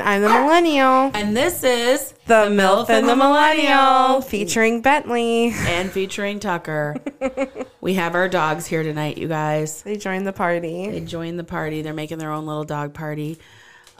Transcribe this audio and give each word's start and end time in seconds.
I'm 0.00 0.22
the 0.22 0.26
And 0.26 0.32
I'm 0.32 0.34
the 0.38 0.46
Millennial. 0.46 1.10
And 1.12 1.36
this 1.36 1.62
is 1.62 2.14
The 2.26 2.48
MILF 2.48 2.88
and 2.88 3.06
the 3.06 3.14
Millennial, 3.14 4.22
featuring 4.22 4.80
Bentley. 4.80 5.52
and 5.52 5.90
featuring 5.90 6.40
Tucker. 6.40 6.96
we 7.82 7.94
have 7.94 8.14
our 8.14 8.26
dogs 8.26 8.66
here 8.66 8.82
tonight, 8.82 9.18
you 9.18 9.28
guys. 9.28 9.82
They 9.82 9.96
joined 9.96 10.26
the 10.26 10.32
party. 10.32 10.88
They 10.88 11.00
joined 11.00 11.38
the 11.38 11.44
party. 11.44 11.82
They're 11.82 11.92
making 11.92 12.16
their 12.18 12.30
own 12.30 12.46
little 12.46 12.64
dog 12.64 12.94
party. 12.94 13.38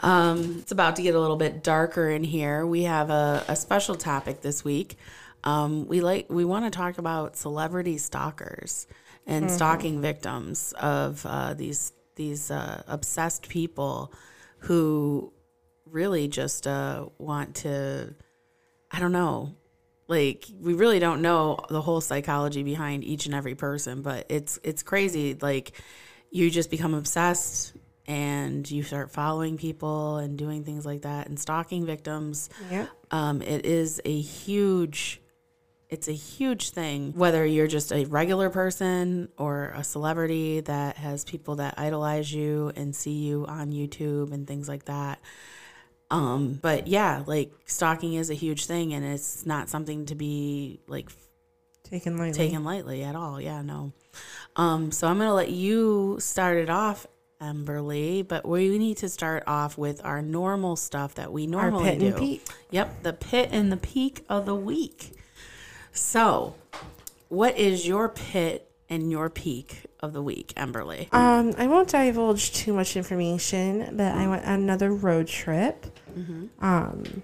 Um, 0.00 0.60
it's 0.60 0.72
about 0.72 0.96
to 0.96 1.02
get 1.02 1.14
a 1.14 1.20
little 1.20 1.36
bit 1.36 1.62
darker 1.62 2.08
in 2.08 2.24
here. 2.24 2.64
We 2.66 2.84
have 2.84 3.10
a, 3.10 3.44
a 3.48 3.54
special 3.54 3.94
topic 3.94 4.40
this 4.40 4.64
week. 4.64 4.96
Um, 5.44 5.86
we 5.88 6.00
like 6.00 6.26
we 6.30 6.46
want 6.46 6.64
to 6.64 6.70
talk 6.70 6.96
about 6.96 7.36
celebrity 7.36 7.98
stalkers 7.98 8.86
and 9.26 9.50
stalking 9.50 10.00
victims 10.00 10.72
of 10.80 11.26
uh, 11.26 11.52
these 11.52 11.92
these 12.16 12.50
uh, 12.50 12.82
obsessed 12.86 13.48
people 13.48 14.12
who 14.60 15.32
really 15.92 16.26
just 16.28 16.66
uh, 16.66 17.06
want 17.18 17.56
to. 17.56 18.14
I 18.90 18.98
don't 18.98 19.12
know. 19.12 19.54
Like 20.08 20.46
we 20.60 20.74
really 20.74 20.98
don't 20.98 21.22
know 21.22 21.58
the 21.70 21.80
whole 21.80 22.00
psychology 22.00 22.62
behind 22.62 23.04
each 23.04 23.26
and 23.26 23.34
every 23.34 23.54
person, 23.54 24.02
but 24.02 24.26
it's 24.28 24.58
it's 24.62 24.82
crazy. 24.82 25.36
Like 25.40 25.72
you 26.30 26.50
just 26.50 26.70
become 26.70 26.94
obsessed 26.94 27.74
and 28.06 28.68
you 28.68 28.82
start 28.82 29.10
following 29.10 29.56
people 29.56 30.16
and 30.16 30.36
doing 30.36 30.64
things 30.64 30.84
like 30.84 31.02
that 31.02 31.28
and 31.28 31.38
stalking 31.38 31.86
victims. 31.86 32.50
Yep. 32.70 32.88
Um, 33.10 33.42
it 33.42 33.64
is 33.64 34.00
a 34.04 34.20
huge 34.20 35.20
it's 35.88 36.08
a 36.08 36.12
huge 36.12 36.70
thing 36.70 37.12
whether 37.12 37.44
you're 37.44 37.66
just 37.66 37.92
a 37.92 38.06
regular 38.06 38.48
person 38.48 39.28
or 39.36 39.72
a 39.76 39.84
celebrity 39.84 40.60
that 40.60 40.96
has 40.96 41.22
people 41.22 41.56
that 41.56 41.74
idolize 41.76 42.32
you 42.32 42.72
and 42.76 42.96
see 42.96 43.12
you 43.12 43.44
on 43.46 43.70
YouTube 43.70 44.32
and 44.32 44.46
things 44.46 44.68
like 44.68 44.86
that. 44.86 45.20
Um, 46.12 46.58
but 46.60 46.86
yeah, 46.86 47.22
like 47.26 47.52
stalking 47.66 48.14
is 48.14 48.28
a 48.30 48.34
huge 48.34 48.66
thing 48.66 48.92
and 48.92 49.04
it's 49.04 49.46
not 49.46 49.68
something 49.68 50.06
to 50.06 50.14
be 50.14 50.80
like 50.86 51.08
Taken 51.84 52.16
lightly. 52.16 52.32
taken 52.36 52.64
lightly 52.64 53.02
at 53.02 53.16
all. 53.16 53.40
Yeah, 53.40 53.62
no. 53.62 53.92
Um, 54.56 54.92
so 54.92 55.08
I'm 55.08 55.18
gonna 55.18 55.34
let 55.34 55.50
you 55.50 56.16
start 56.20 56.58
it 56.58 56.68
off, 56.70 57.06
Emberly, 57.40 58.26
but 58.26 58.46
we 58.46 58.78
need 58.78 58.98
to 58.98 59.08
start 59.08 59.42
off 59.46 59.76
with 59.78 60.00
our 60.04 60.22
normal 60.22 60.76
stuff 60.76 61.14
that 61.16 61.32
we 61.32 61.44
Our 61.44 61.48
normally 61.70 61.90
pit 61.90 61.98
do. 62.00 62.06
and 62.08 62.16
peak. 62.16 62.46
Yep, 62.70 63.02
the 63.02 63.12
pit 63.14 63.48
and 63.52 63.72
the 63.72 63.76
peak 63.78 64.24
of 64.28 64.46
the 64.46 64.54
week. 64.54 65.12
So, 65.92 66.54
what 67.28 67.58
is 67.58 67.86
your 67.86 68.08
pit 68.08 68.70
and 68.88 69.10
your 69.10 69.28
peak 69.30 69.84
of 70.02 70.12
the 70.12 70.22
week, 70.22 70.52
Emberly? 70.56 71.12
Um, 71.14 71.54
I 71.56 71.66
won't 71.68 71.88
divulge 71.88 72.52
too 72.52 72.72
much 72.72 72.96
information, 72.96 73.96
but 73.96 74.14
I 74.14 74.26
went 74.26 74.44
on 74.44 74.54
another 74.54 74.92
road 74.92 75.28
trip. 75.28 75.86
Um, 76.60 77.22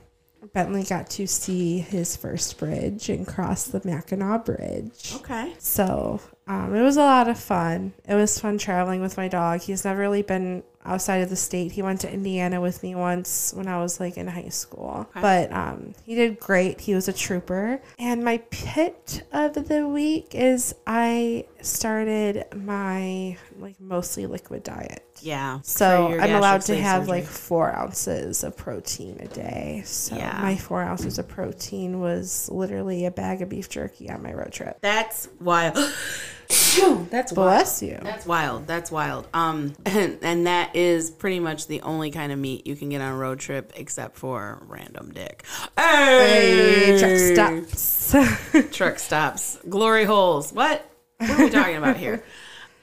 Bentley 0.53 0.85
got 0.85 1.11
to 1.11 1.27
see 1.27 1.79
his 1.79 2.17
first 2.17 2.57
bridge 2.59 3.09
and 3.09 3.27
cross 3.27 3.65
the 3.65 3.81
Mackinac 3.85 4.45
Bridge. 4.45 5.15
Okay. 5.17 5.53
So 5.59 6.21
um, 6.49 6.75
it 6.75 6.83
was 6.83 6.97
a 6.97 7.03
lot 7.03 7.29
of 7.29 7.39
fun. 7.39 7.93
It 8.09 8.15
was 8.15 8.39
fun 8.41 8.57
traveling 8.57 9.03
with 9.03 9.17
my 9.17 9.29
dog. 9.29 9.61
He's 9.61 9.85
never 9.85 10.01
really 10.01 10.23
been 10.23 10.63
outside 10.85 11.19
of 11.19 11.29
the 11.29 11.37
state. 11.37 11.73
He 11.73 11.83
went 11.83 12.01
to 12.01 12.13
Indiana 12.13 12.61
with 12.61 12.83
me 12.83 12.95
once 12.95 13.53
when 13.55 13.69
I 13.69 13.81
was 13.81 14.01
like 14.01 14.17
in 14.17 14.27
high 14.27 14.49
school. 14.49 15.09
But 15.15 15.53
um, 15.53 15.95
he 16.05 16.15
did 16.15 16.41
great. 16.41 16.81
He 16.81 16.95
was 16.95 17.07
a 17.07 17.13
trooper. 17.13 17.81
And 17.99 18.25
my 18.25 18.39
pit 18.51 19.25
of 19.33 19.69
the 19.69 19.87
week 19.87 20.35
is 20.35 20.75
I 20.87 21.45
started 21.61 22.47
my 22.55 23.37
like 23.59 23.79
mostly 23.79 24.27
liquid 24.27 24.63
diet. 24.65 25.05
Yeah. 25.23 25.61
So 25.63 26.11
your 26.11 26.21
I'm 26.21 26.35
allowed 26.35 26.63
to 26.63 26.77
have 26.77 27.03
surgery. 27.05 27.21
like 27.21 27.25
four 27.29 27.75
ounces 27.75 28.45
of 28.45 28.57
protein 28.57 29.19
a 29.21 29.29
day. 29.29 29.83
So 29.85 30.17
Yeah. 30.17 30.39
my 30.41 30.57
four 30.57 30.83
ounces 30.83 31.19
of 31.19 31.29
protein 31.29 32.01
was 32.01 32.49
literally 32.51 33.05
a 33.07 33.11
bag 33.11 33.43
of 33.43 33.49
beef 33.49 33.69
jerky 33.69 34.11
on 34.11 34.23
my 34.23 34.33
road 34.33 34.53
trip. 34.53 34.79
That's 34.81 35.29
wild. 35.41 35.77
That's 37.11 37.33
wild. 37.33 37.35
Bless 37.35 37.83
you. 37.83 37.99
That's 38.03 38.25
wild. 38.25 38.67
That's 38.67 38.91
wild. 38.91 39.27
Um, 39.35 39.75
and, 39.85 40.19
and 40.23 40.47
that 40.47 40.75
is 40.77 41.11
pretty 41.11 41.41
much 41.41 41.67
the 41.67 41.83
only 41.83 42.11
kind 42.11 42.33
of 42.33 42.39
meat 42.39 42.67
you 42.67 42.77
can 42.77 42.89
get 42.89 43.01
on 43.01 43.13
a 43.13 43.17
road 43.17 43.39
trip, 43.41 43.73
except 43.77 44.17
for 44.17 44.63
random 44.67 45.13
dick. 45.13 45.45
Hey, 45.77 46.97
Hey, 46.99 47.35
truck 47.35 47.67
stops. 47.69 48.15
truck 48.77 48.99
stops, 48.99 49.59
glory 49.69 50.05
holes. 50.05 50.53
What? 50.53 50.89
What 51.19 51.31
are 51.31 51.45
we 51.45 51.51
talking 51.51 51.77
about 51.77 51.97
here? 51.97 52.23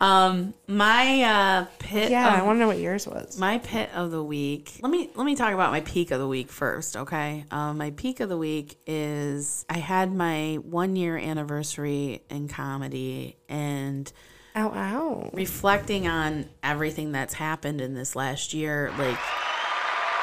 Um, 0.05 0.53
my 0.67 1.23
uh, 1.23 1.66
pit. 1.79 2.11
yeah, 2.11 2.27
I 2.27 2.43
want 2.43 2.57
to 2.57 2.59
know 2.59 2.67
what 2.67 2.77
yours 2.79 3.07
was. 3.07 3.39
my 3.39 3.57
pit 3.59 3.89
of 3.95 4.11
the 4.11 4.23
week. 4.23 4.73
Let 4.81 4.91
me 4.91 5.09
let 5.16 5.25
me 5.25 5.35
talk 5.35 5.53
about 5.53 5.71
my 5.71 5.81
peak 5.81 6.11
of 6.11 6.19
the 6.19 6.27
week 6.27 6.49
first, 6.51 6.95
okay? 6.95 7.45
Um, 7.51 7.77
my 7.77 7.91
peak 7.91 8.19
of 8.19 8.29
the 8.29 8.38
week 8.38 8.77
is 8.85 9.66
I 9.69 9.79
had 9.79 10.13
my 10.13 10.55
one 10.55 10.95
year 10.95 11.17
anniversary 11.17 12.21
in 12.29 12.47
comedy 12.47 13.38
and 13.49 14.11
Ow, 14.55 14.69
ow. 14.73 15.29
reflecting 15.33 16.07
on 16.07 16.45
everything 16.63 17.11
that's 17.11 17.33
happened 17.33 17.81
in 17.81 17.93
this 17.93 18.16
last 18.16 18.53
year. 18.53 18.91
Like, 18.97 19.17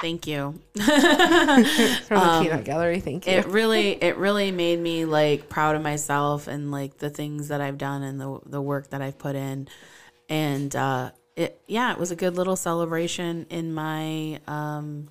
thank 0.03 0.27
you. 0.27 0.61
From 0.75 0.85
the 0.85 2.41
peanut 2.43 2.65
gallery, 2.65 3.01
thank 3.01 3.27
you. 3.27 3.33
It 3.33 3.47
really 3.47 3.93
it 3.93 4.19
really 4.19 4.51
made 4.51 4.79
me 4.79 5.07
like 5.07 5.49
proud 5.49 5.77
of 5.77 5.83
myself 5.83 6.49
and 6.49 6.71
like 6.71 6.99
the 6.99 7.09
things 7.09 7.49
that 7.49 7.63
I've 7.63 7.79
done 7.79 8.03
and 8.03 8.21
the 8.21 8.41
the 8.45 8.61
work 8.61 8.91
that 8.91 9.01
I've 9.01 9.17
put 9.17 9.37
in. 9.37 9.69
And 10.29 10.77
uh 10.77 11.13
it 11.37 11.59
yeah, 11.67 11.93
it 11.93 11.99
was 11.99 12.11
a 12.11 12.17
good 12.17 12.37
little 12.37 12.57
celebration 12.57 13.47
in 13.49 13.73
my 13.73 14.41
um 14.47 15.09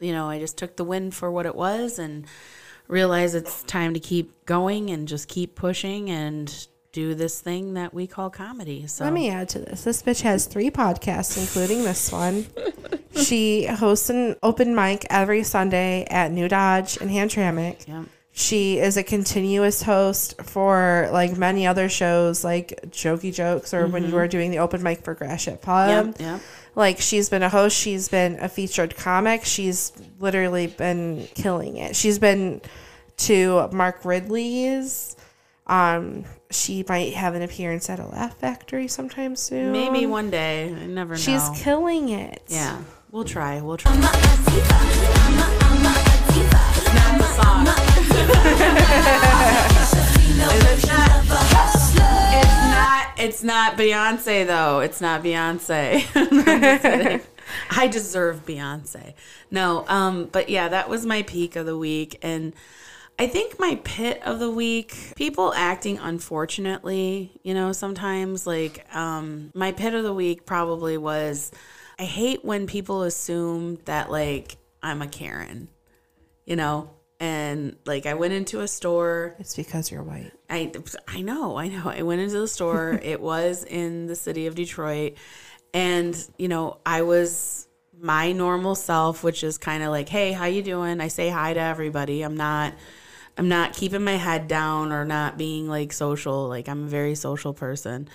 you 0.00 0.12
know, 0.12 0.28
I 0.28 0.38
just 0.38 0.58
took 0.58 0.76
the 0.76 0.84
win 0.84 1.10
for 1.10 1.30
what 1.30 1.46
it 1.46 1.54
was 1.54 1.98
and 1.98 2.26
realized 2.88 3.34
it's 3.34 3.62
time 3.62 3.94
to 3.94 4.00
keep 4.00 4.44
going 4.46 4.90
and 4.90 5.06
just 5.06 5.28
keep 5.28 5.54
pushing 5.54 6.10
and 6.10 6.66
do 6.92 7.14
this 7.14 7.40
thing 7.40 7.74
that 7.74 7.94
we 7.94 8.06
call 8.06 8.30
comedy. 8.30 8.86
So 8.86 9.04
Let 9.04 9.12
me 9.12 9.30
add 9.30 9.48
to 9.50 9.60
this. 9.60 9.84
This 9.84 10.02
bitch 10.02 10.22
has 10.22 10.46
three 10.46 10.70
podcasts, 10.70 11.38
including 11.38 11.84
this 11.84 12.10
one. 12.10 12.46
she 13.16 13.66
hosts 13.66 14.10
an 14.10 14.36
open 14.42 14.74
mic 14.74 15.06
every 15.08 15.44
Sunday 15.44 16.04
at 16.10 16.32
New 16.32 16.48
Dodge 16.48 16.96
in 16.96 17.08
Hamtramck. 17.08 17.86
yeah. 17.86 18.04
She 18.32 18.78
is 18.78 18.96
a 18.96 19.02
continuous 19.02 19.82
host 19.82 20.40
for 20.42 21.08
like 21.12 21.36
many 21.36 21.66
other 21.66 21.88
shows, 21.88 22.44
like 22.44 22.80
Jokey 22.86 23.34
Jokes, 23.34 23.74
or 23.74 23.88
when 23.88 24.06
you 24.06 24.14
were 24.14 24.28
doing 24.28 24.52
the 24.52 24.60
open 24.60 24.82
mic 24.82 25.02
for 25.02 25.16
Ship 25.36 25.60
Pub. 25.60 26.06
Yep, 26.06 26.20
yep. 26.20 26.40
Like 26.76 27.00
she's 27.00 27.28
been 27.28 27.42
a 27.42 27.48
host, 27.48 27.76
she's 27.76 28.08
been 28.08 28.38
a 28.38 28.48
featured 28.48 28.96
comic, 28.96 29.44
she's 29.44 29.92
literally 30.20 30.68
been 30.68 31.26
killing 31.34 31.76
it. 31.76 31.96
She's 31.96 32.20
been 32.20 32.62
to 33.18 33.68
Mark 33.72 34.04
Ridley's. 34.04 35.16
Um, 35.66 36.24
she 36.50 36.84
might 36.88 37.14
have 37.14 37.34
an 37.34 37.42
appearance 37.42 37.88
at 37.88 38.00
a 38.00 38.06
Laugh 38.06 38.36
Factory 38.38 38.88
sometime 38.88 39.36
soon. 39.36 39.72
Maybe 39.72 40.06
one 40.06 40.30
day. 40.30 40.74
I 40.74 40.86
never 40.86 41.14
know. 41.14 41.20
she's 41.20 41.48
killing 41.54 42.08
it. 42.08 42.42
Yeah, 42.48 42.82
we'll 43.10 43.24
try. 43.24 43.60
We'll 43.60 43.76
try. 43.76 43.96
Not 43.96 44.12
the 47.18 47.24
song. 47.24 47.66
it's, 52.42 52.64
not, 52.64 53.18
it's 53.18 53.42
not. 53.42 53.76
Beyonce 53.76 54.46
though. 54.46 54.80
It's 54.80 55.00
not 55.00 55.22
Beyonce. 55.22 56.04
I'm 56.14 56.62
just 56.62 56.82
kidding. 56.82 57.20
I 57.70 57.88
deserve 57.88 58.44
Beyonce. 58.44 59.14
No, 59.50 59.84
um, 59.88 60.28
but 60.30 60.48
yeah, 60.48 60.68
that 60.68 60.88
was 60.88 61.06
my 61.06 61.22
peak 61.22 61.56
of 61.56 61.66
the 61.66 61.76
week, 61.76 62.18
and 62.22 62.52
I 63.18 63.26
think 63.26 63.60
my 63.60 63.78
pit 63.84 64.22
of 64.24 64.38
the 64.38 64.50
week, 64.50 65.12
people 65.14 65.52
acting 65.54 65.98
unfortunately, 65.98 67.38
you 67.42 67.52
know, 67.52 67.72
sometimes 67.72 68.46
like 68.46 68.86
um 68.94 69.50
my 69.54 69.72
pit 69.72 69.94
of 69.94 70.04
the 70.04 70.14
week 70.14 70.46
probably 70.46 70.96
was 70.96 71.52
I 71.98 72.04
hate 72.04 72.44
when 72.44 72.66
people 72.66 73.02
assume 73.02 73.78
that 73.84 74.10
like 74.10 74.56
I'm 74.82 75.02
a 75.02 75.06
Karen, 75.06 75.68
you 76.46 76.56
know? 76.56 76.90
And 77.20 77.76
like 77.84 78.06
I 78.06 78.14
went 78.14 78.32
into 78.32 78.60
a 78.60 78.68
store 78.68 79.36
It's 79.38 79.54
because 79.54 79.90
you're 79.90 80.02
white. 80.02 80.32
I 80.48 80.72
I 81.06 81.20
know, 81.20 81.58
I 81.58 81.68
know. 81.68 81.82
I 81.90 82.00
went 82.00 82.22
into 82.22 82.40
the 82.40 82.48
store. 82.48 82.98
it 83.02 83.20
was 83.20 83.64
in 83.64 84.06
the 84.06 84.16
city 84.16 84.46
of 84.46 84.54
Detroit, 84.54 85.14
and 85.74 86.16
you 86.38 86.48
know, 86.48 86.78
I 86.86 87.02
was 87.02 87.68
my 88.00 88.32
normal 88.32 88.74
self, 88.74 89.22
which 89.22 89.44
is 89.44 89.58
kind 89.58 89.82
of 89.82 89.90
like, 89.90 90.08
"Hey, 90.08 90.32
how 90.32 90.46
you 90.46 90.62
doing?" 90.62 91.02
I 91.02 91.08
say 91.08 91.28
hi 91.28 91.52
to 91.52 91.60
everybody. 91.60 92.22
I'm 92.22 92.38
not 92.38 92.72
I'm 93.40 93.48
not 93.48 93.72
keeping 93.72 94.04
my 94.04 94.16
head 94.16 94.48
down 94.48 94.92
or 94.92 95.06
not 95.06 95.38
being 95.38 95.66
like 95.66 95.94
social. 95.94 96.46
Like 96.46 96.68
I'm 96.68 96.84
a 96.84 96.88
very 96.88 97.14
social 97.14 97.54
person. 97.54 98.06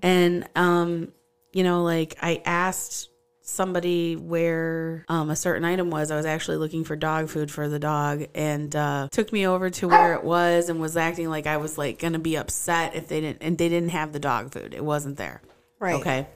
And 0.00 0.48
um 0.54 1.12
you 1.52 1.64
know, 1.64 1.82
like 1.82 2.14
I 2.22 2.40
asked 2.44 3.10
somebody 3.40 4.14
where 4.14 5.04
um, 5.08 5.28
a 5.28 5.34
certain 5.34 5.64
item 5.64 5.90
was. 5.90 6.12
I 6.12 6.16
was 6.16 6.24
actually 6.24 6.58
looking 6.58 6.84
for 6.84 6.94
dog 6.94 7.28
food 7.28 7.50
for 7.50 7.68
the 7.68 7.80
dog 7.80 8.26
and 8.32 8.74
uh, 8.76 9.08
took 9.10 9.32
me 9.32 9.44
over 9.44 9.70
to 9.70 9.88
where 9.88 10.14
it 10.14 10.22
was 10.22 10.68
and 10.68 10.80
was 10.80 10.96
acting 10.96 11.28
like 11.28 11.48
I 11.48 11.56
was 11.56 11.76
like 11.76 11.98
gonna 11.98 12.20
be 12.20 12.36
upset 12.36 12.94
if 12.94 13.08
they 13.08 13.20
didn't 13.20 13.42
and 13.42 13.58
they 13.58 13.68
didn't 13.68 13.88
have 13.88 14.12
the 14.12 14.20
dog 14.20 14.52
food. 14.52 14.72
It 14.72 14.84
wasn't 14.84 15.16
there. 15.16 15.42
Right. 15.80 15.96
Okay. 15.96 16.28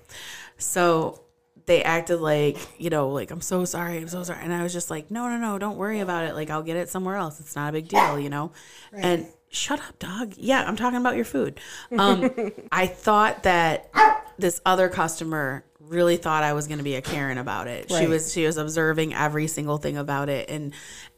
So 0.58 1.23
they 1.66 1.82
acted 1.82 2.20
like, 2.20 2.56
you 2.78 2.90
know, 2.90 3.08
like, 3.10 3.30
I'm 3.30 3.40
so 3.40 3.64
sorry, 3.64 3.98
I'm 3.98 4.08
so 4.08 4.22
sorry. 4.22 4.40
And 4.42 4.52
I 4.52 4.62
was 4.62 4.72
just 4.72 4.90
like, 4.90 5.10
no, 5.10 5.28
no, 5.28 5.38
no, 5.38 5.58
don't 5.58 5.76
worry 5.76 6.00
about 6.00 6.24
it. 6.24 6.34
Like, 6.34 6.50
I'll 6.50 6.62
get 6.62 6.76
it 6.76 6.88
somewhere 6.88 7.16
else. 7.16 7.40
It's 7.40 7.56
not 7.56 7.70
a 7.70 7.72
big 7.72 7.88
deal, 7.88 8.18
you 8.18 8.28
know? 8.28 8.52
And 8.92 9.26
shut 9.48 9.80
up, 9.80 9.98
dog. 9.98 10.34
Yeah, 10.36 10.64
I'm 10.66 10.76
talking 10.76 10.98
about 10.98 11.16
your 11.16 11.24
food. 11.24 11.58
Um, 11.96 12.30
I 12.72 12.86
thought 12.86 13.44
that 13.44 13.90
this 14.38 14.60
other 14.66 14.88
customer 14.88 15.64
really 15.88 16.16
thought 16.16 16.42
I 16.42 16.52
was 16.52 16.66
going 16.66 16.78
to 16.78 16.84
be 16.84 16.94
a 16.94 17.02
Karen 17.02 17.38
about 17.38 17.66
it. 17.66 17.90
She 17.90 18.06
was 18.06 18.32
she 18.32 18.46
was 18.46 18.56
observing 18.56 19.14
every 19.14 19.46
single 19.46 19.78
thing 19.78 19.96
about 19.96 20.28
it 20.28 20.48
and 20.50 20.72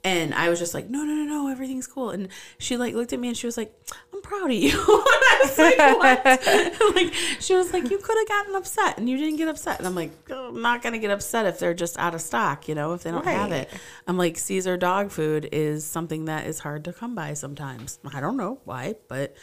and 0.07 0.33
I 0.35 0.51
was 0.51 0.61
just 0.61 0.73
like, 0.73 0.89
"No, 0.89 1.03
no, 1.03 1.13
no, 1.13 1.25
no, 1.25 1.49
everything's 1.49 1.89
cool." 1.89 2.11
And 2.11 2.29
she 2.59 2.77
like 2.77 2.95
looked 2.95 3.13
at 3.13 3.19
me 3.19 3.27
and 3.27 3.37
she 3.37 3.47
was 3.49 3.57
like, 3.57 3.75
"I'm 4.15 4.23
proud 4.23 4.51
of 4.51 4.57
you." 4.57 4.71
and 4.79 4.81
I 4.89 5.41
was 5.43 5.59
like, 5.59 5.79
"What?" 5.79 6.95
like 6.95 7.13
she 7.41 7.57
was 7.57 7.73
like, 7.73 7.91
"You 7.91 7.99
could 7.99 8.17
have 8.17 8.29
gotten 8.29 8.55
upset 8.55 8.99
and 8.99 9.09
you 9.11 9.17
didn't 9.17 9.37
get 9.37 9.49
upset." 9.49 9.79
And 9.79 9.87
I'm 9.87 9.97
like, 9.97 10.13
oh, 10.31 10.51
"I'm 10.51 10.63
not 10.63 10.83
going 10.83 10.93
to 10.93 11.01
get 11.01 11.11
upset 11.11 11.47
if 11.47 11.59
they're 11.59 11.75
just 11.75 11.99
out 11.99 12.15
of 12.15 12.21
stock, 12.21 12.69
you 12.69 12.77
know, 12.77 12.93
if 12.93 13.03
they 13.03 13.11
don't 13.11 13.25
have 13.25 13.51
it." 13.51 13.69
I'm 14.07 14.17
like, 14.17 14.39
"Cesar 14.39 14.77
dog 14.77 15.11
food 15.11 15.49
is 15.51 15.85
something 15.85 16.27
that 16.27 16.47
is 16.47 16.61
hard 16.61 16.85
to 16.85 16.93
come 16.93 17.17
by 17.17 17.35
sometimes." 17.35 17.99
I 18.15 18.21
don't 18.21 18.37
know 18.37 18.61
why, 18.65 18.95
but 19.09 19.35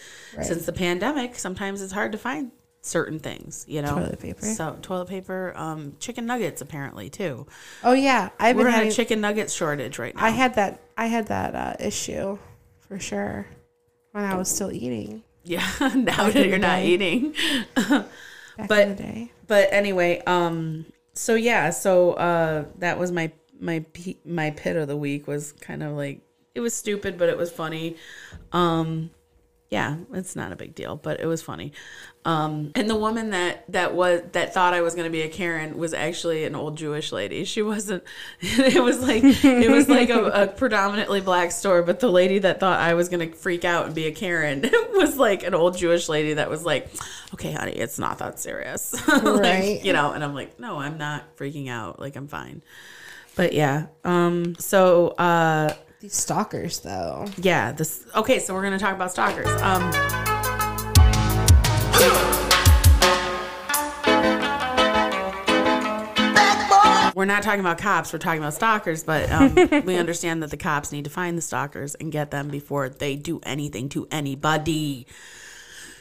since 0.42 0.66
the 0.66 0.74
pandemic, 0.74 1.36
sometimes 1.38 1.82
it's 1.82 1.92
hard 1.92 2.14
to 2.14 2.18
find 2.18 2.52
certain 2.86 3.18
things, 3.18 3.66
you 3.68 3.82
know. 3.82 3.96
Toilet 3.96 4.20
paper. 4.20 4.46
So, 4.46 4.78
toilet 4.82 5.08
paper, 5.08 5.54
um 5.56 5.96
chicken 6.00 6.26
nuggets 6.26 6.62
apparently 6.62 7.10
too. 7.10 7.48
Oh 7.84 7.94
yeah, 7.94 8.30
I've 8.40 8.56
We're 8.56 8.64
been 8.64 8.68
in 8.68 8.74
having, 8.74 8.90
a 8.90 8.94
chicken 8.94 9.22
nugget 9.22 9.50
shortage 9.50 9.98
right 9.98 10.16
now. 10.16 10.24
I 10.26 10.30
had 10.30 10.56
that. 10.56 10.82
I 10.98 11.08
had 11.08 11.28
that 11.28 11.56
uh, 11.56 11.74
issue 11.80 12.38
for 12.82 13.00
sure 13.00 13.48
when 14.12 14.24
I 14.26 14.36
was 14.36 14.48
still 14.54 14.72
eating 14.72 15.24
Yeah, 15.44 15.68
now 15.96 16.30
that 16.30 16.48
you're 16.48 16.60
not 16.60 16.84
eating. 16.84 17.34
But- 18.68 18.80
in 18.82 18.90
the 18.90 18.96
day. 18.96 19.32
But 19.48 19.70
anyway, 19.74 20.22
um 20.28 20.86
so 21.14 21.36
yeah, 21.36 21.70
so 21.72 22.14
uh 22.14 22.66
that 22.80 23.00
was 23.00 23.12
my 23.12 23.32
my 23.60 23.84
my 24.26 24.52
pit 24.52 24.76
of 24.76 24.88
the 24.88 24.98
week 24.98 25.28
was 25.28 25.54
kind 25.54 25.82
of 25.84 25.94
like 25.94 26.22
it 26.54 26.60
was 26.60 26.74
stupid 26.76 27.18
but 27.18 27.30
it 27.30 27.38
was 27.38 27.50
funny. 27.52 27.96
Um 28.52 29.10
yeah, 29.74 29.98
it's 30.14 30.36
not 30.36 30.52
a 30.52 30.56
big 30.56 30.76
deal, 30.76 30.96
but 30.96 31.20
it 31.20 31.26
was 31.26 31.42
funny. 31.42 31.72
Um 32.26 32.72
and 32.76 32.88
the 32.90 32.96
woman 32.96 33.32
that 33.32 33.66
that 33.70 33.94
was 33.96 34.22
that 34.32 34.54
thought 34.54 34.74
I 34.74 34.82
was 34.82 34.94
going 34.96 35.06
to 35.06 35.12
be 35.12 35.24
a 35.24 35.28
Karen 35.30 35.78
was 35.78 35.94
actually 35.94 36.46
an 36.46 36.56
old 36.56 36.78
Jewish 36.78 37.12
lady. 37.12 37.44
She 37.44 37.62
wasn't 37.62 38.04
it 38.40 38.82
was 38.82 39.00
like 39.02 39.24
it 39.24 39.72
was 39.72 39.90
like 39.90 40.10
a, 40.10 40.24
a 40.44 40.48
predominantly 40.48 41.22
black 41.22 41.52
store, 41.52 41.82
but 41.82 42.00
the 42.00 42.10
lady 42.10 42.40
that 42.40 42.60
thought 42.62 42.80
I 42.80 42.94
was 42.94 43.10
going 43.10 43.28
to 43.30 43.36
freak 43.36 43.66
out 43.66 43.88
and 43.88 43.96
be 43.96 44.06
a 44.06 44.12
Karen 44.14 44.62
was 44.94 45.18
like 45.18 45.44
an 45.44 45.54
old 45.54 45.76
Jewish 45.78 46.08
lady 46.08 46.36
that 46.36 46.50
was 46.50 46.64
like, 46.64 46.88
"Okay, 47.34 47.52
honey, 47.52 47.74
it's 47.74 47.98
not 48.00 48.20
that 48.20 48.40
serious." 48.40 48.94
Like, 49.08 49.24
Right. 49.42 49.84
you 49.84 49.92
know, 49.92 50.14
and 50.14 50.24
I'm 50.24 50.34
like, 50.36 50.60
"No, 50.60 50.78
I'm 50.80 50.98
not 50.98 51.36
freaking 51.36 51.68
out. 51.70 52.00
Like 52.00 52.16
I'm 52.16 52.28
fine." 52.28 52.62
But 53.36 53.52
yeah. 53.54 53.88
Um 54.06 54.56
so 54.60 55.10
uh 55.18 55.74
These 56.04 56.16
stalkers, 56.16 56.82
though. 56.82 57.28
yeah, 57.38 57.72
this 57.72 58.06
okay, 58.14 58.40
so 58.40 58.54
we're 58.54 58.64
gonna 58.64 58.78
talk 58.78 58.94
about 58.94 59.10
stalkers. 59.14 59.48
Um 59.62 59.90
We're 67.16 67.26
not 67.26 67.44
talking 67.44 67.62
about 67.62 67.78
cops, 67.78 68.12
we're 68.12 68.20
talking 68.20 68.42
about 68.42 68.54
stalkers, 68.54 69.04
but 69.04 69.32
um, 69.32 69.56
we 69.86 69.96
understand 69.96 70.44
that 70.44 70.50
the 70.52 70.58
cops 70.58 70.92
need 70.92 71.06
to 71.06 71.10
find 71.10 71.38
the 71.38 71.42
stalkers 71.42 71.96
and 71.96 72.12
get 72.12 72.32
them 72.32 72.50
before 72.50 72.90
they 72.90 73.16
do 73.16 73.40
anything 73.44 73.88
to 73.90 74.08
anybody. 74.12 75.08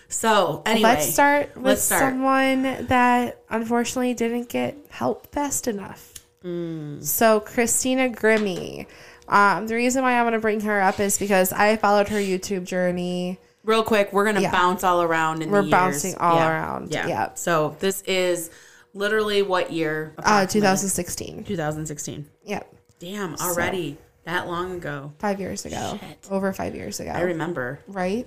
So, 0.09 0.63
anyway, 0.67 0.83
Let's 0.83 1.13
start 1.13 1.55
with 1.55 1.65
let's 1.65 1.83
start. 1.83 2.13
someone 2.15 2.87
that 2.87 3.41
unfortunately 3.51 4.15
didn't 4.15 4.49
get 4.49 4.77
help 4.89 5.31
fast 5.33 5.69
enough. 5.69 6.13
Mm. 6.45 7.05
So 7.05 7.41
Christina 7.41 8.09
Grimmie. 8.09 8.87
Um, 9.33 9.67
the 9.67 9.75
reason 9.75 10.03
why 10.03 10.13
I 10.15 10.23
want 10.23 10.35
to 10.35 10.41
bring 10.41 10.61
her 10.61 10.81
up 10.81 11.01
is 11.01 11.19
because 11.19 11.53
I 11.53 11.77
followed 11.77 12.09
her 12.09 12.19
YouTube 12.19 12.65
journey. 12.65 13.39
Real 13.65 13.83
quick, 13.83 14.13
we're 14.13 14.25
gonna 14.25 14.41
Yeah. 14.43 14.51
bounce 14.53 14.85
all 14.85 15.03
around 15.03 15.43
in 15.43 15.51
We're 15.51 15.59
the 15.63 15.69
years. 15.69 15.71
bouncing 15.71 16.17
all 16.19 16.37
Yeah. 16.37 16.51
around. 16.51 16.93
Yeah. 16.93 17.07
Yeah. 17.07 17.29
So 17.35 17.77
this 17.81 18.03
is 18.03 18.51
literally 18.93 19.41
what 19.43 19.73
year? 19.73 20.13
Uh, 20.19 20.45
2016. 20.47 21.45
2016. 21.45 22.27
Yep. 22.45 22.75
Damn, 22.99 23.35
already 23.37 23.97
that 24.25 24.47
long 24.49 24.73
ago. 24.73 25.13
Five 25.19 25.41
years 25.41 25.65
ago. 25.65 25.99
Shit. 26.01 26.19
Over 26.31 26.53
five 26.53 26.75
years 26.75 27.01
ago. 27.01 27.11
I 27.11 27.21
remember. 27.23 27.81
right? 27.89 28.27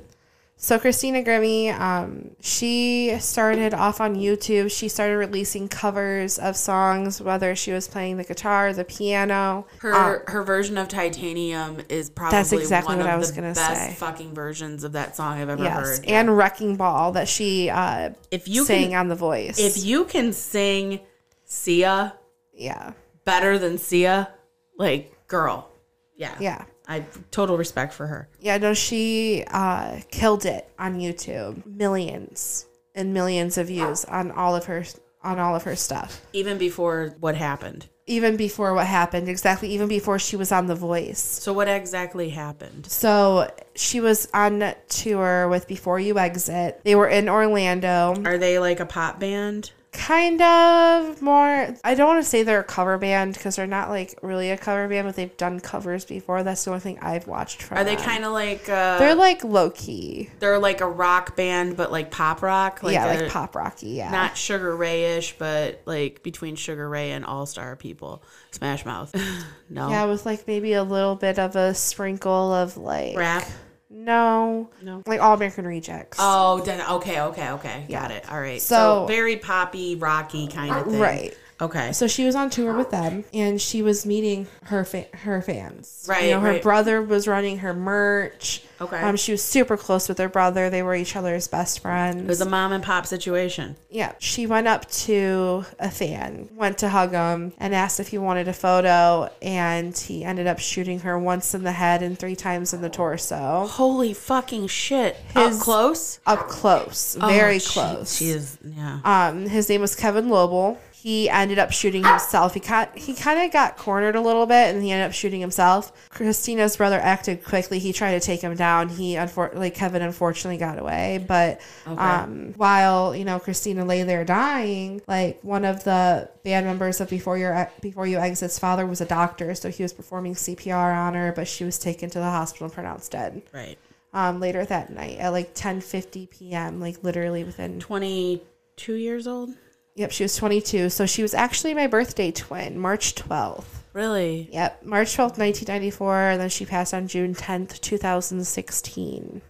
So 0.57 0.79
Christina 0.79 1.21
Grimmie, 1.21 1.69
um, 1.77 2.31
she 2.39 3.17
started 3.19 3.73
off 3.73 3.99
on 3.99 4.15
YouTube. 4.15 4.71
She 4.71 4.87
started 4.87 5.17
releasing 5.17 5.67
covers 5.67 6.39
of 6.39 6.55
songs, 6.55 7.21
whether 7.21 7.55
she 7.55 7.71
was 7.73 7.89
playing 7.89 8.17
the 8.17 8.23
guitar, 8.23 8.71
the 8.71 8.85
piano. 8.85 9.67
Her 9.79 10.23
her 10.27 10.43
version 10.43 10.77
of 10.77 10.87
Titanium 10.87 11.81
is 11.89 12.09
probably 12.09 12.37
Uh, 12.37 12.39
That's 12.39 12.51
exactly 12.53 12.95
one 12.95 12.99
what 12.99 13.07
of 13.07 13.13
I 13.13 13.17
was 13.17 13.31
the 13.31 13.41
gonna 13.41 13.53
best 13.53 13.81
say. 13.81 13.93
fucking 13.95 14.33
versions 14.33 14.83
of 14.85 14.93
that 14.93 15.15
song 15.17 15.37
I've 15.39 15.49
ever 15.49 15.61
Yes, 15.63 15.97
heard. 15.97 16.05
and 16.07 16.35
Wrecking 16.37 16.77
Ball 16.77 17.11
that 17.11 17.27
she 17.27 17.69
uh, 17.69 18.11
if 18.31 18.47
you 18.47 18.63
sang 18.65 18.91
can, 18.91 18.99
on 18.99 19.07
The 19.09 19.15
Voice. 19.15 19.59
if 19.59 19.83
you 19.85 20.05
can 20.05 20.31
sing 20.31 21.01
Sia 21.43 22.15
yeah, 22.53 22.93
better 23.25 23.59
than 23.59 23.77
Sia, 23.77 24.29
like 24.77 25.13
girl, 25.27 25.69
yeah, 26.15 26.35
yeah, 26.39 26.63
I 26.87 27.05
total 27.31 27.57
respect 27.57 27.93
for 27.93 28.07
her. 28.07 28.29
yeah. 28.39 28.57
No, 28.57 28.73
she 28.73 29.43
uh, 29.47 29.99
killed 30.11 30.45
it 30.45 30.69
on 30.77 30.99
YouTube. 30.99 31.65
Millions 31.65 32.67
and 32.93 33.13
millions 33.13 33.57
of 33.57 33.67
views 33.67 34.05
on 34.05 34.31
all 34.31 34.55
of 34.55 34.65
her 34.65 34.85
on 35.23 35.39
all 35.39 35.55
of 35.55 35.63
her 35.63 35.75
stuff. 35.75 36.21
Even 36.33 36.57
before 36.57 37.15
what 37.19 37.35
happened. 37.35 37.87
Even 38.07 38.37
before 38.37 38.75
what 38.75 38.85
happened, 38.85 39.27
exactly. 39.27 39.69
Even 39.69 39.87
before 39.87 40.19
she 40.19 40.35
was 40.35 40.51
on 40.51 40.67
The 40.67 40.75
Voice. 40.75 41.19
So 41.19 41.51
what 41.53 41.67
exactly 41.67 42.29
happened? 42.29 42.85
So 42.85 43.51
she 43.73 43.99
was 43.99 44.27
on 44.31 44.75
tour 44.87 45.49
with 45.49 45.67
Before 45.67 45.99
You 45.99 46.19
Exit. 46.19 46.81
They 46.83 46.93
were 46.93 47.07
in 47.07 47.27
Orlando. 47.27 48.13
Are 48.23 48.37
they 48.37 48.59
like 48.59 48.79
a 48.79 48.85
pop 48.85 49.19
band? 49.19 49.71
Kind 49.97 50.41
of 50.41 51.21
more. 51.21 51.75
I 51.83 51.95
don't 51.95 52.07
want 52.07 52.23
to 52.23 52.29
say 52.29 52.43
they're 52.43 52.59
a 52.59 52.63
cover 52.63 52.97
band 52.97 53.33
because 53.33 53.55
they're 53.55 53.65
not 53.65 53.89
like 53.89 54.17
really 54.21 54.51
a 54.51 54.57
cover 54.57 54.87
band, 54.87 55.07
but 55.07 55.15
they've 55.15 55.35
done 55.37 55.59
covers 55.59 56.05
before. 56.05 56.43
That's 56.43 56.63
the 56.63 56.71
only 56.71 56.81
thing 56.81 56.99
I've 56.99 57.27
watched 57.27 57.63
from. 57.63 57.77
Are 57.77 57.83
they 57.83 57.95
kind 57.95 58.25
of 58.25 58.31
like 58.33 58.67
uh, 58.69 58.99
They're 58.99 59.15
like 59.15 59.43
low 59.43 59.69
key. 59.71 60.29
they're 60.39 60.59
like 60.59 60.81
a 60.81 60.87
rock 60.87 61.35
band, 61.35 61.77
but 61.77 61.91
like 61.91 62.11
pop 62.11 62.41
rock, 62.41 62.83
like 62.83 62.93
yeah, 62.93 63.05
like 63.05 63.29
pop 63.29 63.55
rocky. 63.55 63.87
Yeah. 63.89 64.11
not 64.11 64.37
Sugar 64.37 64.75
Ray 64.75 65.17
ish, 65.17 65.37
but 65.37 65.81
like 65.85 66.21
between 66.23 66.55
Sugar 66.55 66.87
Ray 66.87 67.11
and 67.11 67.25
All 67.25 67.45
Star 67.45 67.75
people, 67.75 68.21
Smash 68.51 68.85
Mouth. 68.85 69.15
no, 69.69 69.89
yeah, 69.89 70.05
with 70.05 70.25
like 70.25 70.45
maybe 70.47 70.73
a 70.73 70.83
little 70.83 71.15
bit 71.15 71.39
of 71.39 71.55
a 71.55 71.73
sprinkle 71.73 72.53
of 72.53 72.77
like 72.77 73.15
rap. 73.17 73.47
No, 73.89 74.69
No. 74.81 75.03
like 75.05 75.21
All 75.21 75.35
American 75.35 75.65
Rejects. 75.67 76.17
Oh, 76.19 76.59
then 76.61 76.81
okay, 76.89 77.21
okay, 77.21 77.49
okay, 77.51 77.85
got 77.89 78.11
it. 78.11 78.29
All 78.31 78.39
right. 78.39 78.61
So, 78.61 78.75
So- 78.75 79.05
very 79.07 79.37
poppy, 79.37 79.95
rocky 79.95 80.47
kind 80.47 80.75
of 80.75 80.85
thing. 80.85 80.99
right. 80.99 81.37
Okay. 81.61 81.93
So 81.93 82.07
she 82.07 82.25
was 82.25 82.35
on 82.35 82.49
tour 82.49 82.75
with 82.75 82.91
them, 82.91 83.23
and 83.33 83.61
she 83.61 83.81
was 83.81 84.05
meeting 84.05 84.47
her 84.63 84.83
fa- 84.83 85.07
her 85.19 85.41
fans. 85.41 86.05
Right, 86.09 86.25
You 86.25 86.31
know, 86.31 86.39
her 86.41 86.49
right. 86.51 86.61
brother 86.61 87.01
was 87.01 87.27
running 87.27 87.59
her 87.59 87.73
merch. 87.73 88.61
Okay. 88.81 88.99
Um, 88.99 89.15
she 89.15 89.31
was 89.31 89.41
super 89.41 89.77
close 89.77 90.09
with 90.09 90.17
her 90.17 90.27
brother. 90.27 90.69
They 90.69 90.83
were 90.83 90.95
each 90.95 91.15
other's 91.15 91.47
best 91.47 91.79
friends. 91.79 92.21
It 92.23 92.27
was 92.27 92.41
a 92.41 92.45
mom 92.49 92.73
and 92.73 92.83
pop 92.83 93.05
situation. 93.05 93.77
yeah. 93.89 94.11
She 94.19 94.45
went 94.47 94.67
up 94.67 94.89
to 94.91 95.65
a 95.79 95.89
fan, 95.89 96.49
went 96.53 96.77
to 96.79 96.89
hug 96.89 97.11
him, 97.11 97.53
and 97.57 97.73
asked 97.73 98.01
if 98.01 98.09
he 98.09 98.17
wanted 98.17 98.49
a 98.49 98.53
photo. 98.53 99.29
And 99.41 99.97
he 99.97 100.25
ended 100.25 100.47
up 100.47 100.59
shooting 100.59 100.99
her 101.01 101.17
once 101.17 101.53
in 101.53 101.63
the 101.63 101.71
head 101.71 102.03
and 102.03 102.19
three 102.19 102.35
times 102.35 102.73
in 102.73 102.81
the 102.81 102.89
torso, 102.89 103.65
Holy 103.69 104.13
fucking 104.13 104.67
shit! 104.67 105.15
Up 105.37 105.53
close. 105.53 106.19
up 106.25 106.49
close, 106.49 107.15
very 107.15 107.55
Oh, 107.55 107.59
she- 107.59 107.79
close. 107.79 108.17
She 108.17 108.25
is. 108.31 108.57
Yeah. 108.61 108.99
Um, 109.05 109.45
his 109.47 109.69
name 109.69 109.79
was 109.79 109.95
Kevin 109.95 110.27
Loibl. 110.27 110.77
He 111.05 111.29
ended 111.29 111.59
up 111.59 111.71
shooting 111.71 112.03
himself. 112.03 112.55
He 112.55 112.59
kind 112.59 112.89
he 112.95 113.13
kind 113.13 113.39
of 113.39 113.53
got 113.53 113.77
cornered 113.77 114.15
a 114.15 114.21
little 114.21 114.47
bit, 114.47 114.73
and 114.73 114.83
he 114.83 114.91
ended 114.91 115.05
up 115.05 115.13
shooting 115.13 115.39
himself. 115.39 115.91
Christina's 116.09 116.77
brother 116.77 116.99
acted 116.99 117.43
quickly. 117.43 117.77
He 117.77 117.93
tried 117.93 118.19
to 118.19 118.19
take 118.19 118.41
him 118.41 118.55
down. 118.55 118.89
He 118.89 119.15
unfortunately 119.15 119.69
Kevin 119.69 120.01
unfortunately 120.01 120.57
got 120.57 120.79
away. 120.79 121.23
But 121.27 121.61
um, 121.85 122.55
while 122.57 123.15
you 123.15 123.23
know 123.23 123.37
Christina 123.37 123.85
lay 123.85 124.01
there 124.01 124.25
dying, 124.25 124.99
like 125.07 125.39
one 125.43 125.63
of 125.63 125.83
the 125.83 126.27
band 126.43 126.65
members 126.65 126.99
of 126.99 127.07
Before 127.07 127.37
Your 127.37 127.71
Before 127.81 128.07
You 128.07 128.17
Exit's 128.17 128.57
father 128.57 128.87
was 128.87 128.99
a 128.99 129.05
doctor, 129.05 129.53
so 129.53 129.69
he 129.69 129.83
was 129.83 129.93
performing 129.93 130.33
CPR 130.33 130.97
on 130.97 131.13
her, 131.13 131.31
but 131.33 131.47
she 131.47 131.63
was 131.63 131.77
taken 131.77 132.09
to 132.09 132.17
the 132.17 132.31
hospital 132.31 132.65
and 132.65 132.73
pronounced 132.73 133.11
dead. 133.11 133.43
right. 133.53 133.77
Um, 134.11 134.39
later 134.39 134.65
that 134.65 134.89
night 134.89 135.19
at 135.19 135.29
like 135.29 135.53
10:50 135.53 136.31
p.m., 136.31 136.79
like 136.79 137.03
literally 137.03 137.43
within 137.43 137.79
Twenty-two 137.79 138.95
years 138.95 139.27
old. 139.27 139.51
Yep, 139.95 140.11
she 140.11 140.23
was 140.23 140.35
22. 140.35 140.89
So 140.89 141.05
she 141.05 141.21
was 141.21 141.33
actually 141.33 141.73
my 141.73 141.87
birthday 141.87 142.31
twin, 142.31 142.77
March 142.77 143.15
12th. 143.15 143.65
Really? 143.93 144.49
Yep, 144.51 144.83
March 144.85 145.15
12th, 145.15 145.37
1994. 145.37 146.21
And 146.31 146.41
then 146.41 146.49
she 146.49 146.65
passed 146.65 146.93
on 146.93 147.07
June 147.07 147.33
10th, 147.33 147.79
2016. 147.79 149.41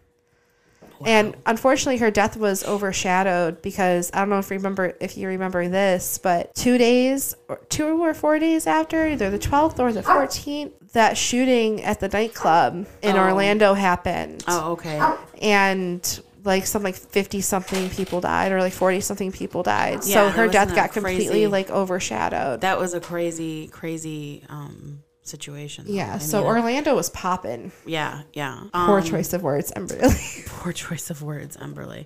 Wow. 1.00 1.06
And 1.08 1.36
unfortunately, 1.46 1.98
her 1.98 2.12
death 2.12 2.38
was 2.38 2.64
overshadowed 2.64 3.62
because 3.62 4.12
I 4.14 4.20
don't 4.20 4.30
know 4.30 4.38
if 4.38 4.50
you 4.50 4.56
remember 4.56 4.96
if 5.02 5.18
you 5.18 5.28
remember 5.28 5.68
this, 5.68 6.18
but 6.20 6.56
two 6.56 6.78
days, 6.78 7.36
or 7.50 7.58
two 7.68 8.02
or 8.02 8.14
four 8.14 8.40
days 8.40 8.66
after, 8.66 9.06
either 9.06 9.30
the 9.30 9.38
twelfth 9.40 9.78
or 9.78 9.92
the 9.92 10.00
ah! 10.08 10.14
fourteenth, 10.14 10.94
that 10.94 11.18
shooting 11.18 11.84
at 11.84 12.00
the 12.00 12.08
nightclub 12.08 12.88
in 13.02 13.18
Oh. 13.18 13.20
Orlando 13.20 13.74
happened, 13.74 14.46
Oh, 14.48 14.72
okay. 14.74 15.02
and 15.42 16.22
like 16.46 16.66
some 16.66 16.84
like 16.84 16.96
fifty 16.96 17.42
something 17.42 17.90
people 17.90 18.22
died 18.22 18.52
or 18.52 18.60
like 18.62 18.74
forty 18.74 19.02
something 19.02 19.32
people 19.32 19.64
died. 19.64 20.00
Yeah, 20.06 20.14
so 20.14 20.30
her 20.30 20.48
death 20.48 20.74
got 20.76 20.94
completely 20.94 21.26
crazy. 21.28 21.48
like 21.48 21.70
overshadowed. 21.70 22.62
That 22.62 22.80
was 22.80 22.94
a 22.94 23.00
crazy, 23.02 23.68
crazy 23.68 24.44
um, 24.50 25.04
situation. 25.24 25.86
yeah. 25.88 26.14
I 26.16 26.18
so 26.20 26.38
mean, 26.40 26.48
Orlando 26.48 26.96
was 26.96 27.10
popping. 27.10 27.72
yeah, 27.86 28.22
yeah. 28.34 28.62
Poor 28.74 29.00
Um, 29.00 29.04
choice 29.04 29.34
of 29.34 29.44
words, 29.44 29.72
Emberly. 29.76 30.46
Poor 30.48 30.72
choice 30.72 31.10
of 31.10 31.22
words, 31.22 31.58
Emberly. 31.58 32.06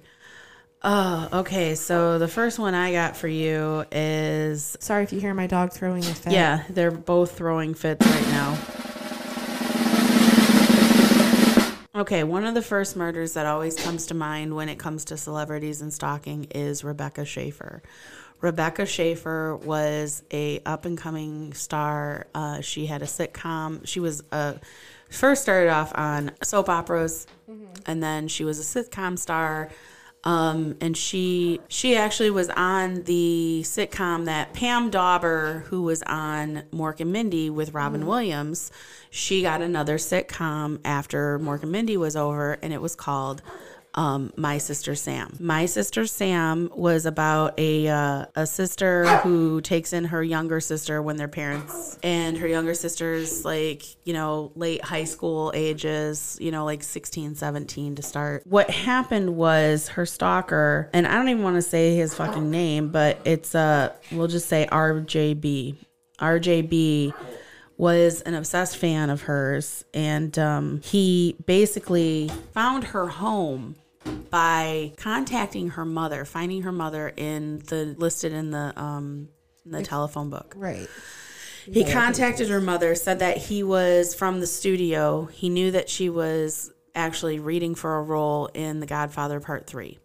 Oh, 0.82 1.28
okay, 1.42 1.76
so 1.76 2.20
the 2.20 2.30
first 2.30 2.58
one 2.58 2.74
I 2.74 2.94
got 2.94 3.18
for 3.18 3.28
you 3.28 3.84
is 3.92 4.78
Sorry 4.80 5.04
if 5.04 5.12
you 5.12 5.20
hear 5.20 5.34
my 5.34 5.46
dog 5.48 5.74
throwing 5.74 6.04
a 6.06 6.14
fit. 6.14 6.32
yeah, 6.32 6.64
they're 6.70 6.90
both 6.92 7.38
throwing 7.38 7.74
fits 7.74 8.06
right 8.06 8.28
now. 8.30 8.58
Okay, 12.00 12.24
one 12.24 12.46
of 12.46 12.54
the 12.54 12.62
first 12.62 12.96
murders 12.96 13.34
that 13.34 13.46
always 13.46 13.76
comes 13.76 14.06
to 14.06 14.14
mind 14.14 14.56
when 14.56 14.70
it 14.70 14.80
comes 14.80 15.04
to 15.04 15.18
celebrities 15.18 15.82
and 15.82 15.94
stalking 15.94 16.46
is 16.46 16.82
Rebecca 16.82 17.26
Schaeffer. 17.26 17.84
Rebecca 18.40 18.86
Schaeffer 18.86 19.58
was 19.58 20.24
a 20.32 20.62
up 20.66 20.86
and 20.86 20.98
coming 20.98 21.54
star. 21.54 22.28
Uh, 22.34 22.62
she 22.62 22.86
had 22.86 23.02
a 23.02 23.06
sitcom. 23.06 23.86
She 23.86 24.00
was 24.00 24.24
uh, 24.32 24.54
first 25.10 25.42
started 25.42 25.72
off 25.72 25.92
on 25.94 26.32
soap 26.42 26.70
operas, 26.70 27.28
and 27.86 28.02
then 28.02 28.30
she 28.30 28.46
was 28.46 28.60
a 28.62 28.84
sitcom 28.84 29.20
star. 29.20 29.68
Um, 30.26 30.76
and 30.82 30.98
she 30.98 31.62
she 31.70 31.96
actually 31.96 32.30
was 32.30 32.50
on 32.50 33.04
the 33.04 33.62
sitcom 33.64 34.26
that 34.26 34.54
Pam 34.54 34.90
Dawber, 34.90 35.64
who 35.68 35.84
was 35.84 36.04
on 36.04 36.64
Mork 36.74 37.00
and 37.00 37.14
Mindy 37.14 37.50
with 37.50 37.74
Robin 37.74 38.06
Williams, 38.06 38.70
she 39.10 39.42
got 39.42 39.62
another 39.62 39.98
sitcom 39.98 40.80
after 40.84 41.40
Mork 41.40 41.64
and 41.64 41.72
Mindy 41.72 41.96
was 41.96 42.18
over, 42.18 42.58
and 42.62 42.74
it 42.74 42.82
was 42.82 42.96
called 42.96 43.42
um, 44.00 44.32
My 44.38 44.60
Sister 44.60 44.96
Sam. 44.96 45.36
My 45.42 45.66
Sister 45.66 46.08
Sam 46.08 46.72
was 46.74 47.06
about 47.06 47.60
a 47.60 47.90
uh, 47.90 48.26
a 48.34 48.48
sister 48.48 49.06
who 49.18 49.60
takes 49.60 49.92
in 49.92 50.06
her 50.06 50.24
younger 50.24 50.62
sister 50.62 51.02
when 51.02 51.18
their 51.18 51.28
parents 51.28 52.00
and 52.02 52.38
her 52.38 52.48
younger 52.48 52.74
sister's 52.74 53.44
like, 53.44 53.84
you 54.06 54.14
know, 54.14 54.54
late 54.56 54.82
high 54.86 55.04
school 55.04 55.52
ages, 55.54 56.38
you 56.40 56.50
know, 56.50 56.64
like 56.64 56.82
16, 56.82 57.36
17 57.36 57.96
to 57.96 58.02
start. 58.02 58.44
What 58.48 58.70
happened 58.70 59.36
was 59.36 59.90
her 59.90 60.06
stalker, 60.06 60.90
and 60.94 61.06
I 61.06 61.16
don't 61.16 61.28
even 61.28 61.44
want 61.44 61.58
to 61.58 61.62
say 61.62 61.94
his 61.98 62.14
fucking 62.14 62.50
name, 62.50 62.90
but 62.92 63.20
it's 63.26 63.54
uh 63.54 63.92
we'll 64.14 64.28
just 64.28 64.48
say 64.48 64.66
RJB. 64.72 65.76
RJB 66.20 67.14
was 67.76 68.22
an 68.22 68.34
obsessed 68.34 68.78
fan 68.78 69.10
of 69.10 69.22
hers 69.22 69.86
and 69.94 70.38
um, 70.38 70.82
he 70.84 71.38
basically 71.46 72.30
found 72.54 72.84
her 72.84 73.08
home 73.08 73.74
by 74.30 74.94
contacting 74.98 75.70
her 75.70 75.86
mother 75.86 76.26
finding 76.26 76.64
her 76.64 76.72
mother 76.72 77.12
in 77.16 77.60
the 77.68 77.96
listed 77.98 78.32
in 78.32 78.52
the 78.52 78.74
um 78.80 79.30
in 79.66 79.72
the 79.72 79.84
telephone 79.84 80.30
book. 80.30 80.54
Right. 80.58 80.88
he 81.66 81.84
contacted 81.84 82.50
her 82.50 82.62
mother 82.62 82.96
said 82.96 83.20
that 83.20 83.38
he 83.38 83.64
was 83.64 84.16
from 84.16 84.40
the 84.40 84.48
studio. 84.48 85.26
He 85.26 85.50
knew 85.50 85.72
that 85.72 85.90
she 85.90 86.10
was 86.10 86.72
actually 86.96 87.40
reading 87.40 87.76
for 87.76 87.98
a 87.98 88.02
role 88.02 88.48
in 88.54 88.80
the 88.80 88.86
godfather 88.86 89.40
part 89.40 89.68
3 89.68 90.00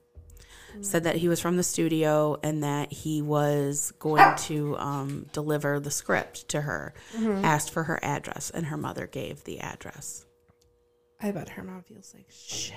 said 0.80 1.04
that 1.04 1.16
he 1.16 1.28
was 1.28 1.40
from 1.40 1.56
the 1.56 1.62
studio 1.62 2.36
and 2.42 2.64
that 2.64 2.92
he 2.92 3.22
was 3.22 3.92
going 3.98 4.34
to 4.36 4.76
um, 4.78 5.26
deliver 5.32 5.78
the 5.78 5.90
script 5.90 6.48
to 6.48 6.60
her. 6.60 6.92
Asked 7.44 7.70
for 7.70 7.84
her 7.84 7.98
address 8.02 8.50
and 8.50 8.66
her 8.66 8.76
mother 8.76 9.06
gave 9.06 9.44
the 9.44 9.60
address 9.60 10.26
I 11.24 11.30
bet 11.32 11.48
her 11.50 11.62
mom 11.62 11.82
feels 11.82 12.12
like 12.14 12.26
shit. 12.30 12.74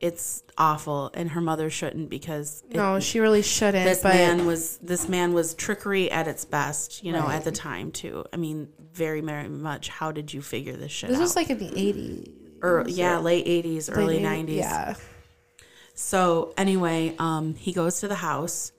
it's 0.00 0.42
awful 0.56 1.10
and 1.14 1.30
her 1.30 1.40
mother 1.40 1.68
shouldn't 1.70 2.08
because 2.10 2.62
it- 2.70 2.76
No, 2.76 2.98
she 3.00 3.20
really 3.20 3.42
shouldn't. 3.42 3.84
this 3.84 4.02
man 4.02 4.46
was 4.46 4.78
this 4.78 5.08
man 5.08 5.34
was 5.34 5.54
trickery 5.54 6.10
at 6.10 6.26
its 6.26 6.44
best 6.44 7.04
you 7.04 7.12
know 7.12 7.20
Right. 7.26 7.36
at 7.36 7.44
the 7.44 7.52
time 7.52 7.92
too 7.92 8.24
i 8.32 8.36
mean 8.38 8.68
very 8.92 9.20
very 9.20 9.48
much 9.48 9.88
how 9.90 10.10
did 10.10 10.32
you 10.32 10.40
figure 10.42 10.72
this 10.74 10.90
shit 10.90 11.10
this 11.10 11.18
out 11.18 11.22
was 11.22 11.36
like 11.36 11.50
in 11.50 11.58
the 11.58 11.70
eighties. 11.78 12.28
or 12.62 12.84
yeah 12.88 13.18
late 13.18 13.46
80s 13.46 13.90
early 13.96 14.18
90s 14.20 14.56
Yeah. 14.56 14.94
so 15.94 16.52
anyway 16.56 17.14
um 17.18 17.54
he 17.54 17.72
goes 17.72 18.00
to 18.00 18.08
the 18.08 18.14
house 18.16 18.72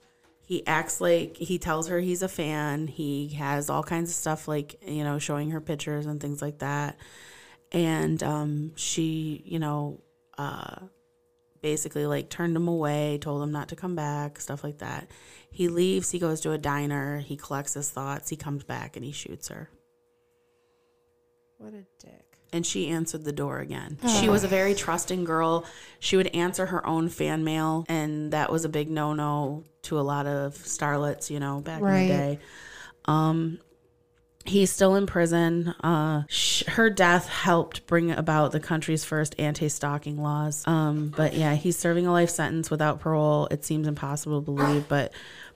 he 0.46 0.66
acts 0.66 1.00
like 1.00 1.36
he 1.36 1.58
tells 1.58 1.88
her 1.88 2.00
he's 2.00 2.22
a 2.22 2.28
fan 2.28 2.86
he 2.86 3.28
has 3.28 3.70
all 3.70 3.82
kinds 3.82 4.10
of 4.10 4.16
stuff 4.16 4.48
like 4.48 4.76
you 4.86 5.04
know 5.04 5.18
showing 5.18 5.50
her 5.50 5.60
pictures 5.60 6.06
and 6.06 6.20
things 6.20 6.42
like 6.42 6.58
that 6.58 6.96
and 7.74 8.22
um 8.22 8.72
she 8.76 9.42
you 9.44 9.58
know 9.58 10.00
uh 10.38 10.76
basically 11.60 12.06
like 12.06 12.28
turned 12.30 12.56
him 12.56 12.68
away 12.68 13.18
told 13.20 13.42
him 13.42 13.50
not 13.52 13.68
to 13.68 13.76
come 13.76 13.94
back 13.94 14.40
stuff 14.40 14.62
like 14.64 14.78
that 14.78 15.08
he 15.50 15.68
leaves 15.68 16.10
he 16.10 16.18
goes 16.18 16.40
to 16.40 16.52
a 16.52 16.58
diner 16.58 17.18
he 17.18 17.36
collects 17.36 17.74
his 17.74 17.90
thoughts 17.90 18.30
he 18.30 18.36
comes 18.36 18.62
back 18.64 18.96
and 18.96 19.04
he 19.04 19.12
shoots 19.12 19.48
her 19.48 19.68
What 21.58 21.72
a 21.74 21.84
dick. 21.98 22.38
and 22.52 22.64
she 22.66 22.88
answered 22.88 23.24
the 23.24 23.32
door 23.32 23.58
again. 23.60 23.98
She 24.20 24.28
was 24.28 24.44
a 24.44 24.48
very 24.48 24.74
trusting 24.74 25.24
girl. 25.24 25.64
She 25.98 26.16
would 26.16 26.28
answer 26.28 26.66
her 26.66 26.86
own 26.86 27.08
fan 27.08 27.42
mail, 27.44 27.84
and 27.88 28.32
that 28.32 28.52
was 28.52 28.64
a 28.64 28.68
big 28.68 28.90
no 28.90 29.12
no 29.14 29.64
to 29.82 29.98
a 29.98 30.02
lot 30.02 30.26
of 30.26 30.54
starlets, 30.54 31.30
you 31.30 31.40
know, 31.40 31.60
back 31.60 31.80
in 31.80 31.86
the 31.86 31.92
day. 32.08 32.38
Um, 33.06 33.58
he's 34.44 34.70
still 34.70 34.94
in 34.94 35.06
prison. 35.06 35.68
Uh, 35.82 36.24
sh- 36.28 36.64
her 36.68 36.90
death 36.90 37.28
helped 37.28 37.86
bring 37.86 38.10
about 38.10 38.52
the 38.52 38.60
country's 38.60 39.04
first 39.04 39.34
anti-stalking 39.38 40.22
laws. 40.22 40.66
Um, 40.66 41.12
but 41.16 41.34
yeah, 41.34 41.54
he's 41.54 41.78
serving 41.78 42.06
a 42.06 42.12
life 42.12 42.30
sentence 42.30 42.70
without 42.70 43.00
parole. 43.00 43.46
It 43.50 43.64
seems 43.64 43.86
impossible 43.88 44.40
to 44.40 44.44
believe, 44.44 44.88
but 44.88 45.12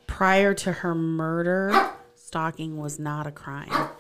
prior 0.07 0.55
to 0.55 0.73
her 0.73 0.95
murder, 0.95 1.91
stalking 2.15 2.79
was 2.79 2.99
not 2.99 3.27
a 3.27 3.31
crime. 3.31 3.91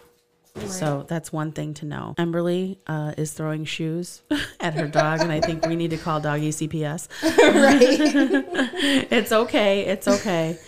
So 0.67 1.05
that's 1.07 1.33
one 1.33 1.53
thing 1.53 1.75
to 1.75 1.87
know. 1.87 2.15
Emberly 2.19 2.79
uh, 2.87 3.13
is 3.17 3.33
throwing 3.33 3.65
shoes 3.65 4.23
at 4.61 4.75
her 4.75 4.89
dog, 4.89 5.21
and 5.21 5.31
I 5.31 5.41
think 5.41 5.67
we 5.67 5.77
need 5.77 5.91
to 5.91 5.97
call 5.97 6.21
doggy 6.21 6.51
CPS. 6.51 7.09
right. 7.23 9.07
it's 9.13 9.33
okay. 9.33 9.87
It's 9.87 10.09
okay. 10.09 10.59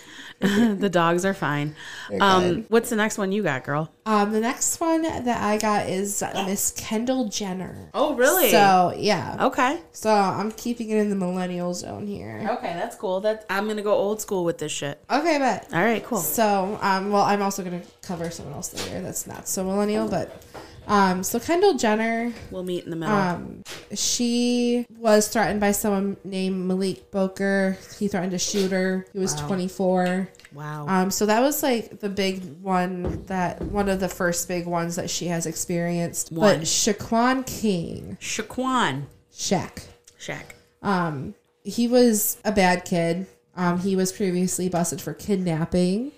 the 0.79 0.89
dogs 0.89 1.23
are 1.23 1.33
fine. 1.33 1.75
Um, 2.19 2.65
what's 2.69 2.89
the 2.89 2.95
next 2.95 3.17
one 3.17 3.31
you 3.31 3.43
got, 3.43 3.63
girl? 3.63 3.91
Um, 4.07 4.31
the 4.31 4.39
next 4.39 4.79
one 4.79 5.03
that 5.03 5.41
I 5.43 5.57
got 5.57 5.87
is 5.87 6.23
Miss 6.45 6.71
Kendall 6.71 7.29
Jenner. 7.29 7.91
Oh, 7.93 8.15
really? 8.15 8.49
So 8.49 8.93
yeah. 8.97 9.37
okay. 9.47 9.79
So 9.91 10.11
I'm 10.11 10.51
keeping 10.51 10.89
it 10.89 10.97
in 10.97 11.09
the 11.09 11.15
millennial 11.15 11.73
zone 11.75 12.07
here. 12.07 12.47
Okay, 12.53 12.73
that's 12.73 12.95
cool. 12.95 13.21
That 13.21 13.45
I'm 13.49 13.67
gonna 13.67 13.83
go 13.83 13.93
old 13.93 14.19
school 14.19 14.43
with 14.43 14.57
this 14.57 14.71
shit. 14.71 14.99
Okay, 15.11 15.37
but 15.37 15.71
All 15.71 15.83
right, 15.83 16.03
cool. 16.03 16.17
So, 16.17 16.79
um, 16.81 17.11
well, 17.11 17.23
I'm 17.23 17.41
also 17.43 17.63
gonna 17.63 17.83
cover 18.01 18.31
someone 18.31 18.55
else 18.55 18.73
later 18.73 19.01
that's 19.01 19.27
not 19.27 19.47
so 19.47 19.63
millennial, 19.63 20.07
but 20.07 20.41
um, 20.87 21.23
so 21.23 21.39
Kendall 21.39 21.75
Jenner, 21.75 22.33
We'll 22.49 22.63
meet 22.63 22.83
in 22.83 22.89
the 22.89 22.95
middle. 22.95 23.15
um, 23.15 23.63
she 23.93 24.85
was 24.97 25.27
threatened 25.27 25.59
by 25.59 25.71
someone 25.71 26.17
named 26.23 26.65
Malik 26.65 27.11
Bokar. 27.11 27.77
He 27.99 28.07
threatened 28.07 28.31
to 28.31 28.37
shoot 28.39 28.71
her. 28.71 29.05
He 29.13 29.19
was 29.19 29.35
24. 29.35 30.29
wow. 30.53 30.85
Um, 30.87 31.11
so 31.11 31.25
that 31.25 31.41
was 31.41 31.61
like 31.63 31.99
the 31.99 32.09
big 32.09 32.61
one 32.61 33.25
that 33.27 33.61
one 33.61 33.89
of 33.89 33.99
the 33.99 34.09
first 34.09 34.47
big 34.47 34.65
ones 34.65 34.95
that 34.95 35.09
she 35.09 35.27
has 35.27 35.45
experienced. 35.45 36.31
One. 36.31 36.59
But 36.59 36.65
Shaquan 36.65 37.45
King, 37.45 38.17
Shaquan. 38.19 39.03
Shaq, 39.33 39.85
Shaq. 40.19 40.43
um, 40.81 41.35
he 41.63 41.87
was 41.87 42.37
a 42.43 42.51
bad 42.51 42.85
kid. 42.85 43.27
Um, 43.55 43.79
he 43.79 43.95
was 43.95 44.11
previously 44.11 44.67
busted 44.69 45.01
for 45.01 45.13
kidnapping. 45.13 46.11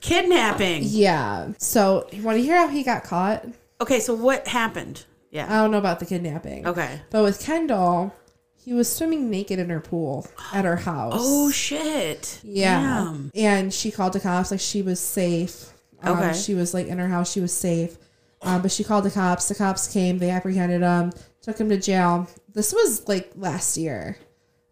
Kidnapping. 0.00 0.82
Yeah. 0.84 1.48
So, 1.58 2.06
you 2.12 2.22
want 2.22 2.36
to 2.38 2.42
hear 2.42 2.56
how 2.56 2.68
he 2.68 2.82
got 2.82 3.04
caught? 3.04 3.46
Okay, 3.80 4.00
so 4.00 4.14
what 4.14 4.46
happened? 4.48 5.04
Yeah. 5.30 5.46
I 5.52 5.60
don't 5.62 5.70
know 5.70 5.78
about 5.78 5.98
the 6.00 6.06
kidnapping. 6.06 6.66
Okay. 6.66 7.00
But 7.10 7.22
with 7.24 7.40
Kendall, 7.40 8.14
he 8.54 8.72
was 8.72 8.90
swimming 8.90 9.30
naked 9.30 9.58
in 9.58 9.68
her 9.68 9.80
pool 9.80 10.26
at 10.52 10.64
her 10.64 10.76
house. 10.76 11.14
Oh 11.18 11.50
shit. 11.50 12.40
yeah. 12.44 12.80
Damn. 12.80 13.30
And 13.34 13.74
she 13.74 13.90
called 13.90 14.12
the 14.12 14.20
cops 14.20 14.50
like 14.50 14.60
she 14.60 14.80
was 14.82 15.00
safe. 15.00 15.72
Um, 16.02 16.18
Okay. 16.18 16.34
She 16.34 16.54
was 16.54 16.72
like 16.72 16.86
in 16.86 16.98
her 16.98 17.08
house. 17.08 17.32
She 17.32 17.40
was 17.40 17.52
safe. 17.52 17.96
Um, 18.42 18.62
but 18.62 18.70
she 18.70 18.84
called 18.84 19.04
the 19.04 19.10
cops. 19.10 19.48
The 19.48 19.54
cops 19.54 19.90
came. 19.92 20.18
They 20.18 20.30
apprehended 20.30 20.82
him. 20.82 21.12
Took 21.42 21.58
him 21.58 21.68
to 21.70 21.78
jail. 21.78 22.28
This 22.52 22.72
was 22.72 23.08
like 23.08 23.32
last 23.36 23.76
year. 23.76 24.16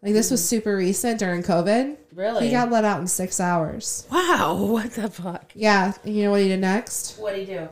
Like 0.01 0.13
this 0.13 0.31
was 0.31 0.47
super 0.47 0.75
recent 0.77 1.19
during 1.19 1.43
COVID. 1.43 1.97
Really? 2.13 2.45
He 2.45 2.51
got 2.51 2.69
let 2.71 2.85
out 2.85 2.99
in 3.01 3.07
six 3.07 3.39
hours. 3.39 4.07
Wow. 4.11 4.55
What 4.59 4.91
the 4.91 5.09
fuck? 5.09 5.51
Yeah. 5.55 5.93
And 6.03 6.15
you 6.15 6.23
know 6.23 6.31
what 6.31 6.41
he 6.41 6.47
did 6.49 6.61
next? 6.61 7.17
What 7.17 7.33
would 7.33 7.39
he 7.39 7.45
do? 7.53 7.67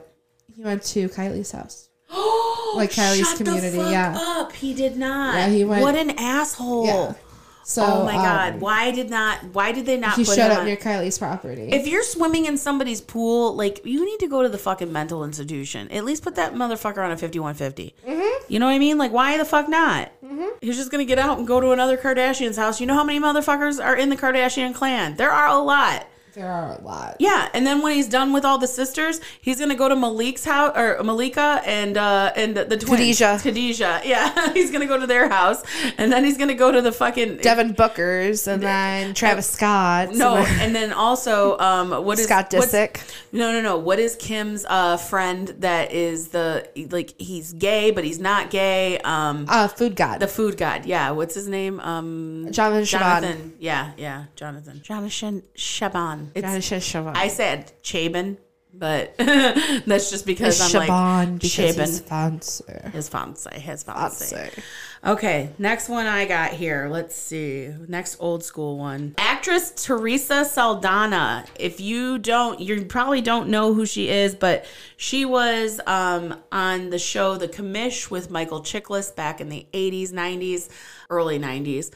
He 0.62 0.66
went 0.68 0.84
to 0.84 1.10
Kylie's 1.10 1.52
house. 1.54 1.90
Oh, 2.12 2.74
Like 2.78 2.92
Kylie's 2.92 3.28
shut 3.28 3.38
community, 3.38 3.78
yeah. 3.80 4.16
Up. 4.16 4.52
He 4.52 4.76
did 4.76 4.96
not. 4.96 5.34
Yeah, 5.34 5.48
he 5.50 5.66
went- 5.66 5.82
What 5.82 5.96
an 5.96 6.12
asshole. 6.12 6.86
Yeah. 6.86 7.14
So, 7.64 7.84
oh 7.84 8.06
my 8.06 8.16
um, 8.16 8.22
god, 8.22 8.62
why 8.62 8.92
did 8.92 9.10
not? 9.10 9.44
Why 9.54 9.72
did 9.72 9.88
they 9.88 9.98
not 9.98 10.18
He 10.18 10.24
put 10.24 10.36
showed 10.36 10.52
up 10.52 10.60
on- 10.60 10.66
near 10.66 10.78
Kylie's 10.78 11.18
property. 11.18 11.70
If 11.72 11.88
you're 11.88 12.04
swimming 12.04 12.46
in 12.46 12.60
somebody's 12.60 13.02
pool, 13.02 13.56
like 13.56 13.84
you 13.84 14.06
need 14.06 14.20
to 14.20 14.28
go 14.28 14.44
to 14.44 14.50
the 14.50 14.58
fucking 14.60 14.92
mental 14.92 15.24
institution. 15.24 15.90
At 15.92 16.06
least 16.06 16.22
put 16.22 16.36
that 16.36 16.54
motherfucker 16.54 17.04
on 17.04 17.12
a 17.12 17.18
5150. 17.18 17.96
Mm-hmm. 18.08 18.52
You 18.54 18.60
know 18.60 18.68
what 18.68 18.74
I 18.74 18.80
mean? 18.80 19.00
Like, 19.00 19.12
why 19.12 19.36
the 19.38 19.46
fuck 19.46 19.68
not? 19.68 20.12
He's 20.62 20.78
just 20.78 20.92
gonna 20.92 21.06
get 21.06 21.18
out 21.18 21.40
and 21.40 21.48
go 21.48 21.60
to 21.60 21.72
another 21.72 21.98
Kardashian's 21.98 22.58
house. 22.58 22.80
You 22.80 22.86
know 22.86 22.94
how 22.94 23.04
many 23.04 23.20
motherfuckers 23.20 23.84
are 23.84 23.96
in 23.96 24.10
the 24.10 24.18
Kardashian 24.18 24.76
clan? 24.76 25.16
There 25.16 25.32
are 25.32 25.48
a 25.48 25.58
lot. 25.60 26.08
There 26.34 26.50
are 26.50 26.78
a 26.78 26.82
lot. 26.82 27.18
Yeah, 27.20 27.50
and 27.54 27.68
then 27.68 27.82
when 27.82 27.94
he's 27.94 28.08
done 28.08 28.32
with 28.32 28.46
all 28.46 28.58
the 28.58 28.68
sisters, 28.68 29.20
he's 29.42 29.60
gonna 29.60 29.76
go 29.76 29.90
to 29.90 29.96
Malik's 29.96 30.46
house 30.46 30.72
or 30.78 31.04
Malika 31.04 31.62
and 31.66 31.98
uh 31.98 32.32
and 32.38 32.56
the, 32.56 32.64
the 32.64 32.78
twins. 32.78 33.20
Khadijah. 33.20 33.40
Khadijah. 33.44 34.02
Yeah, 34.06 34.54
he's 34.54 34.72
gonna 34.72 34.86
go 34.86 34.98
to 34.98 35.06
their 35.06 35.28
house, 35.28 35.62
and 35.98 36.10
then 36.12 36.24
he's 36.24 36.38
gonna 36.38 36.54
go 36.54 36.72
to 36.72 36.82
the 36.82 36.94
fucking 36.94 37.38
Devin 37.38 37.74
Booker's 37.74 38.48
and 38.48 38.64
then 38.64 39.14
Travis 39.14 39.50
Scott. 39.50 40.14
no, 40.16 40.38
and 40.38 40.74
then 40.74 40.94
also, 40.94 41.58
um, 41.60 42.06
what 42.06 42.18
is 42.18 42.26
Scott 42.26 42.54
what's- 42.54 42.72
Disick. 42.74 43.02
No, 43.34 43.52
no, 43.52 43.62
no. 43.62 43.78
What 43.78 44.00
is 44.00 44.16
Kim's 44.16 44.66
uh 44.70 44.96
friend 44.98 45.50
that 45.60 45.92
is 45.92 46.30
the 46.30 46.66
like 46.92 47.14
he's 47.20 47.52
gay 47.54 47.92
but 47.92 48.04
he's 48.06 48.20
not 48.20 48.50
gay? 48.52 49.00
Um, 49.00 49.46
Uh, 49.50 49.68
Food 49.68 49.96
God. 49.98 50.20
the 50.22 50.28
food 50.28 50.56
god. 50.58 50.86
Yeah, 50.86 51.12
what's 51.12 51.36
his 51.36 51.48
name? 51.50 51.80
Um, 51.82 52.48
Jonathan 52.52 52.84
Cheban. 52.84 53.00
Jonathan. 53.22 53.54
Yeah, 53.60 53.92
yeah, 53.98 54.26
Jonathan. 54.36 54.82
Jonathan 54.84 55.44
Cheban. 55.58 56.21
It's 56.36 56.48
Cheban. 56.48 57.16
I 57.16 57.28
said 57.28 57.72
Chabin, 57.84 58.38
but 58.74 59.16
that's 59.18 60.10
just 60.10 60.26
because 60.26 60.60
It's 60.60 60.76
I'm 60.76 60.82
Cheban 60.82 61.32
like 61.32 61.40
because 61.42 62.00
fancy. 62.02 62.64
His 62.92 63.10
fancy, 63.10 63.60
his 63.60 63.84
fancy. 63.84 64.36
Fancy. 64.36 64.62
Okay, 65.04 65.50
next 65.58 65.90
one 65.90 66.06
I 66.06 66.26
got 66.26 66.52
here. 66.52 66.88
Let's 66.90 67.16
see. 67.16 67.74
Next 67.88 68.18
old 68.20 68.44
school 68.44 68.78
one. 68.78 69.16
Actress 69.18 69.72
Teresa 69.72 70.46
Saldana. 70.46 71.44
If 71.60 71.80
you 71.82 72.20
don't, 72.20 72.60
you 72.60 72.86
probably 72.86 73.22
don't 73.22 73.50
know 73.50 73.74
who 73.74 73.86
she 73.86 74.10
is, 74.10 74.36
but 74.36 74.66
she 74.98 75.26
was 75.26 75.82
um, 75.88 76.36
on 76.52 76.92
the 76.92 77.00
show 77.00 77.36
The 77.36 77.48
Commish 77.48 78.12
with 78.12 78.30
Michael 78.30 78.62
Chiklis 78.62 79.16
back 79.16 79.42
in 79.42 79.50
the 79.50 79.66
80s, 79.74 80.12
90s, 80.12 80.70
early 81.10 81.40
90s. 81.40 81.90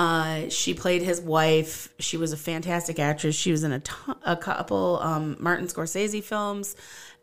Uh, 0.00 0.48
she 0.48 0.72
played 0.72 1.02
his 1.02 1.20
wife. 1.20 1.92
She 1.98 2.16
was 2.16 2.32
a 2.32 2.36
fantastic 2.38 2.98
actress. 2.98 3.34
She 3.36 3.52
was 3.52 3.64
in 3.64 3.82
a, 4.24 4.34
couple 4.34 4.98
um, 5.02 5.36
Martin 5.38 5.66
Scorsese 5.66 6.24
films, 6.24 6.74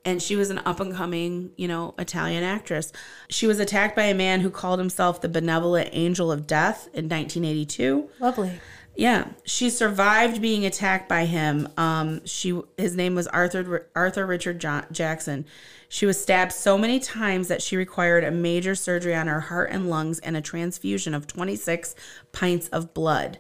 and 0.06 0.22
she 0.22 0.36
was 0.36 0.52
an 0.52 0.60
up 0.60 0.80
and 0.80 0.94
coming, 0.94 1.50
you 1.56 1.68
know, 1.68 1.96
Italian 1.98 2.44
actress. 2.44 2.94
She 3.32 3.48
was 3.48 3.60
attacked 3.60 3.96
by 3.96 4.04
a 4.04 4.14
man 4.14 4.42
who 4.42 4.52
called 4.52 4.78
himself 4.78 5.22
the 5.22 5.28
benevolent 5.28 5.90
angel 5.92 6.32
of 6.32 6.46
death 6.46 6.86
in 6.94 7.10
1982. 7.10 8.12
Lovely. 8.20 8.60
Yeah, 8.98 9.28
she 9.44 9.70
survived 9.70 10.42
being 10.42 10.66
attacked 10.66 11.08
by 11.08 11.26
him. 11.26 11.70
Um, 11.78 12.26
she 12.26 12.60
his 12.78 12.96
name 12.96 13.14
was 13.14 13.28
Arthur 13.28 13.88
Arthur 13.96 14.26
Richard 14.26 14.60
John, 14.60 14.88
Jackson. 14.92 15.46
She 15.88 16.08
was 16.08 16.20
stabbed 16.20 16.52
so 16.52 16.80
many 16.80 17.00
times 17.00 17.48
that 17.48 17.62
she 17.62 17.78
required 17.78 18.24
a 18.24 18.32
major 18.32 18.74
surgery 18.74 19.16
on 19.16 19.28
her 19.28 19.40
heart 19.40 19.70
and 19.72 19.88
lungs 19.88 20.18
and 20.20 20.36
a 20.36 20.42
transfusion 20.42 21.14
of 21.14 21.28
26 21.28 21.96
pints 22.32 22.68
of 22.70 22.94
blood. 22.96 23.38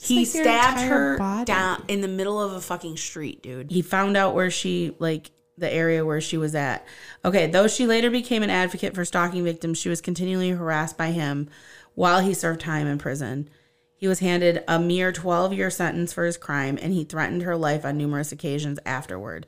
he 0.00 0.20
like 0.20 0.28
stabbed 0.28 0.80
her 0.80 1.18
body. 1.18 1.44
down 1.44 1.84
in 1.86 2.00
the 2.00 2.08
middle 2.08 2.40
of 2.40 2.52
a 2.52 2.60
fucking 2.60 2.96
street, 2.96 3.42
dude. 3.42 3.70
He 3.70 3.82
found 3.82 4.16
out 4.16 4.34
where 4.34 4.50
she 4.50 4.96
like 4.98 5.30
the 5.58 5.70
area 5.70 6.02
where 6.02 6.22
she 6.22 6.38
was 6.38 6.54
at. 6.54 6.86
Okay, 7.26 7.46
though 7.46 7.68
she 7.68 7.86
later 7.86 8.10
became 8.10 8.42
an 8.42 8.50
advocate 8.50 8.94
for 8.94 9.04
stalking 9.04 9.44
victims, 9.44 9.76
she 9.76 9.90
was 9.90 10.00
continually 10.00 10.50
harassed 10.50 10.96
by 10.96 11.10
him 11.10 11.50
while 11.94 12.20
he 12.20 12.32
served 12.32 12.60
time 12.60 12.86
in 12.86 12.96
prison. 12.96 13.50
He 13.98 14.06
was 14.06 14.20
handed 14.20 14.62
a 14.68 14.78
mere 14.78 15.10
12 15.12 15.52
year 15.52 15.70
sentence 15.70 16.12
for 16.12 16.24
his 16.24 16.36
crime 16.36 16.78
and 16.80 16.92
he 16.92 17.04
threatened 17.04 17.42
her 17.42 17.56
life 17.56 17.84
on 17.84 17.98
numerous 17.98 18.30
occasions 18.32 18.78
afterward. 18.86 19.44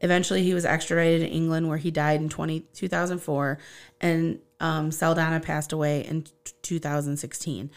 Eventually, 0.00 0.42
he 0.42 0.52
was 0.52 0.64
extradited 0.64 1.26
to 1.28 1.32
England 1.32 1.68
where 1.68 1.78
he 1.78 1.92
died 1.92 2.20
in 2.20 2.28
20, 2.28 2.60
2004 2.74 3.58
and 4.00 4.40
um, 4.58 4.90
Saldana 4.90 5.38
passed 5.38 5.72
away 5.72 6.04
in 6.04 6.26
2016. 6.62 7.70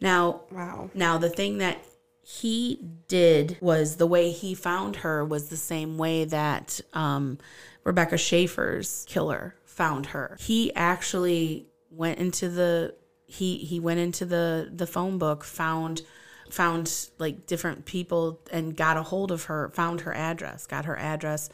Now, 0.00 0.42
Wow. 0.52 0.90
now 0.94 1.16
the 1.16 1.30
thing 1.30 1.58
that 1.58 1.82
he 2.22 2.78
did 3.08 3.56
was 3.60 3.96
the 3.96 4.06
way 4.06 4.30
he 4.30 4.54
found 4.54 4.96
her 4.96 5.24
was 5.24 5.48
the 5.48 5.56
same 5.56 5.96
way 5.96 6.24
that 6.26 6.80
um, 6.92 7.38
Rebecca 7.84 8.18
Schaeffer's 8.18 9.06
killer 9.08 9.54
found 9.64 10.06
her. 10.06 10.36
He 10.38 10.74
actually 10.74 11.66
went 11.90 12.18
into 12.18 12.48
the 12.50 12.94
he 13.30 13.58
he 13.58 13.80
went 13.80 14.00
into 14.00 14.24
the 14.24 14.70
the 14.72 14.86
phone 14.86 15.18
book 15.18 15.44
found 15.44 16.02
found 16.50 17.08
like 17.18 17.46
different 17.46 17.84
people 17.84 18.40
and 18.52 18.76
got 18.76 18.96
a 18.96 19.02
hold 19.02 19.30
of 19.30 19.44
her 19.44 19.70
found 19.70 20.00
her 20.00 20.12
address 20.12 20.66
got 20.66 20.84
her 20.84 20.98
address 20.98 21.48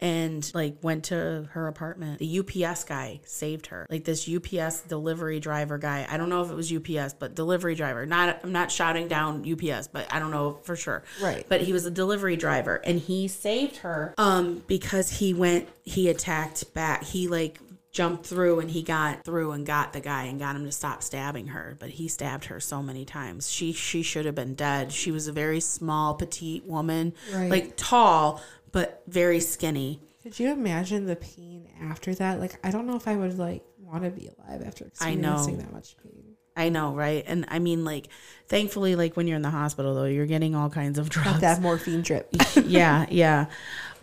and 0.00 0.50
like 0.54 0.76
went 0.82 1.04
to 1.04 1.48
her 1.50 1.66
apartment. 1.66 2.18
The 2.18 2.38
UPS 2.38 2.84
guy 2.84 3.20
saved 3.24 3.66
her. 3.66 3.86
Like 3.90 4.04
this 4.04 4.28
UPS 4.28 4.82
delivery 4.82 5.40
driver 5.40 5.76
guy. 5.76 6.06
I 6.08 6.16
don't 6.16 6.28
know 6.28 6.42
if 6.42 6.50
it 6.50 6.54
was 6.54 6.72
UPS, 6.72 7.14
but 7.14 7.34
delivery 7.34 7.74
driver. 7.74 8.06
Not 8.06 8.40
I'm 8.42 8.52
not 8.52 8.70
shouting 8.70 9.08
down 9.08 9.44
UPS, 9.50 9.88
but 9.88 10.12
I 10.12 10.18
don't 10.18 10.30
know 10.30 10.58
for 10.62 10.76
sure. 10.76 11.02
Right. 11.20 11.44
But 11.48 11.62
he 11.62 11.72
was 11.72 11.84
a 11.84 11.90
delivery 11.90 12.36
driver 12.36 12.76
and 12.76 13.00
he 13.00 13.28
saved 13.28 13.78
her 13.78 14.14
um 14.18 14.62
because 14.66 15.10
he 15.10 15.34
went 15.34 15.68
he 15.84 16.08
attacked 16.08 16.72
back. 16.74 17.02
He 17.02 17.26
like 17.26 17.58
jumped 17.90 18.26
through 18.26 18.60
and 18.60 18.70
he 18.70 18.82
got 18.82 19.24
through 19.24 19.52
and 19.52 19.64
got 19.66 19.92
the 19.92 20.00
guy 20.00 20.24
and 20.24 20.38
got 20.38 20.54
him 20.54 20.64
to 20.64 20.70
stop 20.72 21.02
stabbing 21.02 21.48
her 21.48 21.74
but 21.80 21.88
he 21.88 22.06
stabbed 22.06 22.44
her 22.46 22.60
so 22.60 22.82
many 22.82 23.04
times 23.04 23.50
she 23.50 23.72
she 23.72 24.02
should 24.02 24.26
have 24.26 24.34
been 24.34 24.54
dead 24.54 24.92
she 24.92 25.10
was 25.10 25.26
a 25.26 25.32
very 25.32 25.58
small 25.60 26.14
petite 26.14 26.64
woman 26.66 27.14
Right. 27.32 27.50
like 27.50 27.72
tall 27.76 28.42
but 28.72 29.02
very 29.06 29.40
skinny 29.40 30.00
Could 30.22 30.38
you 30.38 30.50
imagine 30.52 31.06
the 31.06 31.16
pain 31.16 31.66
after 31.80 32.14
that? 32.16 32.38
Like, 32.38 32.58
I 32.62 32.70
don't 32.70 32.86
know 32.86 32.96
if 32.96 33.08
I 33.08 33.16
would 33.16 33.38
like 33.38 33.62
want 33.80 34.04
to 34.04 34.10
be 34.10 34.28
alive 34.28 34.62
after 34.66 34.84
I 35.00 35.14
know. 35.14 35.32
experiencing 35.36 35.58
that 35.64 35.72
much 35.72 35.96
pain. 36.02 36.24
I 36.54 36.68
know, 36.70 36.92
right? 36.92 37.24
And 37.26 37.46
I 37.48 37.60
mean, 37.60 37.84
like, 37.86 38.08
thankfully, 38.48 38.94
like 38.96 39.16
when 39.16 39.26
you're 39.28 39.36
in 39.36 39.42
the 39.42 39.48
hospital, 39.48 39.94
though, 39.94 40.04
you're 40.04 40.26
getting 40.26 40.54
all 40.56 40.68
kinds 40.68 40.98
of 40.98 41.08
drugs. 41.08 41.40
That 41.40 41.62
morphine 41.62 42.02
drip. 42.02 42.28
yeah, 42.64 43.06
yeah. 43.08 43.46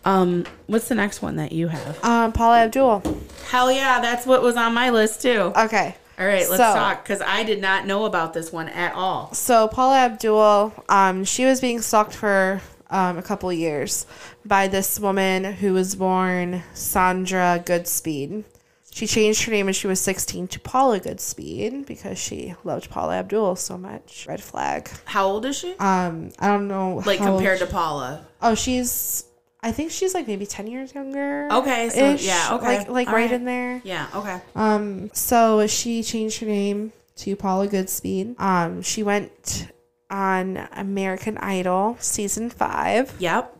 Um, 0.06 0.46
what's 0.66 0.88
the 0.88 0.94
next 0.94 1.20
one 1.20 1.36
that 1.36 1.52
you 1.52 1.68
have? 1.68 2.02
um, 2.04 2.32
Paula 2.32 2.60
Abdul. 2.60 3.02
Hell 3.48 3.70
yeah, 3.72 4.00
that's 4.00 4.24
what 4.24 4.40
was 4.40 4.56
on 4.56 4.72
my 4.72 4.90
list 4.90 5.20
too. 5.22 5.52
Okay. 5.56 5.96
All 6.18 6.26
right, 6.26 6.48
let's 6.48 6.56
so- 6.56 6.72
talk 6.74 7.02
because 7.02 7.20
I 7.20 7.42
did 7.42 7.60
not 7.60 7.86
know 7.86 8.06
about 8.06 8.32
this 8.32 8.50
one 8.52 8.68
at 8.70 8.94
all. 8.94 9.34
So 9.34 9.68
Paula 9.68 9.98
Abdul, 9.98 10.72
um, 10.88 11.24
she 11.24 11.44
was 11.44 11.60
being 11.60 11.80
stalked 11.82 12.14
for 12.14 12.62
um, 12.88 13.18
a 13.18 13.22
couple 13.22 13.52
years 13.52 14.06
by 14.44 14.68
this 14.68 14.98
woman 15.00 15.44
who 15.44 15.72
was 15.74 15.94
born 15.96 16.62
Sandra 16.72 17.62
Goodspeed. 17.66 18.44
She 18.92 19.06
changed 19.06 19.42
her 19.42 19.52
name 19.52 19.66
when 19.66 19.74
she 19.74 19.86
was 19.86 20.00
16 20.00 20.48
to 20.48 20.60
Paula 20.60 21.00
Goodspeed 21.00 21.84
because 21.84 22.16
she 22.18 22.54
loved 22.64 22.88
Paula 22.88 23.16
Abdul 23.18 23.56
so 23.56 23.76
much. 23.76 24.24
Red 24.26 24.40
flag. 24.42 24.88
How 25.04 25.26
old 25.26 25.44
is 25.44 25.58
she? 25.58 25.72
Um, 25.78 26.30
I 26.38 26.46
don't 26.46 26.66
know. 26.68 27.02
Like 27.04 27.18
how- 27.18 27.36
compared 27.36 27.58
to 27.58 27.66
Paula? 27.66 28.24
Oh, 28.40 28.54
she's. 28.54 29.24
I 29.60 29.72
think 29.72 29.90
she's 29.90 30.14
like 30.14 30.26
maybe 30.28 30.46
10 30.46 30.66
years 30.66 30.94
younger. 30.94 31.48
Okay, 31.50 31.88
so- 31.90 32.14
yeah, 32.14 32.50
okay. 32.52 32.78
Like 32.78 32.88
like 32.88 33.08
All 33.08 33.14
right, 33.14 33.22
right. 33.22 33.32
in 33.32 33.44
there. 33.44 33.80
Yeah. 33.84 34.06
Okay. 34.14 34.40
Um, 34.54 35.10
so 35.12 35.66
she 35.66 36.02
changed 36.02 36.40
her 36.40 36.46
name 36.46 36.92
to 37.16 37.34
Paula 37.36 37.66
Goodspeed. 37.66 38.38
Um, 38.40 38.82
she 38.82 39.02
went 39.02 39.68
on 40.10 40.68
American 40.72 41.38
Idol 41.38 41.96
season 41.98 42.50
five. 42.50 43.14
Yep. 43.18 43.52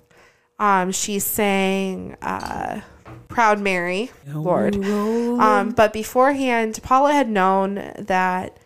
Um, 0.59 0.93
she 0.93 1.19
sang 1.19 2.17
uh, 2.23 2.81
"Proud 3.29 3.61
Mary," 3.61 4.11
Lord. 4.33 4.77
Um, 4.85 5.71
but 5.71 5.93
beforehand, 5.93 6.79
Paula 6.83 7.13
had 7.13 7.29
known 7.29 7.75
that 7.99 8.57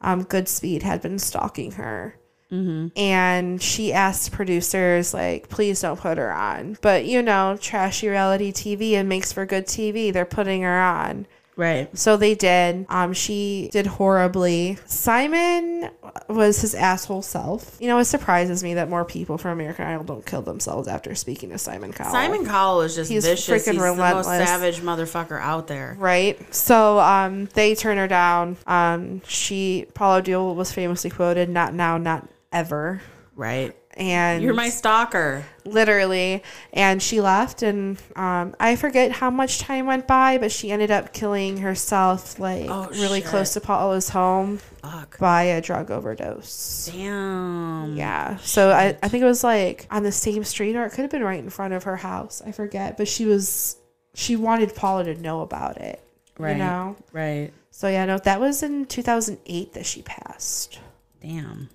um, 0.00 0.24
Goodspeed 0.24 0.82
had 0.82 1.02
been 1.02 1.18
stalking 1.18 1.72
her. 1.72 2.16
And 2.50 3.60
she 3.62 3.92
asked 3.92 4.32
producers, 4.32 5.12
like, 5.12 5.48
please 5.48 5.80
don't 5.80 5.98
put 6.00 6.18
her 6.18 6.32
on. 6.32 6.78
But, 6.80 7.04
you 7.04 7.22
know, 7.22 7.58
trashy 7.60 8.08
reality 8.08 8.52
TV 8.52 8.92
and 8.92 9.08
makes 9.08 9.32
for 9.32 9.46
good 9.46 9.66
TV. 9.66 10.12
They're 10.12 10.24
putting 10.24 10.62
her 10.62 10.80
on. 10.80 11.26
Right. 11.58 11.88
So 11.96 12.18
they 12.18 12.34
did. 12.34 12.84
Um, 12.90 13.14
she 13.14 13.70
did 13.72 13.86
horribly. 13.86 14.76
Simon 14.84 15.88
was 16.28 16.60
his 16.60 16.74
asshole 16.74 17.22
self. 17.22 17.78
You 17.80 17.88
know, 17.88 17.98
it 17.98 18.04
surprises 18.04 18.62
me 18.62 18.74
that 18.74 18.90
more 18.90 19.06
people 19.06 19.38
from 19.38 19.52
American 19.52 19.86
Idol 19.86 20.04
don't 20.04 20.26
kill 20.26 20.42
themselves 20.42 20.86
after 20.86 21.14
speaking 21.14 21.48
to 21.50 21.58
Simon 21.58 21.94
Cowell. 21.94 22.12
Simon 22.12 22.44
Cowell 22.44 22.82
is 22.82 22.94
just 22.94 23.10
He's 23.10 23.24
vicious. 23.24 23.48
freaking 23.48 23.72
He's 23.72 23.80
the 23.82 23.94
most 23.94 23.96
relentless. 23.96 24.46
savage 24.46 24.80
motherfucker 24.80 25.40
out 25.40 25.66
there. 25.66 25.96
Right. 25.98 26.38
So 26.54 26.98
um, 27.00 27.46
they 27.54 27.74
turn 27.74 27.96
her 27.96 28.08
down. 28.08 28.58
Um, 28.66 29.22
she 29.26 29.86
Paula 29.94 30.18
Abdul 30.18 30.54
was 30.56 30.72
famously 30.72 31.08
quoted, 31.08 31.48
"Not 31.48 31.72
now, 31.72 31.96
not 31.96 32.28
ever." 32.56 33.00
Right. 33.38 33.76
and 33.98 34.42
You're 34.42 34.54
my 34.54 34.70
stalker. 34.70 35.44
literally 35.66 36.42
and 36.72 37.02
she 37.02 37.20
left 37.20 37.62
and 37.62 38.00
um, 38.14 38.54
i 38.58 38.76
forget 38.76 39.12
how 39.12 39.28
much 39.30 39.58
time 39.58 39.84
went 39.84 40.06
by 40.06 40.38
but 40.38 40.50
she 40.50 40.70
ended 40.70 40.90
up 40.90 41.12
killing 41.12 41.58
herself 41.58 42.38
like 42.38 42.64
Oh, 42.70 42.88
really 42.92 43.20
shit. 43.20 43.28
close 43.28 43.52
to 43.52 43.60
paula's 43.60 44.08
home 44.08 44.56
Fuck. 44.80 45.18
by 45.18 45.42
a 45.42 45.60
drug 45.60 45.90
overdose 45.90 46.88
Damn. 46.90 47.94
yeah 47.94 48.36
so 48.38 48.70
I, 48.70 48.96
I 49.02 49.08
think 49.08 49.20
it 49.22 49.26
was 49.26 49.44
like 49.44 49.86
on 49.90 50.02
the 50.02 50.12
same 50.12 50.42
street 50.44 50.74
or 50.76 50.86
it 50.86 50.90
could 50.90 51.02
have 51.02 51.10
been 51.10 51.24
right 51.24 51.38
in 51.38 51.50
front 51.50 51.74
of 51.74 51.84
her 51.84 51.96
house 51.96 52.40
i 52.46 52.52
forget 52.52 52.96
but 52.96 53.06
she 53.08 53.26
was 53.26 53.76
she 54.14 54.36
wanted 54.36 54.74
paula 54.74 55.04
to 55.04 55.14
know 55.14 55.42
about 55.42 55.76
it 55.76 56.00
Right. 56.38 56.52
you 56.52 56.58
know 56.58 56.96
Right. 57.12 57.52
so 57.70 57.88
yeah 57.88 58.06
no 58.06 58.16
that 58.18 58.40
was 58.40 58.62
in 58.62 58.86
2008 58.86 59.72
that 59.74 59.84
she 59.84 60.00
passed 60.02 60.80
Damn. 61.20 61.68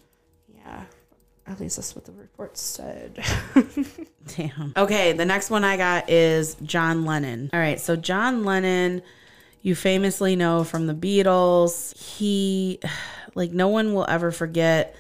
Yeah 0.72 0.84
at 1.48 1.60
least 1.60 1.76
that's 1.76 1.96
what 1.96 2.06
the 2.06 2.12
report 2.14 2.58
said 2.58 3.24
Damn. 4.28 4.74
Okay, 4.78 5.14
the 5.14 5.26
next 5.26 5.50
one 5.50 5.64
I 5.64 5.78
got 5.78 6.10
is 6.10 6.56
John 6.64 7.06
Lennon. 7.06 7.50
All 7.54 7.60
right, 7.60 7.80
so 7.80 7.96
John 7.96 8.44
Lennon, 8.44 9.02
you 9.62 9.76
famously 9.76 10.36
know 10.36 10.64
from 10.64 10.88
the 10.88 10.94
Beatles. 10.94 11.98
He, 11.98 12.80
like, 13.36 13.52
no 13.52 13.68
one 13.68 13.94
will 13.94 14.06
ever 14.08 14.32
forget, 14.32 14.96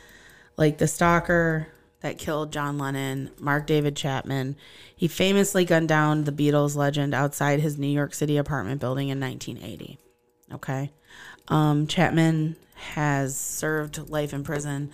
like, 0.58 0.78
the 0.78 0.88
stalker 0.88 1.68
that 2.02 2.18
killed 2.18 2.52
John 2.52 2.78
Lennon, 2.78 3.30
Mark 3.40 3.68
David 3.68 3.96
Chapman. 3.96 4.56
He 4.96 5.08
famously 5.08 5.66
gunned 5.66 5.90
down 5.90 6.24
the 6.24 6.32
Beatles 6.32 6.76
legend 6.76 7.14
outside 7.14 7.60
his 7.60 7.78
New 7.78 7.88
York 7.88 8.14
City 8.14 8.38
apartment 8.38 8.82
building 8.82 9.10
in 9.10 9.20
1980. 9.20 10.00
Okay. 10.54 10.92
Um, 11.48 11.86
Chapman 11.86 12.56
has 12.76 13.38
served 13.38 14.10
life 14.10 14.34
in 14.34 14.44
prison. 14.44 14.92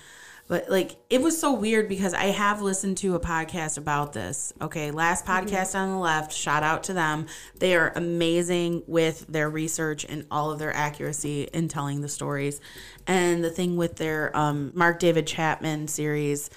But 0.48 0.70
like 0.70 0.96
it 1.10 1.22
was 1.22 1.40
so 1.40 1.54
weird 1.54 1.90
because 1.90 2.14
I 2.14 2.26
have 2.26 2.62
listened 2.62 2.98
to 3.00 3.16
a 3.16 3.20
podcast 3.20 3.78
about 3.78 4.14
this. 4.14 4.54
Okay, 4.62 4.92
last 4.92 5.26
podcast 5.26 5.76
on 5.76 5.92
the 5.92 5.98
left, 5.98 6.32
shout 6.32 6.64
out 6.64 6.84
to 6.84 6.94
them. 6.94 7.28
They 7.60 7.76
are 7.76 7.92
amazing 7.96 8.84
with 8.88 9.28
their 9.28 9.50
research 9.50 10.06
and 10.08 10.26
all 10.32 10.52
of 10.52 10.60
their 10.60 10.74
accuracy 10.74 11.44
in 11.54 11.68
telling 11.68 12.02
the 12.02 12.10
stories. 12.10 12.62
And 13.06 13.44
the 13.44 13.50
thing 13.50 13.76
with 13.76 13.98
their 13.98 14.36
um, 14.36 14.72
Mark 14.74 15.00
David 15.00 15.28
Chapman 15.28 15.88
series 15.88 16.50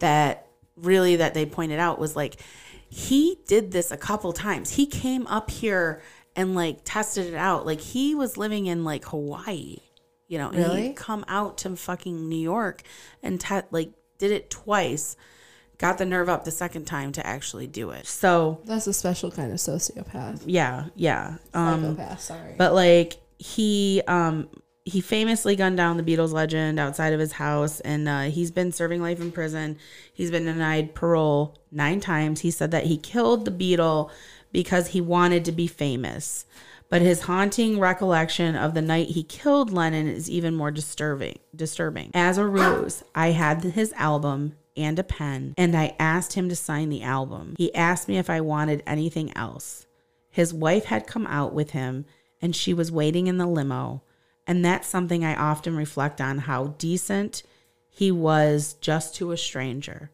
that 0.00 0.48
really 0.76 1.16
that 1.16 1.34
they 1.34 1.46
pointed 1.46 1.78
out 1.78 1.98
was 1.98 2.16
like 2.16 2.36
he 2.88 3.38
did 3.46 3.72
this 3.72 3.90
a 3.90 3.96
couple 3.96 4.32
times. 4.32 4.72
He 4.72 4.86
came 4.86 5.26
up 5.26 5.50
here 5.50 6.02
and 6.34 6.54
like 6.54 6.80
tested 6.84 7.26
it 7.26 7.34
out. 7.34 7.66
Like 7.66 7.80
he 7.80 8.14
was 8.14 8.36
living 8.36 8.66
in 8.66 8.84
like 8.84 9.04
Hawaii, 9.06 9.78
you 10.28 10.38
know, 10.38 10.50
and 10.50 10.78
he'd 10.78 10.96
come 10.96 11.24
out 11.28 11.58
to 11.58 11.76
fucking 11.76 12.28
New 12.28 12.36
York 12.36 12.82
and 13.22 13.40
te- 13.40 13.60
like 13.70 13.92
did 14.18 14.30
it 14.32 14.50
twice. 14.50 15.16
Got 15.78 15.98
the 15.98 16.06
nerve 16.06 16.30
up 16.30 16.44
the 16.44 16.50
second 16.50 16.86
time 16.86 17.12
to 17.12 17.26
actually 17.26 17.66
do 17.66 17.90
it. 17.90 18.06
So 18.06 18.60
that's 18.64 18.86
a 18.86 18.94
special 18.94 19.30
kind 19.30 19.52
of 19.52 19.58
sociopath 19.58 20.42
yeah, 20.46 20.86
yeah. 20.94 21.36
Um, 21.52 21.82
psychopath 21.96 22.20
sorry 22.20 22.54
but 22.56 22.72
like 22.74 23.14
he 23.38 24.02
um 24.08 24.48
he 24.86 25.00
famously 25.00 25.56
gunned 25.56 25.76
down 25.76 25.96
the 25.96 26.02
Beatles 26.04 26.32
legend 26.32 26.78
outside 26.78 27.12
of 27.12 27.18
his 27.18 27.32
house 27.32 27.80
and 27.80 28.08
uh, 28.08 28.22
he's 28.22 28.52
been 28.52 28.70
serving 28.70 29.02
life 29.02 29.20
in 29.20 29.32
prison. 29.32 29.78
He's 30.12 30.30
been 30.30 30.44
denied 30.44 30.94
parole 30.94 31.58
nine 31.72 31.98
times. 31.98 32.40
He 32.40 32.52
said 32.52 32.70
that 32.70 32.84
he 32.84 32.96
killed 32.96 33.44
the 33.44 33.50
Beatle 33.50 34.10
because 34.52 34.86
he 34.88 35.00
wanted 35.00 35.44
to 35.46 35.52
be 35.52 35.66
famous. 35.66 36.46
But 36.88 37.02
his 37.02 37.22
haunting 37.22 37.78
recollection 37.78 38.54
of 38.54 38.74
the 38.74 38.82
night 38.82 39.08
he 39.08 39.22
killed 39.22 39.72
Lennon 39.72 40.08
is 40.08 40.30
even 40.30 40.54
more 40.54 40.70
disturbing. 40.70 41.38
Disturbing. 41.54 42.10
As 42.14 42.38
a 42.38 42.46
ruse, 42.46 43.02
I 43.14 43.32
had 43.32 43.62
his 43.62 43.92
album 43.94 44.56
and 44.76 44.98
a 44.98 45.04
pen, 45.04 45.54
and 45.56 45.76
I 45.76 45.96
asked 45.98 46.34
him 46.34 46.48
to 46.48 46.56
sign 46.56 46.90
the 46.90 47.02
album. 47.02 47.54
He 47.58 47.74
asked 47.74 48.08
me 48.08 48.18
if 48.18 48.28
I 48.28 48.40
wanted 48.40 48.82
anything 48.86 49.36
else. 49.36 49.86
His 50.30 50.52
wife 50.52 50.84
had 50.84 51.06
come 51.06 51.26
out 51.26 51.54
with 51.54 51.70
him 51.70 52.04
and 52.42 52.54
she 52.54 52.74
was 52.74 52.92
waiting 52.92 53.26
in 53.26 53.38
the 53.38 53.46
limo. 53.46 54.02
And 54.46 54.64
that's 54.64 54.86
something 54.86 55.24
I 55.24 55.34
often 55.34 55.74
reflect 55.74 56.20
on 56.20 56.38
how 56.38 56.74
decent 56.78 57.42
he 57.88 58.12
was 58.12 58.74
just 58.74 59.14
to 59.16 59.32
a 59.32 59.36
stranger. 59.36 60.10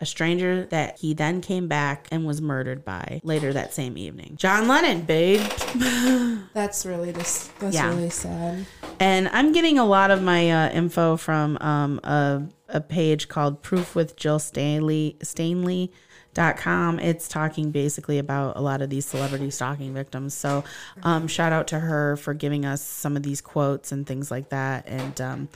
A 0.00 0.06
stranger 0.06 0.64
that 0.66 0.98
he 1.00 1.12
then 1.12 1.40
came 1.40 1.66
back 1.66 2.06
and 2.12 2.24
was 2.24 2.40
murdered 2.40 2.84
by 2.84 3.20
later 3.24 3.52
that 3.52 3.74
same 3.74 3.98
evening. 3.98 4.34
John 4.36 4.68
Lennon, 4.68 5.02
babe. 5.02 5.40
That's 6.54 6.86
really 6.86 7.12
just 7.12 7.56
that's 7.58 7.74
Yeah. 7.74 7.88
really 7.88 8.10
sad. 8.10 8.64
And 9.00 9.28
I'm 9.28 9.52
getting 9.52 9.78
a 9.78 9.84
lot 9.84 10.10
of 10.12 10.22
my 10.22 10.50
uh, 10.50 10.70
info 10.70 11.16
from 11.16 11.58
um, 11.60 11.98
a, 12.04 12.42
a 12.68 12.80
page 12.80 13.26
called 13.28 13.62
Proof 13.62 13.94
with 13.96 14.14
Jill 14.16 14.38
Stanley, 14.38 15.16
Stanley. 15.22 15.92
Dot 16.34 16.56
com. 16.56 17.00
It's 17.00 17.26
talking 17.26 17.72
basically 17.72 18.18
about 18.18 18.56
a 18.56 18.60
lot 18.60 18.80
of 18.80 18.90
these 18.90 19.06
celebrity 19.06 19.50
stalking 19.50 19.92
victims. 19.92 20.34
So 20.34 20.62
um, 21.02 21.26
shout 21.26 21.52
out 21.52 21.66
to 21.68 21.80
her 21.80 22.16
for 22.16 22.32
giving 22.32 22.64
us 22.64 22.80
some 22.80 23.16
of 23.16 23.24
these 23.24 23.40
quotes 23.40 23.90
and 23.90 24.06
things 24.06 24.30
like 24.30 24.50
that. 24.50 24.86
And 24.86 25.20
um, 25.20 25.48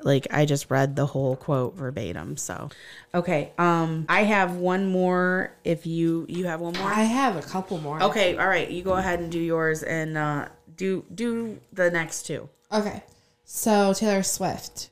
like 0.00 0.26
I 0.30 0.44
just 0.44 0.70
read 0.70 0.96
the 0.96 1.06
whole 1.06 1.36
quote 1.36 1.74
verbatim. 1.74 2.36
So 2.36 2.70
okay, 3.14 3.52
um, 3.58 4.06
I 4.08 4.22
have 4.22 4.56
one 4.56 4.86
more. 4.86 5.54
If 5.64 5.86
you 5.86 6.26
you 6.28 6.46
have 6.46 6.60
one 6.60 6.74
more, 6.74 6.88
I 6.88 7.04
have 7.04 7.36
a 7.36 7.42
couple 7.42 7.78
more. 7.78 8.02
okay, 8.02 8.36
all 8.36 8.48
right, 8.48 8.70
you 8.70 8.82
go 8.82 8.94
ahead 8.94 9.20
and 9.20 9.30
do 9.30 9.40
yours 9.40 9.82
and 9.82 10.16
uh, 10.16 10.48
do 10.76 11.04
do 11.14 11.58
the 11.72 11.90
next 11.90 12.24
two. 12.24 12.48
Okay. 12.72 13.02
So 13.44 13.92
Taylor 13.94 14.22
Swift. 14.22 14.90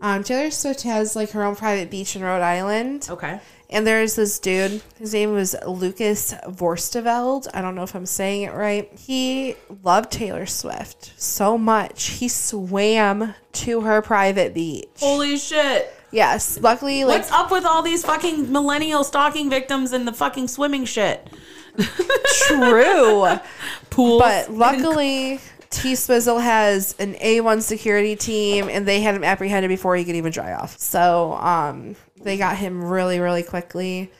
Um, 0.00 0.22
Taylor 0.22 0.50
Swift 0.50 0.82
has 0.82 1.16
like 1.16 1.30
her 1.30 1.42
own 1.42 1.56
private 1.56 1.90
beach 1.90 2.14
in 2.14 2.22
Rhode 2.22 2.42
Island. 2.42 3.08
Okay. 3.10 3.40
And 3.68 3.86
there's 3.86 4.14
this 4.14 4.38
dude, 4.38 4.80
his 4.98 5.12
name 5.12 5.32
was 5.32 5.56
Lucas 5.66 6.32
Vorsteveld. 6.46 7.48
I 7.52 7.60
don't 7.60 7.74
know 7.74 7.82
if 7.82 7.96
I'm 7.96 8.06
saying 8.06 8.42
it 8.42 8.54
right. 8.54 8.88
He 8.96 9.56
loved 9.82 10.12
Taylor 10.12 10.46
Swift 10.46 11.12
so 11.20 11.58
much. 11.58 12.04
He 12.04 12.28
swam 12.28 13.34
to 13.52 13.80
her 13.80 14.02
private 14.02 14.54
beach. 14.54 14.88
Holy 15.00 15.36
shit. 15.36 15.92
Yes. 16.12 16.58
Luckily, 16.60 17.04
like 17.04 17.18
What's 17.18 17.32
up 17.32 17.50
with 17.50 17.64
all 17.64 17.82
these 17.82 18.04
fucking 18.04 18.52
millennial 18.52 19.02
stalking 19.02 19.50
victims 19.50 19.92
and 19.92 20.06
the 20.06 20.12
fucking 20.12 20.48
swimming 20.48 20.84
shit? 20.84 21.28
true. 22.46 23.26
Pools. 23.90 24.22
But 24.22 24.52
luckily, 24.52 25.40
T 25.70 25.94
Swizzle 25.94 26.38
has 26.38 26.94
an 26.98 27.14
A1 27.14 27.62
security 27.62 28.16
team 28.16 28.68
and 28.68 28.86
they 28.86 29.00
had 29.00 29.14
him 29.14 29.24
apprehended 29.24 29.68
before 29.68 29.96
he 29.96 30.04
could 30.04 30.14
even 30.14 30.32
dry 30.32 30.54
off. 30.54 30.78
So 30.78 31.32
um, 31.34 31.96
they 32.22 32.36
got 32.36 32.56
him 32.56 32.82
really, 32.84 33.18
really 33.20 33.42
quickly. 33.42 34.10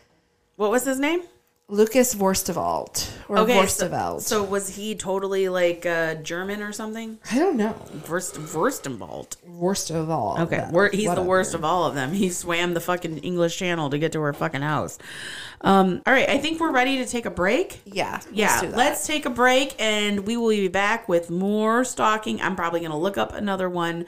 what 0.57 0.71
was 0.71 0.85
his 0.85 0.99
name? 0.99 1.23
Lucas 1.69 2.15
Vorsteveld 2.15 3.11
or 3.29 3.39
Okay. 3.39 3.57
Vorsteveld. 3.57 4.21
So, 4.21 4.37
so 4.37 4.45
was 4.45 4.77
he 4.77 4.95
totally 4.95 5.49
like 5.49 5.85
uh, 5.85 6.15
German 6.15 6.63
or 6.63 6.71
something? 6.71 7.19
I 7.33 7.41
don't 7.41 7.57
know. 7.57 7.75
Wurst, 8.09 8.37
Wurstenwald. 8.37 9.37
Vorsteveld. 9.51 10.39
Okay, 10.43 10.65
wor- 10.71 10.91
he's 10.91 11.13
the 11.13 11.23
worst 11.23 11.55
of 11.55 11.65
all 11.65 11.85
of 11.85 11.97
them. 11.97 12.13
He 12.13 12.31
swam 12.31 12.75
the 12.75 12.81
fucking 12.81 13.19
English 13.19 13.57
Channel 13.59 13.91
to 13.91 13.99
get 13.99 14.13
to 14.13 14.21
her 14.21 14.33
fucking 14.33 14.61
house. 14.63 14.97
Um, 15.61 16.03
all 16.07 16.13
right, 16.13 16.29
I 16.29 16.39
think 16.39 16.61
we're 16.61 16.71
ready 16.71 16.99
to 16.99 17.07
take 17.07 17.27
a 17.27 17.31
break. 17.31 17.81
Yeah. 17.85 18.13
let's 18.13 18.29
Yeah, 18.31 18.61
that. 18.61 18.77
let's 18.77 19.05
take 19.05 19.27
a 19.27 19.31
break 19.31 19.75
and 19.81 20.21
we 20.21 20.37
will 20.37 20.51
be 20.51 20.69
back 20.69 21.09
with 21.09 21.31
more 21.31 21.85
stalking. 21.85 22.41
I'm 22.41 22.55
probably 22.55 22.79
going 22.79 22.93
to 22.93 22.97
look 22.97 23.19
up 23.19 23.35
another 23.35 23.69
one, 23.69 24.07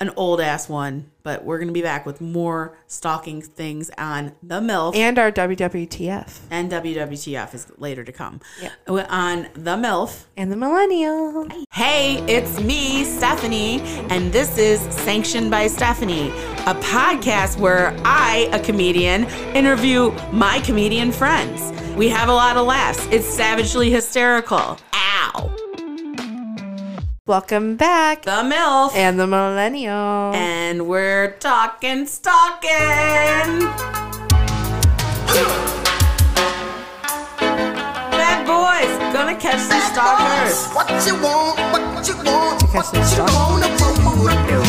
an 0.00 0.10
old 0.16 0.40
ass 0.40 0.68
one, 0.68 1.10
but 1.22 1.44
we're 1.44 1.58
going 1.58 1.68
to 1.68 1.74
be 1.74 1.82
back 1.82 2.06
with 2.06 2.20
more 2.20 2.76
stalking 2.86 3.42
things 3.42 3.90
on 3.98 4.32
the 4.42 4.60
MILF. 4.60 4.94
And 4.96 5.18
our 5.18 5.30
WWTF 5.32 6.38
and 6.50 6.70
WWTF 6.70 7.54
is 7.54 7.66
later 7.78 8.04
to 8.04 8.12
come. 8.12 8.40
Yeah. 8.60 8.70
On 8.88 9.48
the 9.54 9.76
MILF. 9.76 10.24
and 10.36 10.50
the 10.50 10.56
Millennial. 10.56 11.48
Hey, 11.72 12.22
it's 12.26 12.60
me, 12.60 13.04
Stephanie, 13.04 13.80
and 14.10 14.32
this 14.32 14.56
is 14.58 14.80
Sanctioned 14.94 15.50
by 15.50 15.66
Stephanie, 15.66 16.28
a 16.66 16.74
podcast 16.80 17.58
where 17.58 17.94
I, 18.04 18.48
a 18.52 18.60
comedian, 18.60 19.24
interview 19.54 20.10
my 20.32 20.60
comedian 20.60 21.12
friends. 21.12 21.72
We 21.96 22.08
have 22.08 22.28
a 22.28 22.32
lot 22.32 22.56
of 22.56 22.66
laughs. 22.66 23.04
It's 23.10 23.26
savagely 23.26 23.90
hysterical. 23.90 24.78
Ow. 24.94 25.67
Welcome 27.28 27.76
back. 27.76 28.22
The 28.22 28.42
MILF. 28.42 28.94
and 28.94 29.20
the 29.20 29.26
Millennial. 29.26 30.32
And 30.34 30.88
we're 30.88 31.32
talking 31.32 32.06
stalking. 32.06 33.68
Bad 38.16 38.46
boys, 38.46 39.12
gonna 39.12 39.36
catch 39.36 39.60
these 39.68 39.84
stalkers. 39.92 40.72
What 40.72 40.88
you 41.06 41.20
want, 41.22 41.58
what 41.70 42.08
you 42.08 42.16
want, 42.24 42.62
catch 42.62 42.72
what 42.72 42.92
them 42.92 43.04
you 43.12 44.06
wanna 44.06 44.48
do. 44.48 44.62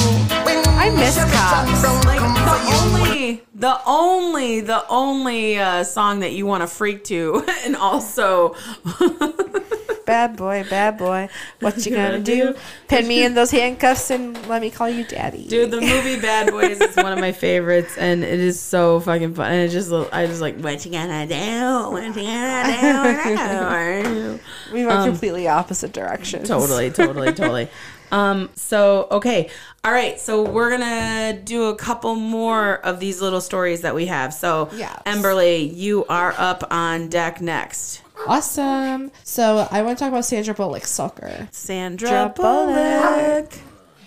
I 0.75 0.89
miss 0.89 1.15
Chevy 1.15 1.31
cops. 1.31 2.05
Like 2.05 2.38
only, 2.59 3.43
the 3.55 3.79
only, 3.85 4.61
the 4.61 4.87
only 4.87 5.59
uh, 5.59 5.83
song 5.83 6.19
that 6.21 6.33
you 6.33 6.45
want 6.45 6.61
to 6.61 6.67
freak 6.67 7.03
to, 7.05 7.45
and 7.65 7.75
also 7.75 8.55
bad 10.09 10.35
boy, 10.35 10.65
bad 10.67 10.97
boy. 10.97 11.29
What 11.59 11.85
you 11.85 11.95
gonna 11.95 12.19
do? 12.19 12.55
Pin 12.87 13.07
me 13.07 13.23
in 13.23 13.35
those 13.35 13.51
handcuffs 13.51 14.09
and 14.09 14.47
let 14.47 14.59
me 14.59 14.71
call 14.71 14.89
you 14.89 15.03
daddy. 15.03 15.45
Dude, 15.47 15.69
the 15.69 15.79
movie 15.81 16.19
Bad 16.19 16.49
Boys 16.49 16.81
is 16.81 16.95
one 16.95 17.13
of 17.13 17.19
my 17.19 17.31
favorites, 17.31 17.95
and 17.95 18.23
it 18.23 18.39
is 18.39 18.59
so 18.59 18.99
fucking 19.01 19.35
fun. 19.35 19.51
And 19.51 19.61
it 19.61 19.71
just, 19.71 19.91
I 19.91 20.25
just 20.25 20.41
like, 20.41 20.59
what 20.59 20.83
you 20.83 20.91
gonna 20.91 21.27
do? 21.27 21.91
What 21.91 22.03
you 22.03 22.13
gonna 22.13 24.03
do? 24.03 24.39
we 24.73 24.85
went 24.85 25.05
completely 25.05 25.47
opposite 25.47 25.93
directions. 25.93 26.49
Um, 26.49 26.59
totally, 26.59 26.89
totally, 26.89 27.31
totally. 27.33 27.69
Um, 28.11 28.49
so 28.55 29.07
okay, 29.11 29.49
all 29.83 29.91
right. 29.91 30.19
So 30.19 30.43
we're 30.43 30.69
gonna 30.71 31.39
do 31.43 31.65
a 31.65 31.75
couple 31.75 32.15
more 32.15 32.75
of 32.85 32.99
these 32.99 33.21
little 33.21 33.41
stories 33.41 33.81
that 33.81 33.93
we 33.95 34.07
have. 34.07 34.33
So, 34.33 34.69
Yes. 34.73 35.01
Emberly, 35.05 35.73
you 35.75 36.05
are 36.05 36.33
up 36.37 36.63
on 36.71 37.09
deck 37.09 37.41
next. 37.41 38.01
Awesome. 38.27 39.11
So 39.23 39.67
I 39.71 39.81
want 39.81 39.97
to 39.97 40.03
talk 40.03 40.09
about 40.11 40.25
Sandra 40.25 40.53
Bullock's 40.53 40.89
soccer. 40.91 41.47
Sandra 41.51 42.33
Bullock. 42.35 43.49
Bullock. 43.51 43.53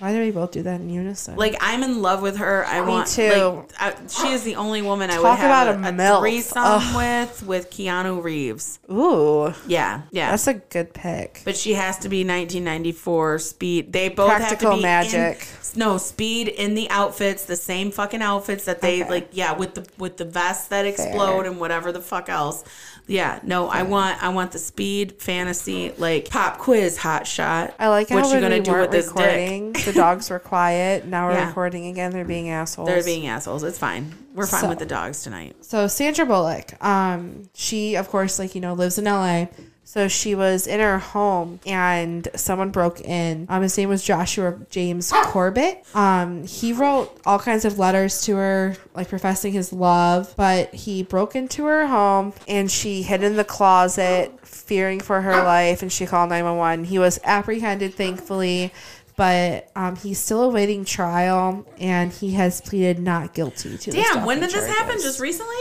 Why 0.03 0.13
do 0.13 0.19
we 0.19 0.33
both 0.33 0.51
do 0.51 0.65
that 0.65 0.81
in 0.81 0.91
unison? 0.91 1.37
Like 1.37 1.55
I'm 1.61 1.85
in 1.85 2.03
love 2.03 2.23
with 2.23 2.39
her. 2.39 2.67
I 2.67 2.81
want 2.81 3.07
too. 3.07 3.31
Like, 3.31 3.73
I, 3.81 3.95
she 4.09 4.31
is 4.33 4.43
the 4.43 4.57
only 4.57 4.83
woman 4.83 5.11
I 5.11 5.17
would 5.19 5.23
Talk 5.23 5.39
have 5.39 5.69
about 5.77 5.85
a, 5.85 5.89
a 5.91 5.93
milf. 5.93 6.19
threesome 6.19 6.59
Ugh. 6.65 6.97
with 6.97 7.47
with 7.47 7.71
Keanu 7.71 8.21
Reeves. 8.21 8.81
ooh, 8.91 9.55
Yeah, 9.69 10.03
yeah. 10.11 10.33
that's 10.33 10.49
a 10.49 10.55
good 10.55 10.93
pick. 10.93 11.43
but 11.45 11.57
she 11.57 11.75
has 11.75 11.99
to 12.01 12.09
be 12.09 12.25
1994 12.25 13.39
speed. 13.39 13.93
They 13.93 14.09
both 14.09 14.29
Practical 14.31 14.71
have 14.71 14.77
to 14.77 14.77
be 14.79 14.83
magic. 14.83 15.47
In, 15.75 15.79
no 15.79 15.99
speed 15.99 16.49
in 16.49 16.75
the 16.75 16.91
outfits, 16.91 17.45
the 17.45 17.55
same 17.57 17.93
fucking 17.93 18.23
outfits 18.23 18.65
that 18.65 18.81
they 18.81 19.03
Okay. 19.03 19.11
like. 19.11 19.29
Yeah, 19.31 19.53
with 19.53 19.75
the 19.75 19.87
with 19.99 20.17
the 20.17 20.25
vests 20.25 20.67
that 20.69 20.85
explode 20.85 21.47
and 21.47 21.61
whatever 21.61 21.93
the 21.93 22.01
fuck 22.01 22.29
else. 22.29 22.65
Yeah, 23.09 23.41
no, 23.43 23.69
I 23.69 23.83
want 23.83 24.23
I 24.23 24.29
want 24.29 24.53
the 24.53 24.59
speed 24.59 25.21
fantasy 25.21 25.93
like 25.99 26.31
pop 26.31 26.59
quiz 26.59 26.97
hot 26.97 27.27
shot. 27.27 27.75
I 27.79 27.89
like 27.89 28.09
how 28.09 28.17
what 28.23 28.33
you 28.35 28.41
gonna 28.41 28.57
we 28.57 28.61
do 28.63 28.73
with 28.73 28.91
this 28.93 29.07
dick? 29.07 29.17
recording, 29.17 29.73
the 29.73 29.93
dogs 29.93 30.31
were 30.31 30.39
quiet. 30.39 31.05
Now 31.13 31.27
we're 31.29 31.35
Yeah. 31.35 31.49
recording 31.49 31.87
again. 31.87 32.13
They're 32.13 32.25
being 32.25 32.49
assholes. 32.49 32.89
They're 32.89 33.03
being 33.03 33.27
assholes. 33.27 33.65
It's 33.65 33.79
fine. 33.79 34.15
We're 34.35 34.47
fine 34.47 34.61
So- 34.63 34.69
with 34.69 34.79
the 34.79 34.87
dogs 34.87 35.23
tonight. 35.23 35.57
So 35.65 35.89
Sandra 35.89 36.25
Bullock, 36.25 36.83
um, 36.83 37.51
she 37.55 37.97
of 37.97 38.09
course, 38.09 38.39
like 38.39 38.55
you 38.55 38.61
know, 38.61 38.73
lives 38.73 38.99
in 38.99 39.05
LA. 39.05 39.47
So 39.85 40.09
she 40.09 40.35
was 40.35 40.67
in 40.67 40.81
her 40.81 40.99
home 40.99 41.61
and 41.67 42.27
someone 42.35 42.71
broke 42.71 43.01
in. 43.01 43.47
Um, 43.49 43.63
his 43.63 43.77
name 43.77 43.89
was 43.89 44.03
Joshua 44.03 44.59
James 44.71 45.13
Corbett. 45.25 45.85
Um, 45.95 46.47
he 46.47 46.73
wrote 46.73 47.21
all 47.27 47.39
kinds 47.39 47.65
of 47.65 47.79
letters 47.79 48.23
to 48.23 48.37
her, 48.37 48.77
like 48.95 49.09
professing 49.09 49.53
his 49.53 49.73
love, 49.73 50.33
but 50.37 50.73
he 50.73 51.03
broke 51.03 51.37
into 51.37 51.67
her 51.67 51.87
home 51.87 52.33
and 52.49 52.71
she 52.71 53.03
hid 53.03 53.23
in 53.23 53.37
the 53.37 53.45
closet, 53.45 54.33
fearing 54.43 55.01
for 55.01 55.21
her 55.21 55.43
life, 55.43 55.83
and 55.83 55.93
she 55.93 56.07
called 56.07 56.31
911. 56.31 56.85
He 56.87 56.99
was 56.99 57.19
apprehended, 57.25 57.95
thankfully. 57.95 58.73
But 59.17 59.71
um, 59.77 59.97
he's 59.97 60.19
still 60.19 60.43
awaiting 60.43 60.87
trial, 60.87 61.67
and 61.79 62.11
he 62.11 62.33
has 62.33 62.63
pleaded 62.63 62.99
not 62.99 63.35
guilty 63.35 63.77
to. 63.77 63.91
Damn, 63.91 64.25
when 64.25 64.41
did 64.41 64.51
this 64.51 64.67
happen? 64.67 64.97
Just 65.03 65.21
recently? 65.21 65.55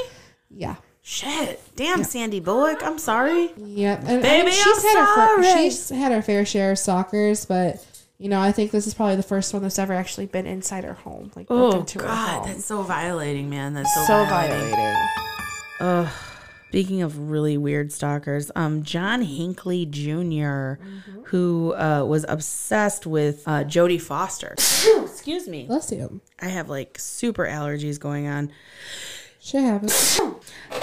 Yeah. 0.50 0.76
Shit. 1.04 1.60
Damn, 1.76 2.04
Sandy 2.04 2.40
Bullock. 2.40 2.84
I'm 2.84 3.00
sorry. 3.00 3.52
Yep. 3.58 4.04
And, 4.06 4.22
Baby, 4.22 4.48
and 4.48 4.54
she's 4.54 4.86
I'm 4.86 4.96
had 4.96 5.00
her 5.00 5.16
sorry. 5.16 5.44
fair, 5.44 5.58
she's 5.64 5.90
had 5.90 6.12
her 6.12 6.22
fair 6.22 6.46
share 6.46 6.72
of 6.72 6.80
stalkers, 6.80 7.46
but 7.46 7.86
you 8.20 8.30
know, 8.30 8.40
I 8.40 8.52
think 8.52 8.70
this 8.70 8.86
is 8.86 8.94
probably 8.94 9.16
the 9.16 9.24
first 9.24 9.52
one 9.52 9.64
that's 9.64 9.78
That's 9.78 9.84
ever 9.84 9.94
ever 9.94 10.00
actually 10.00 10.28
been 10.28 10.46
inside 10.46 10.84
her 10.84 10.94
home, 10.94 11.32
like 11.36 11.48
broke 11.48 11.74
Oh 11.74 11.80
into 11.80 12.00
her 12.00 12.06
God, 12.06 12.40
home. 12.42 12.48
that's 12.50 12.66
so 12.66 12.84
violating, 12.84 13.50
man. 13.50 13.74
That's 13.74 13.92
so, 13.96 14.04
so 14.06 14.26
violating. 14.26 14.76
violating. 15.80 16.12
Speaking 16.70 17.02
of 17.02 17.30
really 17.30 17.58
weird 17.58 17.92
stalkers, 17.92 18.50
um, 18.56 18.84
John 18.84 19.22
Hinckley 19.24 19.86
junior 19.88 20.80
who 21.26 21.74
uh, 21.74 22.06
was 22.06 22.26
obsessed 22.30 23.06
with 23.06 23.44
uh, 23.46 23.64
Jodie 23.66 24.00
Foster. 24.00 24.54
Excuse 24.54 25.48
me, 25.50 25.66
Bless 25.66 25.92
you. 25.92 26.22
I 26.40 26.48
have 26.48 26.70
like 26.70 26.98
super 26.98 27.46
allergies 27.46 28.00
going 28.00 28.28
on. 28.28 28.52
Shit 29.44 29.64
happens. 29.64 30.22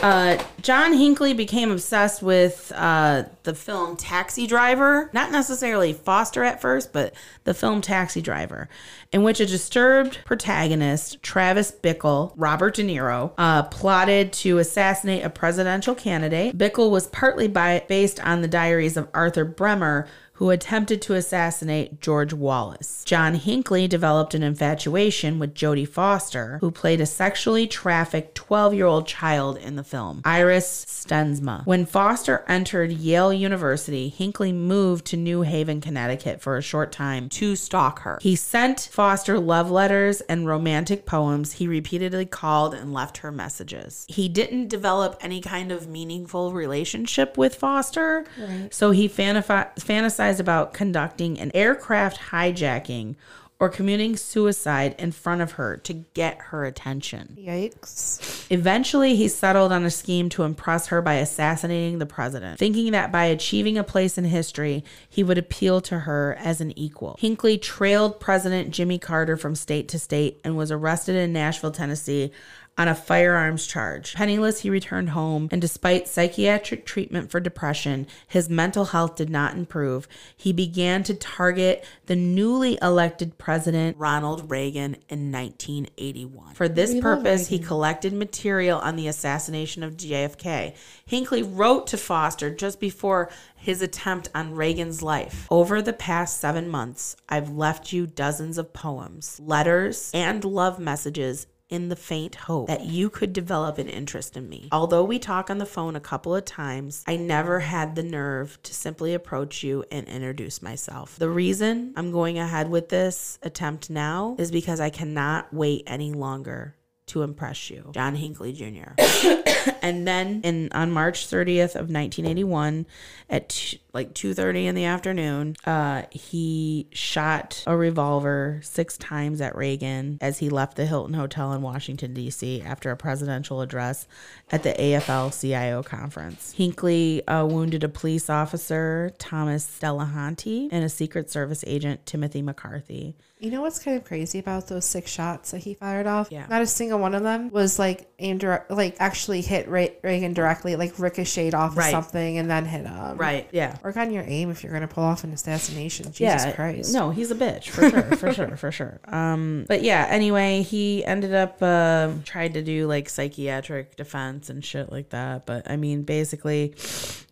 Uh, 0.03 0.43
John 0.63 0.93
Hinckley 0.93 1.33
became 1.33 1.71
obsessed 1.71 2.23
with 2.23 2.73
uh, 2.75 3.25
the 3.45 3.55
film 3.55 3.97
Taxi 3.97 4.49
Driver. 4.49 5.11
Not 5.13 5.31
necessarily 5.31 5.93
Foster 5.93 6.43
at 6.43 6.61
first, 6.61 6.93
but 6.93 7.15
the 7.45 7.55
film 7.55 7.81
Taxi 7.81 8.21
Driver, 8.21 8.69
in 9.13 9.23
which 9.23 9.39
a 9.39 9.47
disturbed 9.47 10.19
protagonist, 10.25 11.23
Travis 11.23 11.71
Bickle, 11.71 12.33
Robert 12.37 12.75
De 12.75 12.83
Niro, 12.83 13.33
uh, 13.39 13.63
plotted 13.63 14.33
to 14.35 14.59
assassinate 14.59 15.25
a 15.25 15.31
presidential 15.31 15.95
candidate. 15.95 16.59
Bickle 16.59 16.91
was 16.91 17.07
partly 17.07 17.47
by, 17.47 17.85
based 17.89 18.21
on 18.27 18.43
the 18.43 18.49
diaries 18.49 18.97
of 18.97 19.09
Arthur 19.15 19.45
Bremer, 19.45 20.09
who 20.39 20.51
attempted 20.51 21.03
to 21.03 21.15
assassinate 21.15 22.01
George 22.01 22.33
Wallace. 22.33 23.03
John 23.05 23.35
Hinckley 23.35 23.89
developed 23.89 24.35
an 24.35 24.45
infatuation 24.45 25.41
with 25.41 25.53
Jodie 25.53 25.89
Foster, 25.89 26.59
who 26.61 26.71
played 26.71 27.01
a 27.01 27.07
sexually 27.07 27.67
trafficked 27.67 28.37
12 28.37 28.73
year 28.73 28.87
old 28.87 29.09
child 29.09 29.57
in 29.57 29.75
the 29.75 29.83
film, 29.83 30.23
Iris 30.25 30.85
Steensma. 30.85 31.67
When 31.67 31.87
Foster 31.87 32.45
entered 32.47 32.93
Yale 32.93 33.33
University, 33.33 34.09
Hinckley 34.09 34.53
moved 34.53 35.07
to 35.07 35.17
New 35.17 35.43
Haven, 35.43 35.81
Connecticut 35.81 36.41
for 36.41 36.57
a 36.57 36.63
short 36.63 36.93
time 36.93 37.29
to 37.31 37.57
stalk 37.57 38.03
her. 38.03 38.21
He 38.23 38.37
sent 38.37 38.89
Foster 38.93 39.41
love 39.41 39.73
letters 39.73 40.21
and 40.23 40.47
romantic 40.47 41.05
poems. 41.05 41.55
He 41.55 41.67
repeatedly 41.67 42.27
called 42.27 42.75
and 42.75 42.93
left 42.93 43.19
her 43.19 43.33
messages. 43.33 44.07
He 44.09 44.29
didn't 44.29 44.69
develop 44.69 45.17
any 45.21 45.41
kind 45.41 45.73
of 45.73 45.89
meaningful 45.89 46.53
relationship 46.53 47.37
with 47.37 47.57
Foster, 47.57 48.25
so 48.71 48.93
he 48.93 49.09
fantasi- 49.09 49.75
fantasized 49.81 50.28
about 50.39 50.75
conducting 50.75 51.39
an 51.41 51.51
aircraft 51.55 52.19
hijacking 52.31 53.17
or 53.61 53.69
committing 53.69 54.17
suicide 54.17 54.95
in 54.99 55.11
front 55.11 55.41
of 55.41 55.53
her 55.53 55.77
to 55.79 55.93
get 56.15 56.39
her 56.39 56.65
attention. 56.65 57.37
Yikes. 57.41 58.47
Eventually, 58.51 59.17
he 59.17 59.27
settled 59.27 59.73
on 59.73 59.85
a 59.85 59.91
scheme 59.91 60.29
to 60.29 60.45
impress 60.45 60.89
her 60.89 61.03
by 61.03 61.15
assassinating 61.15 61.99
the 61.99 62.07
president, 62.07 62.59
thinking 62.59 62.93
that 62.93 63.11
by 63.11 63.25
achieving 63.25 63.77
a 63.77 63.83
place 63.83 64.17
in 64.17 64.25
history, 64.25 64.85
he 65.09 65.25
would 65.25 65.39
appeal 65.39 65.81
to 65.81 66.01
her 66.01 66.37
as 66.39 66.61
an 66.61 66.79
equal. 66.79 67.17
Hinckley 67.19 67.59
trailed 67.59 68.21
President 68.21 68.71
Jimmy 68.71 68.99
Carter 68.99 69.37
from 69.37 69.57
state 69.57 69.89
to 69.89 69.99
state 69.99 70.41
and 70.45 70.57
was 70.57 70.71
arrested 70.71 71.17
in 71.17 71.33
Nashville, 71.33 71.73
Tennessee 71.73 72.31
on 72.79 72.87
a 72.87 72.95
firearms 72.95 73.67
charge. 73.67 74.15
Penniless, 74.15 74.61
he 74.61 74.71
returned 74.71 75.11
home, 75.11 75.49
and 75.51 75.61
despite 75.61 76.07
psychiatric 76.07 76.87
treatment 76.87 77.31
for 77.31 77.41
depression, 77.41 78.07
his 78.29 78.49
mental 78.49 78.87
health 78.87 79.17
did 79.17 79.29
not 79.29 79.55
improve. 79.55 80.07
He 80.37 80.53
began 80.53 81.03
to 81.03 81.15
target 81.15 81.85
the 82.07 82.15
newly 82.15 82.79
elected 82.81 83.37
president, 83.37 83.97
Ronald 83.99 84.49
Reagan, 84.49 84.97
in 85.09 85.33
1981. 85.33 86.55
For 86.55 86.69
this 86.69 86.99
purpose, 87.01 87.49
he 87.49 87.59
collected 87.59 88.13
material 88.13 88.79
on 88.79 88.95
the 88.95 89.09
assassination 89.09 89.83
of 89.83 89.97
JFK. 89.97 90.75
Hinckley 91.05 91.43
wrote 91.43 91.89
to 91.89 91.97
Foster 91.97 92.55
just 92.55 92.79
before 92.79 93.31
his 93.57 93.83
attempt 93.83 94.31
on 94.35 94.55
Reagan's 94.55 95.03
life. 95.03 95.49
Over 95.51 95.83
the 95.83 95.93
past 95.93 96.39
seven 96.39 96.69
months, 96.69 97.17
I've 97.29 97.51
left 97.51 97.93
you 97.93 98.07
dozens 98.07 98.57
of 98.57 98.73
poems, 98.73 99.41
letters, 99.41 100.13
and 100.15 100.45
love 100.45 100.79
messages 100.79 101.49
in 101.69 101.89
the 101.89 101.97
faint 101.97 102.35
hope 102.35 102.69
that 102.69 102.85
you 102.85 103.11
could 103.11 103.33
develop 103.33 103.79
an 103.79 103.89
interest 103.89 104.37
in 104.37 104.49
me. 104.49 104.69
Although 104.73 105.05
we 105.05 105.19
talk 105.19 105.51
on 105.51 105.59
the 105.59 105.67
phone 105.67 105.97
a 105.97 106.01
couple 106.01 106.35
of 106.35 106.45
times, 106.45 107.05
I 107.07 107.17
never 107.17 107.61
had 107.61 107.95
the 107.95 108.03
nerve 108.03 108.59
to 108.63 108.75
simply 108.75 109.15
approach 109.15 109.63
you 109.63 109.85
and 109.91 110.09
introduce 110.09 110.63
myself. 110.63 111.17
The 111.17 111.29
reason 111.29 111.93
I'm 111.97 112.11
going 112.11 112.39
ahead 112.39 112.71
with 112.71 112.89
this 112.89 113.39
attempt 113.43 113.91
now 113.91 114.37
is 114.39 114.51
because 114.51 114.81
I 114.81 114.91
cannot 114.91 115.53
wait 115.53 115.85
any 115.87 116.13
longer 116.13 116.75
to 117.09 117.23
impress 117.23 117.71
you. 117.71 117.91
John 117.93 118.15
Hinckley 118.15 118.53
Jr. 118.53 118.93
and 119.83 120.07
then 120.07 120.41
in 120.45 120.69
on 120.73 120.91
March 120.91 121.27
30th 121.27 121.75
of 121.75 121.91
1981 121.91 122.87
at 123.29 123.49
t- 123.49 123.81
like 123.93 124.15
2:30 124.15 124.67
in 124.67 124.75
the 124.75 124.85
afternoon, 124.85 125.57
uh 125.65 126.03
he 126.11 126.89
shot 126.93 127.63
a 127.67 127.77
revolver 127.77 128.61
6 128.63 128.99
times 128.99 129.41
at 129.41 129.57
Reagan 129.57 130.19
as 130.21 130.39
he 130.39 130.51
left 130.51 130.77
the 130.77 130.87
Hilton 130.87 131.15
Hotel 131.15 131.53
in 131.53 131.63
Washington 131.63 132.15
D.C. 132.15 132.63
after 132.63 132.91
a 132.91 132.97
presidential 132.97 133.61
address 133.61 134.07
at 134.51 134.63
the 134.63 134.73
AFL-CIO 134.73 135.83
conference. 135.83 136.53
Hinckley 136.53 137.27
uh, 137.27 137.45
wounded 137.47 137.85
a 137.85 137.89
police 137.89 138.29
officer, 138.31 139.13
Thomas 139.19 139.79
Delahanty, 139.81 140.69
and 140.71 140.85
a 140.85 140.89
Secret 140.89 141.31
Service 141.31 141.65
agent, 141.67 142.05
Timothy 142.07 142.43
McCarthy. 142.43 143.17
You 143.41 143.53
know 143.53 143.61
what's 143.63 143.79
kind 143.79 143.97
of 143.97 144.05
crazy 144.05 144.41
about 144.41 144.67
those 144.67 144.85
six 144.85 145.11
shots 145.13 145.53
that 145.53 145.59
he 145.59 145.73
fired 145.75 146.09
off? 146.09 146.29
Yeah. 146.33 146.47
Not 146.51 146.61
a 146.61 146.67
single 146.67 146.99
one 146.99 147.15
of 147.15 147.23
them 147.23 147.51
was 147.51 147.79
like 147.79 148.11
aimed 148.19 148.41
direct, 148.41 148.69
like 148.71 148.97
actually 148.99 149.43
hit 149.43 149.69
Re- 149.69 149.95
Reagan 150.03 150.33
directly, 150.33 150.75
like 150.75 150.99
ricocheted 150.99 151.55
off 151.55 151.77
Right. 151.77 151.87
of 151.95 152.05
something 152.05 152.39
and 152.39 152.51
then 152.51 152.65
hit 152.65 152.85
him. 152.85 153.17
Right. 153.17 153.49
Yeah. 153.53 153.78
Work 153.83 153.97
on 153.97 154.13
your 154.13 154.25
aim 154.27 154.51
if 154.51 154.63
you're 154.63 154.73
going 154.73 154.87
to 154.87 154.93
pull 154.93 155.05
off 155.05 155.25
an 155.25 155.33
assassination. 155.33 156.13
Jesus 156.13 156.55
Christ. 156.55 156.93
No, 156.93 157.11
he's 157.11 157.31
a 157.31 157.35
bitch 157.35 157.69
for 157.69 157.89
sure, 157.89 158.03
for 158.17 158.33
sure, 158.35 158.57
for 158.57 158.73
sure. 158.73 159.01
Um, 159.07 159.65
but 159.69 159.83
yeah. 159.83 160.07
Anyway, 160.09 160.63
he 160.63 161.05
ended 161.05 161.35
up 161.35 161.63
uh, 161.63 162.13
tried 162.25 162.55
to 162.55 162.63
do 162.63 162.87
like 162.87 163.09
psychiatric 163.09 163.97
defense 163.97 164.51
and 164.51 164.65
shit 164.65 164.91
like 164.93 165.11
that. 165.11 165.47
But 165.47 165.71
I 165.71 165.77
mean, 165.77 166.03
basically, 166.03 166.75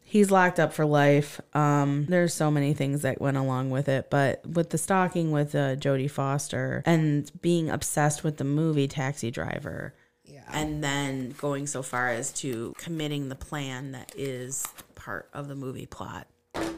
he's 0.05 0.31
locked 0.31 0.59
up 0.61 0.73
for 0.73 0.87
life. 0.87 1.41
Um, 1.55 2.07
there's 2.09 2.33
so 2.35 2.51
many 2.51 2.75
things 2.75 3.03
that 3.03 3.21
went 3.21 3.37
along 3.37 3.71
with 3.71 3.89
it, 3.89 4.09
but 4.11 4.47
with 4.47 4.71
the 4.71 4.79
stalking 4.79 5.31
with 5.33 5.55
uh, 5.55 5.77
Jodie 5.77 6.11
Foster 6.11 6.83
and 6.87 7.31
being 7.43 7.69
obsessed 7.71 8.23
with 8.25 8.37
the 8.39 8.45
movie 8.45 8.89
Taxi 8.89 9.31
Driver, 9.31 9.95
Yeah. 10.25 10.43
and 10.53 10.83
then 10.83 11.35
going 11.39 11.67
so 11.67 11.83
far 11.83 12.11
as 12.11 12.33
to 12.35 12.73
committing 12.79 13.29
the 13.29 13.35
plan 13.35 13.93
that 13.93 14.13
is 14.17 14.65
part 14.95 15.29
of 15.33 15.49
the 15.49 15.55
movie 15.55 15.87
plot. 15.87 16.27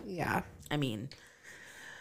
Yeah. 0.06 0.42
I 0.70 0.76
mean, 0.76 1.08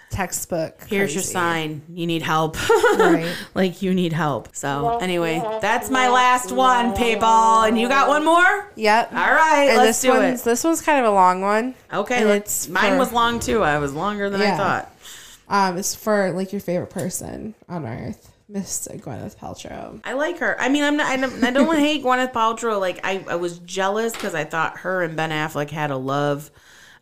Textbook. 0.10 0.82
here's 0.88 1.14
your 1.14 1.22
sign. 1.24 1.82
You 1.94 2.08
need 2.08 2.22
help. 2.22 2.56
Right. 2.98 3.34
like 3.56 3.82
you 3.82 3.94
need 3.94 4.14
help. 4.14 4.56
So 4.56 4.98
anyway, 5.00 5.42
that's 5.62 5.90
my 5.90 6.10
last 6.10 6.52
one, 6.52 6.94
people. 6.96 7.28
And 7.28 7.78
you 7.78 7.88
got 7.90 8.08
one 8.08 8.24
more? 8.26 8.72
Yep. 8.76 9.12
All 9.12 9.18
right, 9.18 9.68
And 9.70 9.78
let's 9.78 10.02
this 10.02 10.12
do 10.12 10.18
one's 10.18 10.42
it. 10.42 10.46
this 10.46 10.64
one's 10.64 10.82
kind 10.82 11.00
of 11.06 11.12
a 11.12 11.14
long 11.16 11.42
one. 11.42 11.76
Okay, 11.94 12.16
and 12.20 12.30
let's. 12.30 12.66
it's 12.66 12.70
Mine 12.70 12.94
for- 12.94 13.00
was 13.00 13.12
long 13.12 13.40
too. 13.40 13.64
I 13.64 13.80
was 13.80 13.94
longer 13.94 14.30
than 14.30 14.42
I 14.42 14.56
thought. 14.56 14.94
Um, 15.50 15.78
it's 15.78 15.94
for 15.96 16.32
like 16.32 16.52
your 16.52 16.62
favorite 16.62 16.90
person 16.90 17.54
on 17.70 17.86
earth, 17.86 18.34
Miss 18.50 18.88
Gwyneth 18.92 19.38
Paltrow. 19.38 20.00
I 20.04 20.14
like 20.14 20.40
her. 20.40 20.60
I 20.60 20.68
mean, 20.70 20.84
I'm 20.84 20.98
not. 20.98 21.08
I 21.08 21.18
don't, 21.18 21.44
I 21.44 21.52
don't 21.52 21.76
hate 21.80 22.04
Gwyneth 22.04 22.32
Paltrow. 22.34 22.80
Like 22.80 23.02
I, 23.04 23.24
I 23.30 23.36
was 23.36 23.60
jealous 23.60 24.14
because 24.14 24.34
I 24.36 24.46
thought 24.46 24.80
her 24.80 25.04
and 25.04 25.16
Ben 25.16 25.30
Affleck 25.32 25.70
had 25.70 25.92
a 25.92 25.98
love, 25.98 26.50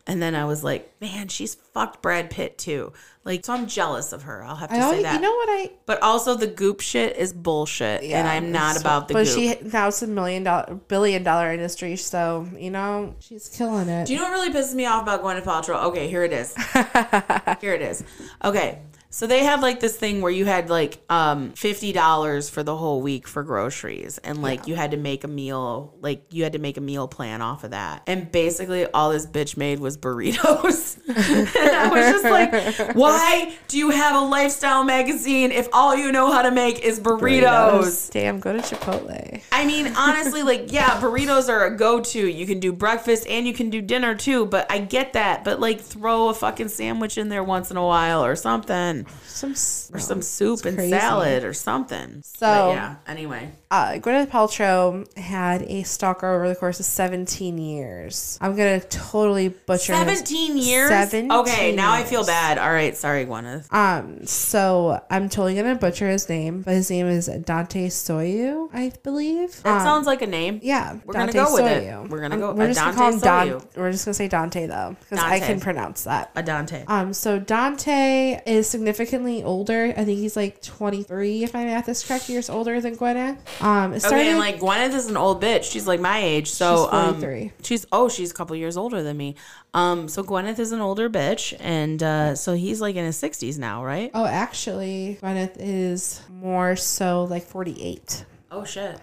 and 0.07 0.21
then 0.21 0.35
I 0.35 0.45
was 0.45 0.63
like, 0.63 0.93
man, 1.01 1.27
she's 1.27 1.55
fucked 1.55 2.01
Brad 2.01 2.29
Pitt 2.29 2.57
too. 2.57 2.93
Like, 3.23 3.43
so 3.43 3.53
I'm 3.53 3.65
jealous 3.65 4.13
of 4.13 4.21
her. 4.23 4.43
I'll 4.43 4.55
have 4.55 4.69
to 4.69 4.75
I 4.75 4.79
say 4.79 4.85
always, 4.85 5.01
that. 5.01 5.15
you 5.15 5.21
know 5.21 5.31
what 5.33 5.49
I 5.49 5.71
but 5.87 6.01
also 6.03 6.35
the 6.35 6.45
goop 6.45 6.79
shit 6.81 7.17
is 7.17 7.33
bullshit, 7.33 8.03
and 8.03 8.27
I'm 8.27 8.51
not 8.51 8.71
it's- 8.75 8.81
about 8.81 9.07
the 9.07 9.15
But 9.15 9.25
goop. 9.25 9.33
she 9.35 9.55
now 9.69 9.87
it's 9.87 10.01
a 10.03 10.07
million 10.07 10.43
dollar 10.43 10.75
billion 10.87 11.23
dollar 11.23 11.51
industry, 11.51 11.95
so 11.95 12.47
you 12.57 12.69
know 12.69 13.15
She's 13.19 13.49
killing 13.49 13.89
it. 13.89 14.05
Do 14.05 14.13
you 14.13 14.19
know 14.19 14.25
what 14.25 14.31
really 14.33 14.51
pisses 14.53 14.75
me 14.75 14.85
off 14.85 15.01
about 15.03 15.23
Gwyneth 15.23 15.43
Paltrow? 15.43 15.83
Okay, 15.85 16.07
here 16.07 16.23
it 16.23 16.33
is. 16.33 16.53
here 17.61 17.73
it 17.73 17.81
is. 17.81 18.03
Okay. 18.43 18.79
So 19.15 19.28
they 19.28 19.45
have 19.45 19.62
like 19.62 19.80
this 19.80 19.95
thing 19.95 20.19
where 20.19 20.30
you 20.30 20.43
had 20.43 20.69
like 20.69 20.99
um 21.10 21.51
fifty 21.51 21.93
dollars 21.93 22.49
for 22.49 22.63
the 22.63 22.75
whole 22.75 23.01
week 23.01 23.30
for 23.30 23.43
groceries, 23.43 24.17
and 24.17 24.41
like 24.41 24.67
you 24.67 24.75
had 24.75 24.91
to 24.91 24.97
make 24.97 25.23
a 25.23 25.30
meal, 25.30 25.95
like 26.01 26.25
you 26.32 26.43
had 26.43 26.51
to 26.51 26.60
make 26.60 26.75
a 26.75 26.82
meal 26.82 27.08
plan 27.08 27.41
off 27.41 27.63
of 27.63 27.71
that. 27.71 28.04
And 28.08 28.30
basically, 28.30 28.86
all 28.88 29.12
this 29.12 29.25
bitch 29.25 29.56
made 29.56 29.80
was 29.80 29.97
burritos. 29.97 30.97
and 31.08 31.17
I 31.17 31.88
was 31.88 32.12
just 32.12 32.25
like, 32.25 32.93
why 32.93 33.56
do 33.69 33.78
you 33.78 33.91
have 33.91 34.21
a 34.21 34.25
lifestyle 34.25 34.84
magazine 34.84 35.54
if 35.54 35.69
all 35.71 35.95
you 35.95 36.12
know 36.12 36.30
how 36.30 36.41
to 36.41 36.51
make 36.51 36.80
is 36.80 36.99
burritos? 36.99 38.12
Damn, 38.12 38.41
go 38.41 38.51
to 38.51 38.60
Chipotle. 38.60 39.41
I 39.51 39.65
mean, 39.65 39.93
honestly, 39.95 40.43
like, 40.43 40.71
yeah, 40.71 40.99
burritos 40.99 41.47
are 41.47 41.65
a 41.65 41.78
go 41.78 42.01
to. 42.01 42.28
You 42.28 42.45
can 42.45 42.60
do 42.60 42.73
breakfast 42.73 43.25
and 43.28 43.47
you 43.47 43.54
can 43.54 43.69
do 43.69 43.82
dinner 43.82 44.13
too, 44.13 44.45
but 44.45 44.69
I 44.69 44.80
get 44.80 45.13
that. 45.13 45.45
But, 45.45 45.62
like, 45.62 45.80
throw 45.80 46.28
a 46.28 46.34
fucking 46.34 46.67
sandwich 46.67 47.17
in 47.17 47.30
there 47.30 47.43
once 47.43 47.71
in 47.71 47.78
a 47.78 47.86
while 47.86 48.23
or 48.23 48.36
something, 48.36 49.04
Some 49.25 49.51
or 49.51 49.99
some 49.99 50.21
soup 50.21 50.65
and 50.65 50.77
crazy. 50.77 50.91
salad 50.97 51.43
or 51.43 51.53
something. 51.53 52.21
So- 52.23 52.39
But 52.45 52.69
yeah, 52.75 52.95
anyway. 53.07 53.51
Uh, 53.75 53.95
Gwyneth 53.99 54.27
Paltrow 54.27 55.05
had 55.17 55.63
a 55.63 55.83
stalker 55.83 56.27
over 56.33 56.47
the 56.47 56.55
course 56.55 56.79
of 56.79 56.85
17 56.85 57.57
years. 57.57 58.38
I'm 58.39 58.55
gonna 58.55 58.79
totally 58.79 59.49
butcher 59.49 59.93
his- 59.93 60.19
17 60.19 60.57
years? 60.57 60.88
17 60.89 61.29
okay, 61.29 61.75
now 61.75 61.91
I 61.91 62.03
feel 62.05 62.25
bad. 62.25 62.57
All 62.57 62.71
right, 62.71 62.95
sorry, 62.95 63.25
Gwyneth. 63.25 63.65
Um, 63.73 64.25
so 64.25 65.01
I'm 65.09 65.27
totally 65.27 65.55
gonna 65.55 65.75
butcher 65.75 66.07
his 66.07 66.29
name, 66.29 66.61
but 66.61 66.73
his 66.73 66.89
name 66.89 67.07
is 67.07 67.25
Dante 67.43 67.89
Soiu, 67.89 68.69
I 68.73 68.93
believe. 69.03 69.61
That 69.63 69.79
Um, 69.79 69.83
sounds 69.85 70.07
like 70.07 70.21
a 70.21 70.27
name. 70.27 70.61
Yeah, 70.63 70.93
We're 71.03 71.13
gonna 71.13 71.33
go 71.33 71.53
with 71.53 71.65
it. 71.65 72.09
We're 72.09 72.21
gonna 72.21 72.38
go- 72.38 72.53
We're 72.53 72.67
just 72.67 72.79
gonna 72.79 72.93
call 72.95 73.11
him 73.11 73.19
Don. 73.19 73.61
We're 73.75 73.91
just 73.91 74.05
gonna 74.05 74.13
say 74.15 74.29
Dante 74.29 74.67
though, 74.67 74.95
because 75.01 75.21
I 75.21 75.41
can 75.41 75.59
pronounce 75.59 76.05
that. 76.05 76.31
A 76.38 76.41
Dante. 76.41 76.85
Um, 76.88 77.13
so 77.13 77.39
Dante 77.39 78.39
is 78.45 78.69
significantly 78.69 79.43
older. 79.43 79.93
I 79.97 80.05
think 80.05 80.19
he's 80.19 80.38
like 80.38 80.61
23, 80.61 81.43
if 81.43 81.53
my 81.53 81.65
math 81.65 81.89
is 81.89 82.01
correct, 82.05 82.29
years 82.29 82.49
older 82.49 82.79
than 82.79 82.95
Gwyneth. 82.95 83.35
Um, 83.65 83.99
started, 83.99 84.17
Okay, 84.19 84.30
and 84.30 84.38
like 84.38 84.60
Gwyneth 84.60 84.93
is 84.93 85.08
an 85.08 85.17
old 85.17 85.41
bitch. 85.41 85.63
She's 85.63 85.88
like 85.88 85.99
my 85.99 86.19
age, 86.19 86.51
so 86.51 86.86
She's 86.86 86.93
um, 86.93 87.51
she's 87.63 87.86
oh, 87.91 88.10
she's 88.10 88.30
a 88.30 88.34
couple 88.34 88.56
years 88.56 88.78
older 88.78 89.01
than 89.01 89.17
me. 89.17 89.36
Um, 89.73 90.08
so 90.08 90.23
Gwyneth 90.23 90.60
is 90.60 90.71
an 90.71 90.82
older 90.82 91.10
bitch, 91.10 91.56
and 91.60 92.01
uh, 92.04 92.36
so 92.36 92.54
he's 92.54 92.80
like 92.80 92.95
in 92.95 93.06
his 93.06 93.17
sixties 93.17 93.58
now, 93.58 93.84
right? 93.84 94.12
Oh, 94.13 94.25
actually, 94.25 95.17
Gwyneth 95.21 95.56
is 95.58 96.21
more 96.30 96.75
so 96.75 97.23
like 97.23 97.43
48. 97.43 98.25
Oh 98.51 98.63
shit. 98.63 98.99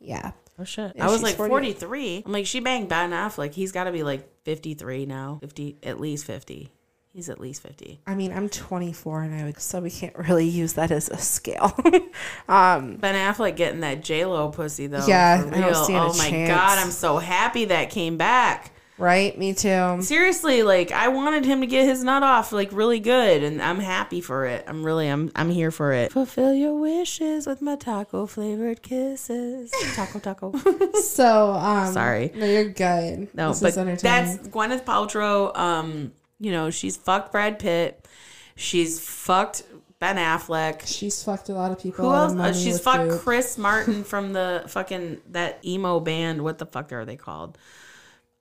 Yeah. 0.00 0.32
Oh 0.58 0.64
shit. 0.64 0.92
Yeah, 0.96 1.06
I 1.06 1.10
was 1.10 1.22
like 1.22 1.36
40. 1.36 1.50
43. 1.50 2.22
I'm 2.26 2.32
like 2.32 2.46
she 2.46 2.60
banged 2.60 2.88
Ben 2.88 3.12
Affleck. 3.12 3.54
He's 3.54 3.72
got 3.72 3.84
to 3.84 3.92
be 3.92 4.02
like 4.02 4.28
53 4.44 5.06
now. 5.06 5.38
50 5.40 5.78
at 5.84 6.00
least 6.00 6.26
50. 6.26 6.70
He's 7.12 7.28
at 7.28 7.40
least 7.40 7.62
50. 7.62 8.00
I 8.06 8.14
mean, 8.14 8.32
I'm 8.32 8.48
24 8.48 9.22
and 9.22 9.34
I 9.34 9.44
would, 9.44 9.60
so 9.60 9.80
we 9.80 9.90
can't 9.90 10.16
really 10.16 10.46
use 10.46 10.74
that 10.74 10.92
as 10.92 11.08
a 11.08 11.18
scale. 11.18 11.74
um, 12.48 12.96
Ben 12.96 13.14
Affleck 13.16 13.56
getting 13.56 13.80
that 13.80 14.02
J 14.04 14.24
Lo 14.26 14.48
pussy 14.50 14.86
though. 14.86 15.04
Yeah, 15.06 15.42
I 15.52 15.60
don't 15.60 15.74
stand 15.74 15.98
a 15.98 16.08
Oh 16.08 16.14
my 16.16 16.30
chance. 16.30 16.48
god, 16.50 16.78
I'm 16.78 16.92
so 16.92 17.18
happy 17.18 17.64
that 17.66 17.90
came 17.90 18.16
back. 18.16 18.70
right? 18.96 19.36
Me 19.36 19.54
too. 19.54 19.96
Seriously, 20.02 20.62
like 20.62 20.92
I 20.92 21.08
wanted 21.08 21.44
him 21.44 21.62
to 21.62 21.66
get 21.66 21.84
his 21.84 22.04
nut 22.04 22.22
off 22.22 22.52
like 22.52 22.68
really 22.70 23.00
good, 23.00 23.42
and 23.42 23.60
I'm 23.60 23.80
happy 23.80 24.20
for 24.20 24.46
it. 24.46 24.64
I'm 24.68 24.84
really, 24.84 25.08
I'm, 25.08 25.32
I'm 25.34 25.50
here 25.50 25.72
for 25.72 25.92
it. 25.92 26.12
Fulfill 26.12 26.54
your 26.54 26.78
wishes 26.78 27.44
with 27.44 27.60
my 27.60 27.74
taco 27.74 28.26
flavored 28.26 28.82
kisses. 28.82 29.72
Taco, 29.96 30.20
taco. 30.20 30.52
so. 31.02 31.52
Um, 31.54 31.92
Sorry. 31.92 32.30
No, 32.36 32.46
you're 32.46 32.68
good. 32.70 33.34
No, 33.34 33.48
this 33.48 33.60
but 33.60 33.68
is 33.70 33.78
entertaining. 33.78 34.36
that's 34.36 34.48
Gwyneth 34.48 34.84
Paltrow. 34.84 35.56
Um, 35.58 36.12
you 36.40 36.50
know, 36.50 36.70
she's 36.70 36.96
fucked 36.96 37.30
Brad 37.32 37.58
Pitt. 37.58 38.08
She's 38.56 38.98
fucked 39.00 39.62
Ben 39.98 40.16
Affleck. 40.16 40.86
She's 40.86 41.22
fucked 41.22 41.48
a 41.50 41.54
lot 41.54 41.70
of 41.72 41.78
people. 41.78 42.06
Who 42.08 42.14
else? 42.14 42.32
Uh, 42.34 42.52
she's 42.52 42.80
fucked. 42.80 43.20
Chris 43.22 43.56
Martin 43.66 44.02
from 44.04 44.32
the 44.32 44.64
fucking 44.66 45.20
that 45.30 45.64
emo 45.64 46.00
band. 46.00 46.42
What 46.42 46.58
the 46.58 46.66
fuck 46.66 46.92
are 46.92 47.04
they 47.04 47.16
called? 47.16 47.56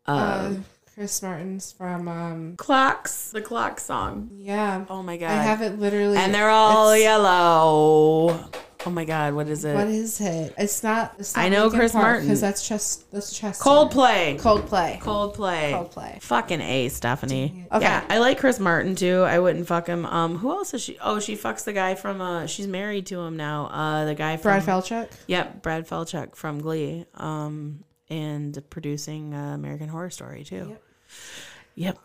Uh, 0.06 0.56
Chris 0.96 1.22
Martin's 1.22 1.72
from. 1.72 2.08
um 2.08 2.56
Clocks. 2.58 3.32
The 3.32 3.42
Clock 3.42 3.80
song. 3.80 4.30
Yeah. 4.34 4.86
Oh 4.90 5.04
my 5.04 5.18
god. 5.18 5.32
I 5.32 5.36
have 5.44 5.62
it 5.62 5.80
literally. 5.80 6.18
and 6.18 6.34
they're 6.34 6.50
all 6.50 6.96
yellow. 6.98 8.50
Oh 8.86 8.90
my 8.90 9.04
god, 9.04 9.34
what 9.34 9.50
is 9.50 9.66
it? 9.66 9.76
What 9.76 9.88
is 9.88 10.22
it? 10.22 10.54
It's 10.58 10.84
not. 10.84 11.14
It's 11.20 11.36
not 11.36 11.44
I 11.44 11.50
know 11.50 11.70
Chris 11.70 11.94
Martin. 11.94 12.24
because 12.26 12.40
that's 12.40 12.66
just 12.68 13.12
that's 13.12 13.38
Chester. 13.38 13.62
Coldplay. 13.62 14.40
Coldplay. 14.40 15.00
Coldplay. 15.02 15.74
Coldplay. 15.74 16.22
Fucking 16.22 16.62
A, 16.62 16.88
Stephanie. 16.88 17.66
Okay. 17.72 17.84
Yeah, 17.84 18.06
I 18.10 18.20
like 18.20 18.40
Chris 18.40 18.58
Martin 18.58 18.96
too. 18.96 19.24
I 19.24 19.40
wouldn't 19.40 19.68
fuck 19.68 19.88
him. 19.88 20.06
Um, 20.06 20.38
who 20.38 20.50
else 20.52 20.74
is 20.74 20.82
she? 20.82 20.98
Oh, 21.02 21.20
she 21.20 21.36
fucks 21.36 21.66
the 21.66 21.74
guy 21.74 21.96
from. 21.96 22.22
Uh, 22.22 22.46
she's 22.48 22.68
married 22.68 23.06
to 23.08 23.20
him 23.20 23.36
now. 23.36 23.66
Uh, 23.68 24.06
the 24.06 24.16
guy 24.16 24.38
from. 24.38 24.52
Brad 24.52 24.64
Falchuk. 24.64 25.12
Yep, 25.28 25.62
Brad 25.62 25.86
Falchuk 25.88 26.36
from 26.36 26.60
Glee. 26.62 27.06
Um, 27.16 27.84
and 28.10 28.58
producing 28.70 29.34
uh, 29.34 29.54
American 29.56 29.90
Horror 29.90 30.10
Story 30.10 30.44
too. 30.46 30.70
Yep. 30.70 30.84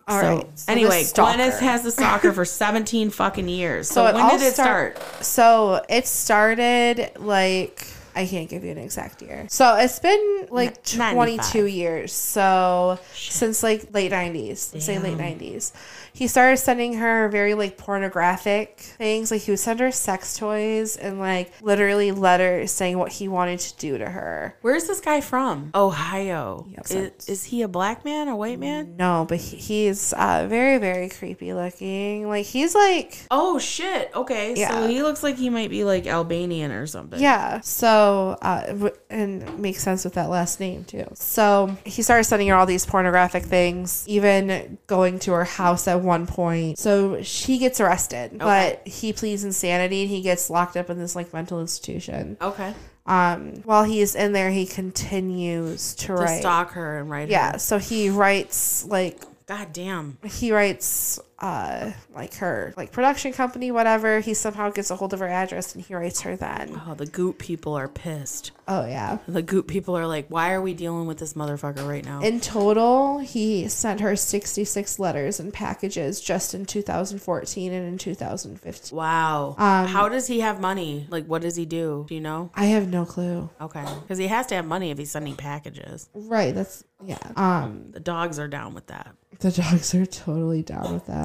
All 0.09 0.21
so, 0.21 0.37
right, 0.37 0.59
so 0.59 0.73
anyway. 0.73 1.03
Gwyneth 1.03 1.59
has 1.59 1.83
the 1.83 1.91
stalker 1.91 2.33
for 2.33 2.45
17 2.45 3.11
fucking 3.11 3.49
years. 3.49 3.89
So, 3.95 4.07
So 4.07 4.15
when 4.15 4.29
did 4.31 4.41
it 4.47 4.53
start- 4.55 4.97
start? 4.99 5.25
So 5.25 5.85
it 5.89 6.07
started 6.07 7.11
like 7.19 7.87
I 8.15 8.27
can't 8.27 8.49
give 8.49 8.65
you 8.65 8.71
an 8.71 8.79
exact 8.79 9.23
year. 9.23 9.47
So 9.49 9.77
it's 9.77 9.99
been 9.99 10.47
like 10.51 10.79
N- 10.93 10.99
95. 10.99 11.15
22 11.15 11.67
years. 11.67 12.13
So 12.13 12.99
since 13.15 13.63
like 13.63 13.93
late 13.93 14.13
90s, 14.13 14.73
let's 14.73 14.87
say 14.87 14.99
late 14.99 15.19
90s. 15.19 15.73
He 16.13 16.29
started 16.29 16.59
sending 16.59 16.95
her 16.95 17.29
very 17.29 17.55
like 17.55 17.77
pornographic 17.77 18.79
things. 18.79 19.31
Like 19.33 19.43
he 19.43 19.51
would 19.51 19.59
send 19.59 19.81
her 19.81 19.91
sex 19.91 20.37
toys 20.37 20.97
and 20.97 21.19
like 21.19 21.53
literally 21.61 22.13
letters 22.13 22.71
saying 22.71 22.99
what 22.99 23.13
he 23.13 23.27
wanted 23.27 23.59
to 23.61 23.77
do 23.79 23.99
to 23.99 24.09
her. 24.09 24.57
Where's 24.63 24.87
this 24.87 25.01
guy 25.01 25.21
from? 25.21 25.71
Ohio. 25.75 26.67
Yep. 26.71 26.91
Is, 26.91 27.29
is 27.29 27.45
he 27.45 27.63
a 27.63 27.69
black 27.69 28.05
man, 28.05 28.29
a 28.29 28.37
white 28.37 28.61
man? 28.61 28.97
No, 28.97 29.27
but 29.29 29.39
he, 29.39 29.57
he's 29.57 30.13
uh, 30.13 30.47
very 30.49 30.79
very 30.79 31.09
creepy 31.09 31.53
looking. 31.53 32.29
Like 32.29 32.47
he's 32.47 32.75
like 32.77 33.27
Oh 33.31 33.59
shit. 33.59 34.11
Okay. 34.15 34.55
Yeah. 34.57 34.71
So 34.83 34.89
he 34.89 35.03
looks 35.03 35.23
like 35.25 35.37
he 35.37 35.51
might 35.51 35.71
be 35.71 35.83
like 35.83 36.07
Albanian 36.07 36.71
or 36.71 36.87
something. 36.87 37.21
Yeah. 37.21 37.61
So, 37.61 38.04
uh, 38.43 38.67
w- 38.67 38.95
and 39.11 39.59
makes 39.59 39.83
sense 39.83 40.05
with 40.05 40.15
that 40.15 40.29
last 40.31 40.61
name 40.61 40.85
too. 40.85 41.07
So 41.15 41.77
he 41.85 42.03
started 42.03 42.25
sending 42.25 42.49
her 42.49 42.55
all 42.55 42.67
these 42.67 42.87
pornographic 42.87 43.45
things, 43.45 44.05
even 44.09 44.79
going 44.87 45.19
to 45.21 45.33
her 45.33 45.45
house 45.45 45.87
at 45.89 46.01
one 46.01 46.27
point. 46.27 46.79
So 46.79 47.23
she 47.23 47.59
gets 47.59 47.81
arrested, 47.81 48.39
but 48.39 48.87
he 48.87 49.13
pleads 49.13 49.45
insanity 49.45 50.03
and 50.03 50.11
he 50.11 50.21
gets 50.23 50.51
locked 50.51 50.77
up 50.77 50.91
in 50.91 50.99
this 50.99 51.15
like 51.17 51.33
mental 51.33 51.61
institution. 51.61 52.37
Okay. 52.41 52.75
Um, 53.07 53.57
while 53.65 53.85
he's 53.85 54.15
in 54.15 54.33
there, 54.33 54.51
he 54.51 54.65
continues 54.65 55.95
to, 55.97 56.07
To 56.07 56.13
write. 56.15 56.41
stalk 56.41 56.71
her 56.73 56.99
and 57.01 57.11
write 57.11 57.29
Yeah. 57.29 57.53
her. 57.53 57.59
So 57.59 57.79
he 57.79 58.09
writes 58.11 58.85
like 58.87 59.21
God 59.47 59.73
damn. 59.75 60.17
he 60.25 60.53
writes 60.53 61.21
uh 61.41 61.91
like 62.15 62.35
her 62.35 62.73
like 62.77 62.93
production 62.93 63.33
company 63.33 63.71
whatever 63.73 64.21
he 64.21 64.33
somehow 64.35 64.71
gets 64.71 64.91
a 64.91 64.97
hold 64.97 65.13
of 65.13 65.19
her 65.21 65.27
address 65.29 65.75
and 65.75 65.85
he 65.85 65.95
writes 65.95 66.21
her 66.23 66.37
then 66.37 66.81
Oh, 66.87 66.95
the 66.95 67.07
goop 67.07 67.39
people 67.39 67.75
are 67.75 67.89
pissed. 67.89 68.53
Oh 68.69 68.87
yeah. 68.87 69.19
The 69.29 69.43
goop 69.43 69.67
people 69.69 69.97
are 69.97 70.07
like, 70.07 70.27
why 70.29 70.53
are 70.53 70.61
we 70.63 70.73
dealing 70.75 71.07
with 71.07 71.19
this 71.19 71.35
motherfucker 71.35 71.87
right 71.87 72.05
now? 72.05 72.23
In 72.23 72.41
total, 72.41 73.19
he 73.19 73.69
sent 73.69 74.01
her 74.01 74.17
66 74.17 74.99
letters 74.99 75.39
and 75.41 75.53
packages 75.53 76.21
just 76.21 76.55
in 76.55 76.65
2014 76.67 77.73
and 77.73 77.87
in 77.89 77.99
2015. 77.99 78.97
wow. 78.97 79.55
Um, 79.59 79.87
How 79.87 80.09
does 80.09 80.27
he 80.27 80.41
have 80.41 80.61
money? 80.61 81.07
Like, 81.11 81.27
what 81.27 81.43
does 81.43 81.57
he 81.57 81.67
do? 81.67 82.07
Do 82.09 82.15
you 82.15 82.21
know? 82.23 82.51
I 82.55 82.67
have 82.67 82.89
no 82.89 83.05
clue. 83.05 83.51
Okay. 83.61 83.85
Because 84.03 84.19
he 84.19 84.29
has 84.29 84.47
to 84.47 84.55
have 84.55 84.67
money 84.67 84.91
if 84.91 84.99
he's 84.99 85.11
sending 85.11 85.37
packages. 85.37 86.09
Right, 86.15 86.55
that's 86.55 86.85
yeah. 87.05 87.19
Um 87.37 87.89
The 87.91 88.01
dogs 88.01 88.39
are 88.39 88.49
down 88.49 88.73
with 88.75 88.87
that. 88.87 89.15
the 89.41 89.51
dogs 89.51 89.95
are 89.95 90.07
totally 90.07 90.63
down 90.63 90.93
with 90.95 91.07
that. 91.07 91.24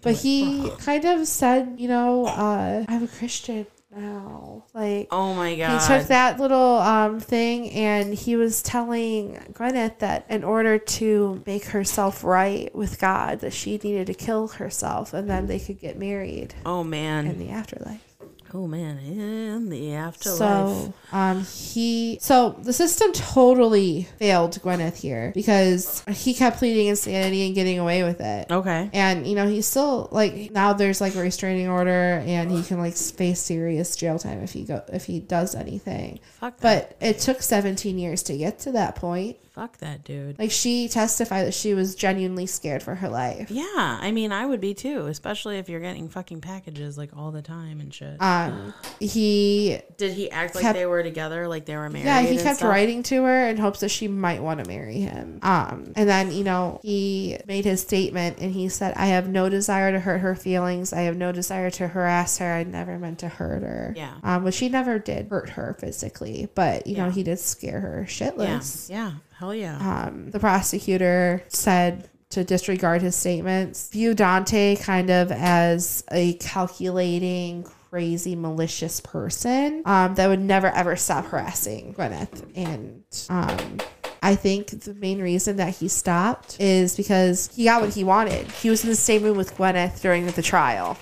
But 0.00 0.14
he 0.16 0.70
kind 0.78 1.04
of 1.04 1.26
said, 1.26 1.74
you 1.78 1.88
know, 1.88 2.26
uh 2.26 2.84
I'm 2.88 3.04
a 3.04 3.08
Christian 3.08 3.66
now. 3.94 4.64
Like 4.74 5.08
Oh 5.10 5.34
my 5.34 5.54
god, 5.56 5.80
He 5.80 5.86
took 5.86 6.08
that 6.08 6.40
little 6.40 6.78
um, 6.78 7.20
thing 7.20 7.70
and 7.70 8.14
he 8.14 8.36
was 8.36 8.62
telling 8.62 9.34
Gwyneth 9.52 9.98
that 9.98 10.24
in 10.28 10.44
order 10.44 10.78
to 10.78 11.42
make 11.46 11.66
herself 11.66 12.24
right 12.24 12.74
with 12.74 12.98
God, 12.98 13.40
that 13.40 13.52
she 13.52 13.78
needed 13.78 14.06
to 14.06 14.14
kill 14.14 14.48
herself 14.48 15.12
and 15.12 15.28
then 15.28 15.46
they 15.46 15.58
could 15.58 15.78
get 15.80 15.98
married 15.98 16.54
oh 16.64 16.82
man. 16.84 17.26
in 17.26 17.38
the 17.38 17.50
afterlife. 17.50 18.11
Oh 18.54 18.66
man. 18.66 18.98
In 18.98 19.68
the 19.68 19.94
afterlife. 19.94 20.38
So 20.38 20.94
um, 21.12 21.44
he 21.44 22.18
so 22.20 22.56
the 22.62 22.72
system 22.72 23.12
totally 23.12 24.08
failed 24.18 24.52
Gwyneth 24.62 24.96
here 24.96 25.32
because 25.34 26.04
he 26.08 26.34
kept 26.34 26.58
pleading 26.58 26.86
insanity 26.88 27.46
and 27.46 27.54
getting 27.54 27.78
away 27.78 28.02
with 28.02 28.20
it. 28.20 28.50
okay. 28.50 28.90
And 28.92 29.26
you 29.26 29.34
know 29.34 29.48
he's 29.48 29.66
still 29.66 30.08
like 30.10 30.50
now 30.50 30.72
there's 30.72 31.00
like 31.00 31.14
a 31.14 31.20
restraining 31.20 31.68
order 31.68 32.22
and 32.26 32.50
he 32.50 32.62
can 32.62 32.78
like 32.78 32.94
face 32.94 33.40
serious 33.40 33.96
jail 33.96 34.18
time 34.18 34.42
if 34.42 34.52
he 34.52 34.64
go 34.64 34.82
if 34.92 35.04
he 35.04 35.20
does 35.20 35.54
anything. 35.54 36.20
Fuck 36.40 36.58
that. 36.58 36.98
But 37.00 37.06
it 37.06 37.18
took 37.18 37.42
17 37.42 37.98
years 37.98 38.22
to 38.24 38.36
get 38.36 38.58
to 38.60 38.72
that 38.72 38.96
point. 38.96 39.36
Fuck 39.52 39.76
that 39.78 40.02
dude. 40.02 40.38
Like 40.38 40.50
she 40.50 40.88
testified 40.88 41.46
that 41.46 41.52
she 41.52 41.74
was 41.74 41.94
genuinely 41.94 42.46
scared 42.46 42.82
for 42.82 42.94
her 42.94 43.08
life. 43.10 43.50
Yeah, 43.50 43.64
I 44.00 44.10
mean, 44.10 44.32
I 44.32 44.46
would 44.46 44.62
be 44.62 44.72
too, 44.72 45.06
especially 45.08 45.58
if 45.58 45.68
you're 45.68 45.80
getting 45.80 46.08
fucking 46.08 46.40
packages 46.40 46.96
like 46.96 47.10
all 47.14 47.30
the 47.32 47.42
time 47.42 47.78
and 47.80 47.92
shit. 47.92 48.16
Um, 48.22 48.72
he 48.98 49.78
Did 49.98 50.12
he 50.14 50.30
act 50.30 50.54
like 50.54 50.72
they 50.74 50.86
were 50.86 51.02
together, 51.02 51.48
like 51.48 51.66
they 51.66 51.76
were 51.76 51.90
married? 51.90 52.06
yeah 52.06 52.22
he 52.22 52.30
and 52.36 52.40
kept 52.40 52.56
stuff? 52.58 52.70
writing 52.70 53.02
to 53.04 53.24
her 53.24 53.48
in 53.48 53.58
hopes 53.58 53.80
that 53.80 53.90
she 53.90 54.08
might 54.08 54.42
want 54.42 54.60
to 54.62 54.66
marry 54.66 55.00
him. 55.00 55.38
Um, 55.42 55.92
and 55.96 56.08
then 56.08 56.32
you 56.32 56.44
know 56.44 56.80
he 56.82 57.36
made 57.46 57.66
his 57.66 57.82
statement 57.82 58.38
and 58.40 58.52
he 58.52 58.70
said, 58.70 58.94
"I 58.96 59.06
have 59.08 59.28
no 59.28 59.50
desire 59.50 59.92
to 59.92 60.00
hurt 60.00 60.18
her 60.22 60.34
feelings. 60.34 60.94
I 60.94 61.02
have 61.02 61.16
no 61.18 61.30
desire 61.30 61.70
to 61.72 61.88
harass 61.88 62.38
her. 62.38 62.50
I 62.54 62.64
never 62.64 62.98
meant 62.98 63.18
to 63.18 63.28
hurt 63.28 63.62
her." 63.62 63.92
Yeah. 63.96 64.14
Um, 64.22 64.44
but 64.44 64.54
she 64.54 64.70
never 64.70 64.98
did 64.98 65.28
hurt 65.28 65.50
her 65.50 65.76
physically. 65.78 66.48
But 66.54 66.86
you 66.86 66.96
know 66.96 67.10
he 67.10 67.22
did 67.22 67.38
scare 67.38 67.80
her 67.80 68.00
Yeah, 68.08 68.30
shitless. 68.30 68.88
yeah, 68.88 69.12
hell 69.42 69.52
yeah. 69.52 70.04
um, 70.06 70.30
the 70.30 70.38
prosecutor 70.38 71.42
said 71.48 72.08
to 72.30 72.44
disregard 72.44 73.02
his 73.02 73.16
statements, 73.16 73.88
view 73.88 74.14
Dante 74.14 74.76
kind 74.76 75.10
of 75.10 75.32
as 75.32 76.04
a 76.12 76.34
calculating, 76.34 77.64
crazy, 77.90 78.36
malicious 78.36 79.00
person 79.00 79.82
um, 79.84 80.14
that 80.14 80.28
would 80.28 80.38
never 80.38 80.68
ever 80.68 80.94
stop 80.94 81.26
harassing 81.26 81.92
Gwyneth. 81.92 82.52
And 82.54 83.02
um, 83.28 83.78
I 84.22 84.36
think 84.36 84.68
the 84.68 84.94
main 84.94 85.20
reason 85.20 85.56
that 85.56 85.74
he 85.74 85.88
stopped 85.88 86.60
is 86.60 86.96
because 86.96 87.50
he 87.52 87.64
got 87.64 87.82
what 87.82 87.92
he 87.92 88.04
wanted. 88.04 88.46
He 88.46 88.70
was 88.70 88.84
in 88.84 88.90
the 88.90 88.96
same 88.96 89.24
room 89.24 89.36
with 89.36 89.56
Gwyneth 89.56 90.00
during 90.00 90.24
the 90.24 90.42
trial. 90.42 90.96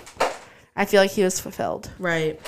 I 0.75 0.85
feel 0.85 0.99
like 0.99 1.11
he 1.11 1.23
was 1.23 1.39
fulfilled, 1.39 1.91
right. 1.99 2.39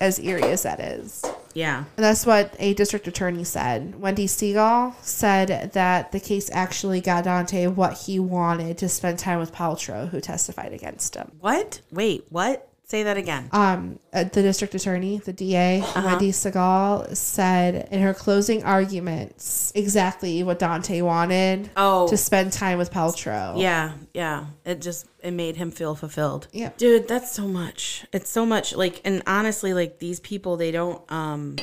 As 0.00 0.18
eerie 0.18 0.42
as 0.42 0.62
that 0.64 0.80
is. 0.80 1.24
Yeah. 1.54 1.84
And 1.96 2.04
that's 2.04 2.26
what 2.26 2.54
a 2.58 2.74
district 2.74 3.06
attorney 3.06 3.44
said. 3.44 4.00
Wendy 4.00 4.26
Segall 4.26 4.94
said 5.02 5.72
that 5.72 6.12
the 6.12 6.20
case 6.20 6.50
actually 6.52 7.00
got 7.00 7.24
Dante 7.24 7.68
what 7.68 7.94
he 7.98 8.18
wanted 8.18 8.76
to 8.78 8.88
spend 8.88 9.18
time 9.18 9.38
with 9.38 9.52
Paltrow, 9.52 10.08
who 10.08 10.20
testified 10.20 10.72
against 10.72 11.14
him. 11.14 11.30
What? 11.40 11.80
Wait, 11.92 12.26
what? 12.30 12.68
Say 12.86 13.04
that 13.04 13.16
again. 13.16 13.48
Um, 13.50 13.98
uh, 14.12 14.24
the 14.24 14.42
district 14.42 14.74
attorney, 14.74 15.16
the 15.18 15.32
DA, 15.32 15.80
Wendy 15.96 16.30
Segall, 16.32 17.16
said 17.16 17.88
in 17.90 18.02
her 18.02 18.12
closing 18.12 18.62
arguments 18.62 19.72
exactly 19.74 20.42
what 20.42 20.58
Dante 20.58 21.00
wanted 21.00 21.70
Oh. 21.76 22.06
to 22.08 22.16
spend 22.18 22.52
time 22.52 22.76
with 22.76 22.92
Paltrow. 22.92 23.58
Yeah, 23.60 23.92
yeah. 24.12 24.46
It 24.66 24.82
just 24.82 25.06
it 25.22 25.30
made 25.30 25.56
him 25.56 25.70
feel 25.70 25.94
fulfilled. 25.94 26.46
Yeah. 26.52 26.70
Dude, 26.76 27.08
that's 27.08 27.32
so 27.32 27.48
much. 27.48 28.04
It's 28.12 28.28
so 28.30 28.44
much 28.44 28.74
like 28.76 29.00
and 29.04 29.22
honestly 29.26 29.72
like 29.72 29.98
these 29.98 30.20
people 30.20 30.56
they 30.58 30.70
don't 30.70 31.00
um 31.10 31.56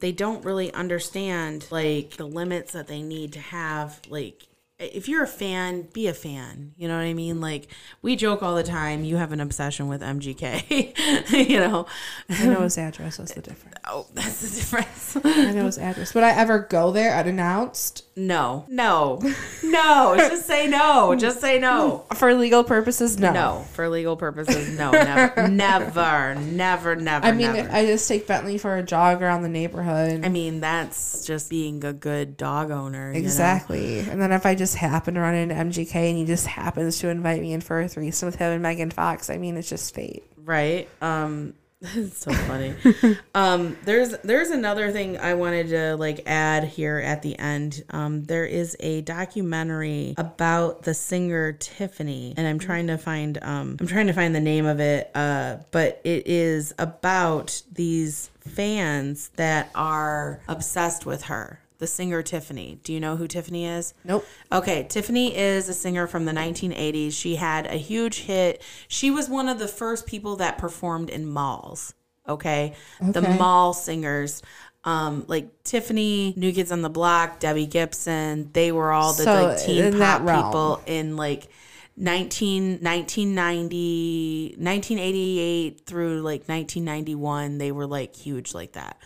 they 0.00 0.10
don't 0.10 0.44
really 0.44 0.72
understand 0.74 1.66
like 1.70 2.16
the 2.16 2.26
limits 2.26 2.72
that 2.72 2.88
they 2.88 3.00
need 3.00 3.32
to 3.34 3.40
have 3.40 4.00
like 4.08 4.48
if 4.78 5.08
you're 5.08 5.22
a 5.22 5.28
fan, 5.28 5.88
be 5.92 6.06
a 6.08 6.14
fan. 6.14 6.72
You 6.76 6.88
know 6.88 6.96
what 6.96 7.04
I 7.04 7.14
mean? 7.14 7.40
Like 7.40 7.68
we 8.02 8.16
joke 8.16 8.42
all 8.42 8.54
the 8.54 8.62
time, 8.62 9.04
you 9.04 9.16
have 9.16 9.32
an 9.32 9.40
obsession 9.40 9.88
with 9.88 10.00
MGK. 10.00 11.48
you 11.48 11.60
know. 11.60 11.86
I 12.28 12.46
know 12.46 12.60
his 12.60 12.78
address. 12.78 13.18
That's 13.18 13.34
the 13.34 13.42
difference. 13.42 13.74
Oh, 13.86 14.06
that's 14.14 14.40
the 14.40 14.60
difference. 14.60 15.16
I 15.22 15.52
know 15.52 15.66
his 15.66 15.76
address. 15.76 16.14
Would 16.14 16.24
I 16.24 16.30
ever 16.30 16.58
go 16.58 16.90
there 16.90 17.14
unannounced 17.14 18.03
no. 18.16 18.64
No. 18.68 19.20
No. 19.62 20.14
Just 20.16 20.46
say 20.46 20.66
no. 20.68 21.14
Just 21.16 21.40
say 21.40 21.58
no. 21.58 22.04
for 22.14 22.34
legal 22.34 22.62
purposes? 22.64 23.18
No. 23.18 23.32
No, 23.32 23.64
for 23.72 23.88
legal 23.88 24.16
purposes, 24.16 24.76
no, 24.78 24.92
never, 24.92 25.48
never, 25.48 26.34
never, 26.36 26.94
never. 26.96 27.26
I 27.26 27.32
mean, 27.32 27.52
never. 27.52 27.70
I 27.72 27.86
just 27.86 28.06
take 28.08 28.26
Bentley 28.26 28.58
for 28.58 28.76
a 28.76 28.82
jog 28.82 29.22
around 29.22 29.42
the 29.42 29.48
neighborhood. 29.48 30.24
I 30.24 30.28
mean, 30.28 30.60
that's 30.60 31.26
just 31.26 31.50
being 31.50 31.84
a 31.84 31.92
good 31.92 32.36
dog 32.36 32.70
owner. 32.70 33.08
you 33.08 33.14
know? 33.14 33.18
Exactly. 33.24 33.98
And 34.00 34.20
then 34.20 34.30
if 34.32 34.46
I 34.46 34.54
just 34.54 34.76
happen 34.76 35.14
to 35.14 35.20
run 35.20 35.34
into 35.34 35.54
MGK 35.54 35.94
and 35.94 36.16
he 36.18 36.24
just 36.24 36.46
happens 36.46 36.98
to 37.00 37.08
invite 37.08 37.40
me 37.40 37.52
in 37.52 37.60
for 37.60 37.80
a 37.80 37.88
threesome 37.88 38.26
with 38.26 38.36
him 38.36 38.52
and 38.52 38.62
Megan 38.62 38.90
Fox, 38.90 39.28
I 39.30 39.38
mean, 39.38 39.56
it's 39.56 39.68
just 39.68 39.94
fate. 39.94 40.22
right? 40.44 40.88
Um, 41.00 41.54
it's 41.96 42.18
so 42.18 42.32
funny. 42.32 42.74
um, 43.34 43.76
there's 43.84 44.16
there's 44.24 44.50
another 44.50 44.90
thing 44.90 45.18
I 45.18 45.34
wanted 45.34 45.68
to 45.68 45.96
like 45.96 46.22
add 46.26 46.64
here 46.64 46.98
at 46.98 47.22
the 47.22 47.38
end. 47.38 47.84
Um, 47.90 48.24
there 48.24 48.46
is 48.46 48.76
a 48.80 49.02
documentary 49.02 50.14
about 50.16 50.84
the 50.84 50.94
singer 50.94 51.52
Tiffany, 51.52 52.32
and 52.36 52.46
I'm 52.46 52.58
trying 52.58 52.86
to 52.86 52.96
find 52.96 53.38
um, 53.42 53.76
I'm 53.80 53.86
trying 53.86 54.06
to 54.06 54.14
find 54.14 54.34
the 54.34 54.40
name 54.40 54.64
of 54.64 54.80
it. 54.80 55.10
Uh, 55.14 55.58
but 55.72 56.00
it 56.04 56.26
is 56.26 56.72
about 56.78 57.62
these 57.72 58.30
fans 58.40 59.30
that 59.36 59.70
are 59.74 60.40
obsessed 60.48 61.04
with 61.04 61.24
her. 61.24 61.60
The 61.78 61.86
singer 61.86 62.22
Tiffany. 62.22 62.78
Do 62.84 62.92
you 62.92 63.00
know 63.00 63.16
who 63.16 63.26
Tiffany 63.26 63.66
is? 63.66 63.94
Nope. 64.04 64.24
Okay, 64.52 64.86
Tiffany 64.88 65.36
is 65.36 65.68
a 65.68 65.74
singer 65.74 66.06
from 66.06 66.24
the 66.24 66.32
1980s. 66.32 67.12
She 67.12 67.36
had 67.36 67.66
a 67.66 67.76
huge 67.76 68.20
hit. 68.20 68.62
She 68.88 69.10
was 69.10 69.28
one 69.28 69.48
of 69.48 69.58
the 69.58 69.68
first 69.68 70.06
people 70.06 70.36
that 70.36 70.56
performed 70.56 71.10
in 71.10 71.26
malls. 71.26 71.94
Okay, 72.28 72.74
the 73.00 73.20
mall 73.38 73.74
singers, 73.74 74.40
um, 74.84 75.24
like 75.26 75.62
Tiffany, 75.62 76.32
New 76.36 76.52
Kids 76.52 76.72
on 76.72 76.80
the 76.80 76.88
Block, 76.88 77.38
Debbie 77.40 77.66
Gibson. 77.66 78.50
They 78.52 78.72
were 78.72 78.92
all 78.92 79.12
the 79.12 79.24
So, 79.24 79.44
like 79.44 79.58
teen 79.58 79.84
in 79.84 79.98
pop 79.98 80.20
people 80.20 80.80
in 80.86 81.16
like 81.16 81.48
19, 81.96 82.78
1990, 82.80 84.54
1988 84.58 85.80
through 85.86 86.22
like 86.22 86.48
1991. 86.48 87.58
They 87.58 87.72
were 87.72 87.86
like 87.86 88.14
huge 88.16 88.54
like 88.54 88.72
that. 88.72 88.98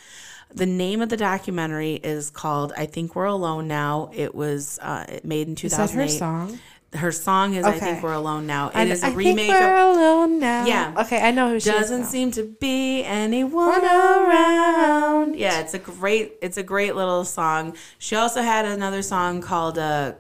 The 0.54 0.66
name 0.66 1.00
of 1.02 1.08
the 1.10 1.16
documentary 1.16 1.94
is 1.94 2.30
called 2.30 2.72
"I 2.76 2.86
Think 2.86 3.14
We're 3.14 3.24
Alone 3.26 3.68
Now." 3.68 4.10
It 4.14 4.34
was 4.34 4.78
uh, 4.80 5.04
it 5.08 5.24
made 5.24 5.46
in 5.48 5.54
Is 5.54 5.62
that 5.76 5.90
2008. 5.90 6.12
her 6.12 6.18
song? 6.18 6.58
Her 6.94 7.12
song 7.12 7.54
is 7.54 7.66
"I 7.66 7.72
Think 7.78 8.02
We're 8.02 8.14
Alone 8.14 8.46
Now." 8.46 8.68
It 8.70 8.76
I, 8.76 8.84
is 8.84 9.02
a 9.02 9.08
I 9.08 9.10
remake 9.12 9.36
think 9.36 9.50
we're 9.50 9.76
of. 9.76 9.96
alone 9.96 10.38
now. 10.40 10.64
Yeah. 10.64 10.94
Okay, 11.04 11.20
I 11.22 11.30
know 11.32 11.50
who 11.50 11.60
she 11.60 11.68
is. 11.68 11.76
Doesn't 11.76 12.00
now. 12.00 12.06
seem 12.06 12.30
to 12.32 12.44
be 12.44 13.04
anyone 13.04 13.84
around. 13.84 15.36
Yeah, 15.36 15.60
it's 15.60 15.74
a 15.74 15.78
great, 15.78 16.34
it's 16.40 16.56
a 16.56 16.62
great 16.62 16.96
little 16.96 17.24
song. 17.24 17.76
She 17.98 18.16
also 18.16 18.40
had 18.42 18.64
another 18.64 19.02
song 19.02 19.42
called 19.42 19.78
uh, 19.78 20.14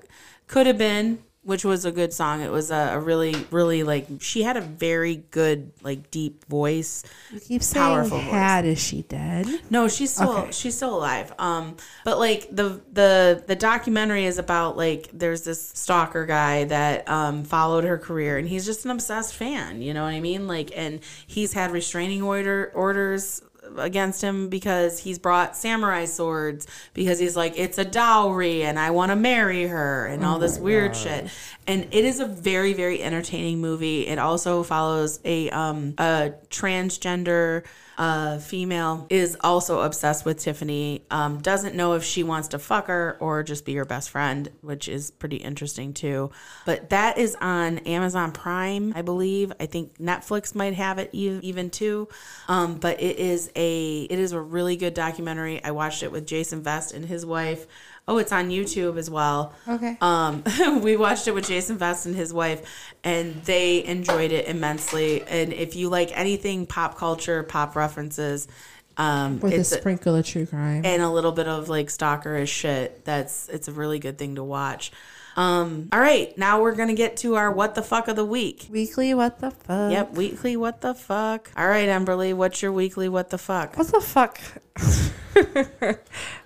"Could 0.46 0.66
Have 0.66 0.76
Been," 0.78 1.22
which 1.48 1.64
was 1.64 1.86
a 1.86 1.90
good 1.90 2.12
song. 2.12 2.42
It 2.42 2.52
was 2.52 2.70
a, 2.70 2.90
a 2.92 3.00
really, 3.00 3.34
really 3.50 3.82
like 3.82 4.06
she 4.20 4.42
had 4.42 4.58
a 4.58 4.60
very 4.60 5.24
good, 5.30 5.72
like 5.82 6.10
deep 6.10 6.44
voice. 6.44 7.04
You 7.32 7.40
keep 7.40 7.62
saying 7.62 7.82
powerful 7.86 8.18
voice. 8.18 8.30
had. 8.30 8.66
Is 8.66 8.78
she 8.78 9.00
dead? 9.00 9.46
No, 9.70 9.88
she's 9.88 10.12
still 10.12 10.36
Okay. 10.36 10.52
she's 10.52 10.76
still 10.76 10.94
alive. 10.94 11.32
Um, 11.38 11.78
but 12.04 12.18
like 12.18 12.54
the 12.54 12.82
the 12.92 13.42
the 13.46 13.56
documentary 13.56 14.26
is 14.26 14.36
about 14.36 14.76
like 14.76 15.08
there's 15.14 15.44
this 15.44 15.70
stalker 15.70 16.26
guy 16.26 16.64
that 16.64 17.08
um 17.08 17.44
followed 17.44 17.84
her 17.84 17.96
career 17.96 18.36
and 18.36 18.46
he's 18.46 18.66
just 18.66 18.84
an 18.84 18.90
obsessed 18.90 19.34
fan. 19.34 19.80
You 19.80 19.94
know 19.94 20.02
what 20.02 20.10
I 20.12 20.20
mean? 20.20 20.46
Like, 20.46 20.70
and 20.76 21.00
he's 21.26 21.54
had 21.54 21.70
restraining 21.70 22.20
order 22.22 22.70
orders 22.74 23.40
against 23.76 24.22
him 24.22 24.48
because 24.48 24.98
he's 24.98 25.18
brought 25.18 25.56
samurai 25.56 26.04
swords 26.04 26.66
because 26.94 27.18
he's 27.18 27.36
like 27.36 27.54
it's 27.56 27.78
a 27.78 27.84
dowry 27.84 28.62
and 28.62 28.78
I 28.78 28.90
want 28.90 29.10
to 29.10 29.16
marry 29.16 29.66
her 29.66 30.06
and 30.06 30.24
all 30.24 30.36
oh 30.36 30.40
this 30.40 30.58
weird 30.58 30.96
shit. 30.96 31.30
And 31.68 31.86
it 31.92 32.04
is 32.04 32.18
a 32.18 32.26
very 32.26 32.72
very 32.72 33.02
entertaining 33.02 33.60
movie. 33.60 34.06
It 34.06 34.18
also 34.18 34.62
follows 34.62 35.20
a 35.24 35.50
um 35.50 35.94
a 35.98 36.32
transgender 36.50 37.64
a 37.98 38.38
female, 38.38 39.06
is 39.10 39.36
also 39.40 39.80
obsessed 39.80 40.24
with 40.24 40.38
Tiffany. 40.38 41.02
Um, 41.10 41.40
doesn't 41.40 41.74
know 41.74 41.94
if 41.94 42.04
she 42.04 42.22
wants 42.22 42.48
to 42.48 42.58
fuck 42.58 42.86
her 42.86 43.16
or 43.18 43.42
just 43.42 43.64
be 43.64 43.74
her 43.74 43.84
best 43.84 44.10
friend, 44.10 44.48
which 44.60 44.88
is 44.88 45.10
pretty 45.10 45.38
interesting 45.38 45.92
too. 45.92 46.30
But 46.64 46.90
that 46.90 47.18
is 47.18 47.36
on 47.40 47.78
Amazon 47.78 48.30
Prime, 48.30 48.92
I 48.94 49.02
believe. 49.02 49.52
I 49.58 49.66
think 49.66 49.98
Netflix 49.98 50.54
might 50.54 50.74
have 50.74 50.98
it 50.98 51.10
even 51.12 51.70
too. 51.70 52.08
Um, 52.46 52.76
but 52.76 53.00
it 53.02 53.18
is 53.18 53.50
a 53.56 54.02
it 54.02 54.18
is 54.18 54.30
a 54.30 54.40
really 54.40 54.76
good 54.76 54.94
documentary. 54.94 55.62
I 55.62 55.72
watched 55.72 56.04
it 56.04 56.12
with 56.12 56.24
Jason 56.24 56.62
Vest 56.62 56.94
and 56.94 57.04
his 57.04 57.26
wife. 57.26 57.66
Oh, 58.08 58.16
it's 58.16 58.32
on 58.32 58.48
YouTube 58.48 58.96
as 58.96 59.10
well. 59.10 59.52
Okay. 59.68 59.98
Um, 60.00 60.42
we 60.82 60.96
watched 60.96 61.28
it 61.28 61.34
with 61.34 61.46
Jason 61.46 61.76
Vest 61.76 62.06
and 62.06 62.16
his 62.16 62.32
wife, 62.32 62.62
and 63.04 63.34
they 63.44 63.84
enjoyed 63.84 64.32
it 64.32 64.48
immensely. 64.48 65.22
And 65.28 65.52
if 65.52 65.76
you 65.76 65.90
like 65.90 66.10
anything 66.18 66.64
pop 66.64 66.96
culture, 66.96 67.42
pop 67.42 67.76
references, 67.76 68.48
um, 68.96 69.40
With 69.40 69.52
a 69.52 69.56
it's 69.56 69.72
a, 69.72 69.78
sprinkle 69.78 70.14
of 70.16 70.24
true 70.26 70.46
crime. 70.46 70.86
and 70.86 71.02
a 71.02 71.10
little 71.10 71.32
bit 71.32 71.46
of 71.46 71.68
like 71.68 71.88
stalkerish 71.88 72.48
shit. 72.48 73.04
That's 73.04 73.48
it's 73.50 73.68
a 73.68 73.72
really 73.72 73.98
good 73.98 74.16
thing 74.18 74.36
to 74.36 74.42
watch. 74.42 74.90
Um, 75.36 75.88
all 75.92 76.00
right, 76.00 76.36
now 76.36 76.60
we're 76.60 76.74
gonna 76.74 76.94
get 76.94 77.16
to 77.18 77.36
our 77.36 77.50
what 77.50 77.74
the 77.74 77.82
fuck 77.82 78.08
of 78.08 78.16
the 78.16 78.24
week. 78.24 78.66
Weekly, 78.70 79.14
what 79.14 79.38
the 79.38 79.50
fuck? 79.50 79.92
Yep, 79.92 80.14
weekly 80.14 80.56
what 80.56 80.80
the 80.80 80.94
fuck. 80.94 81.50
All 81.56 81.68
right, 81.68 81.88
Emberly, 81.88 82.34
what's 82.34 82.60
your 82.62 82.72
weekly 82.72 83.08
what 83.08 83.30
the 83.30 83.38
fuck? 83.38 83.76
What 83.76 83.88
the 83.88 84.00
fuck? 84.00 84.40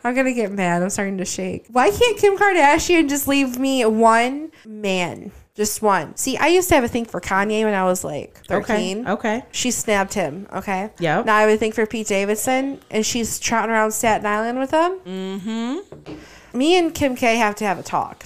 I'm 0.05 0.15
gonna 0.15 0.35
get 0.35 0.53
mad. 0.53 0.83
I'm 0.83 0.91
starting 0.91 1.19
to 1.19 1.25
shake. 1.25 1.67
Why 1.71 1.91
can't 1.91 2.19
Kim 2.19 2.37
Kardashian 2.37 3.09
just 3.09 3.27
leave 3.27 3.59
me 3.59 3.85
one 3.87 4.53
man? 4.67 5.33
Just 5.55 5.83
one. 5.83 6.17
See, 6.17 6.39
I 6.39 6.47
used 6.47 6.71
to 6.71 6.75
have 6.77 6.85
a 6.85 6.89
thing 6.89 7.05
for 7.05 7.21
Kanye 7.21 7.63
when 7.65 7.75
I 7.75 7.85
was 7.85 8.05
like 8.05 8.43
13. 8.47 9.01
okay. 9.01 9.11
okay. 9.13 9.45
She 9.53 9.71
snapped 9.71 10.15
him, 10.15 10.47
okay? 10.51 10.91
Yep. 10.99 11.27
Now 11.27 11.37
I 11.37 11.41
have 11.43 11.51
a 11.51 11.59
thing 11.59 11.73
for 11.73 11.85
Pete 11.85 12.07
Davidson, 12.07 12.81
and 12.91 13.05
she's 13.05 13.39
trotting 13.39 13.71
around 13.71 13.93
Staten 13.93 14.25
Island 14.25 14.59
with 14.59 14.71
him. 14.71 14.99
Mm-hmm. 15.01 16.59
Me 16.59 16.79
and 16.79 16.95
Kim 16.95 17.17
K 17.17 17.37
have 17.37 17.55
to 17.57 17.67
have 17.67 17.79
a 17.79 17.83
talk. 17.83 18.25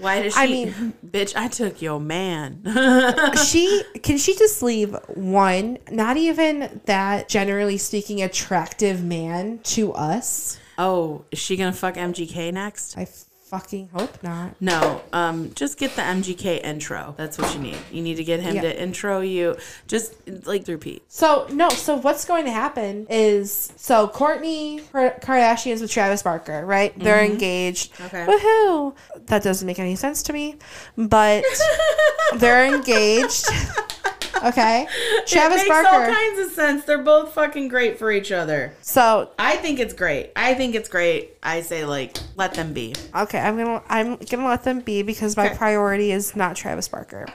Why 0.00 0.22
does 0.22 0.34
she? 0.34 0.40
I 0.40 0.46
mean- 0.46 0.94
bitch, 1.06 1.36
I 1.36 1.48
took 1.48 1.82
your 1.82 2.00
man. 2.00 2.62
she 3.46 3.82
can 4.02 4.18
she 4.18 4.34
just 4.34 4.62
leave 4.62 4.96
one, 5.14 5.78
not 5.90 6.16
even 6.16 6.80
that 6.86 7.28
generally 7.28 7.78
speaking 7.78 8.22
attractive 8.22 9.04
man 9.04 9.60
to 9.64 9.92
us? 9.92 10.58
oh, 10.78 11.24
is 11.30 11.38
she 11.38 11.56
gonna 11.56 11.72
fuck 11.72 11.94
MGK 11.94 12.52
next? 12.52 12.96
I 12.96 13.06
fucking 13.50 13.88
hope 13.92 14.22
not. 14.22 14.54
No, 14.60 15.02
um, 15.12 15.52
just 15.54 15.76
get 15.76 15.96
the 15.96 16.02
MGK 16.02 16.62
intro. 16.64 17.14
That's 17.16 17.36
what 17.36 17.52
you 17.54 17.60
need. 17.60 17.76
You 17.90 18.00
need 18.00 18.14
to 18.16 18.24
get 18.24 18.40
him 18.40 18.54
Yeah. 18.54 18.62
to 18.62 18.80
intro 18.82 19.20
you, 19.20 19.56
just 19.88 20.14
like 20.46 20.66
repeat. 20.68 21.02
So 21.08 21.46
no, 21.50 21.68
so 21.68 21.96
what's 21.96 22.24
going 22.24 22.44
to 22.44 22.52
happen 22.52 23.06
is 23.10 23.72
so 23.76 24.06
Kourtney 24.08 24.80
Kar- 24.92 25.16
Kardashian's 25.20 25.80
with 25.80 25.90
Travis 25.90 26.22
Barker, 26.22 26.64
right? 26.64 26.96
They're 26.98 27.24
engaged. 27.24 27.92
Mm-hmm. 27.94 28.04
Okay. 28.16 28.26
Woohoo! 28.26 28.94
That 29.26 29.42
doesn't 29.42 29.66
make 29.66 29.78
any 29.80 29.96
sense 29.96 30.22
to 30.24 30.32
me, 30.32 30.56
but 30.96 31.44
they're 32.36 32.64
engaged. 32.72 33.46
Okay. 34.44 34.86
Travis 35.26 35.62
it 35.62 35.68
makes 35.68 35.86
all 35.86 36.06
kinds 36.06 36.38
of 36.38 36.52
sense. 36.52 36.84
They're 36.84 37.02
both 37.02 37.32
fucking 37.34 37.68
great 37.68 37.98
for 37.98 38.10
each 38.10 38.32
other. 38.32 38.72
So 38.82 39.30
I 39.38 39.56
think 39.56 39.78
it's 39.78 39.94
great. 39.94 40.32
I 40.36 40.54
think 40.54 40.74
it's 40.74 40.88
great. 40.88 41.36
I 41.42 41.60
say 41.62 41.84
like 41.84 42.16
let 42.36 42.54
them 42.54 42.72
be. 42.72 42.94
okay, 43.14 43.38
I'm 43.38 43.56
gonna 43.56 43.82
I'm 43.88 44.16
gonna 44.16 44.48
let 44.48 44.64
them 44.64 44.80
be 44.80 45.02
because 45.02 45.36
my 45.36 45.46
Okay. 45.48 45.56
priority 45.56 46.12
is 46.12 46.34
not 46.36 46.56
Travis 46.56 46.88
Barker. 46.88 47.26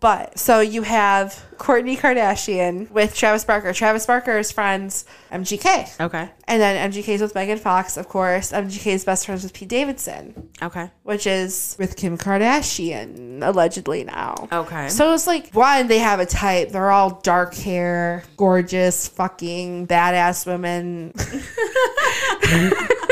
But 0.00 0.38
so 0.38 0.60
you 0.60 0.82
have 0.82 1.44
Kourtney 1.56 1.96
Kardashian 1.98 2.90
with 2.90 3.14
Travis 3.14 3.44
Barker. 3.44 3.72
Travis 3.72 4.06
Barker's 4.06 4.50
friends 4.50 5.04
MGK. 5.30 6.00
Okay. 6.00 6.30
And 6.48 6.60
then 6.62 6.90
MGK's 6.90 7.20
with 7.20 7.34
Megan 7.34 7.58
Fox, 7.58 7.96
of 7.96 8.08
course. 8.08 8.50
MGK's 8.52 9.04
best 9.04 9.26
friends 9.26 9.42
with 9.42 9.52
Pete 9.52 9.68
Davidson, 9.68 10.48
Okay. 10.62 10.90
which 11.02 11.26
is 11.26 11.76
with 11.78 11.96
Kim 11.96 12.16
Kardashian, 12.16 13.46
allegedly 13.46 14.04
now. 14.04 14.48
Okay. 14.50 14.88
So 14.88 15.12
it's 15.12 15.26
like, 15.26 15.52
one, 15.52 15.86
they 15.88 15.98
have 15.98 16.18
a 16.20 16.26
type. 16.26 16.70
They're 16.70 16.90
all 16.90 17.20
dark 17.22 17.54
hair, 17.54 18.24
gorgeous, 18.38 19.06
fucking 19.08 19.86
badass 19.86 20.46
women. 20.46 21.12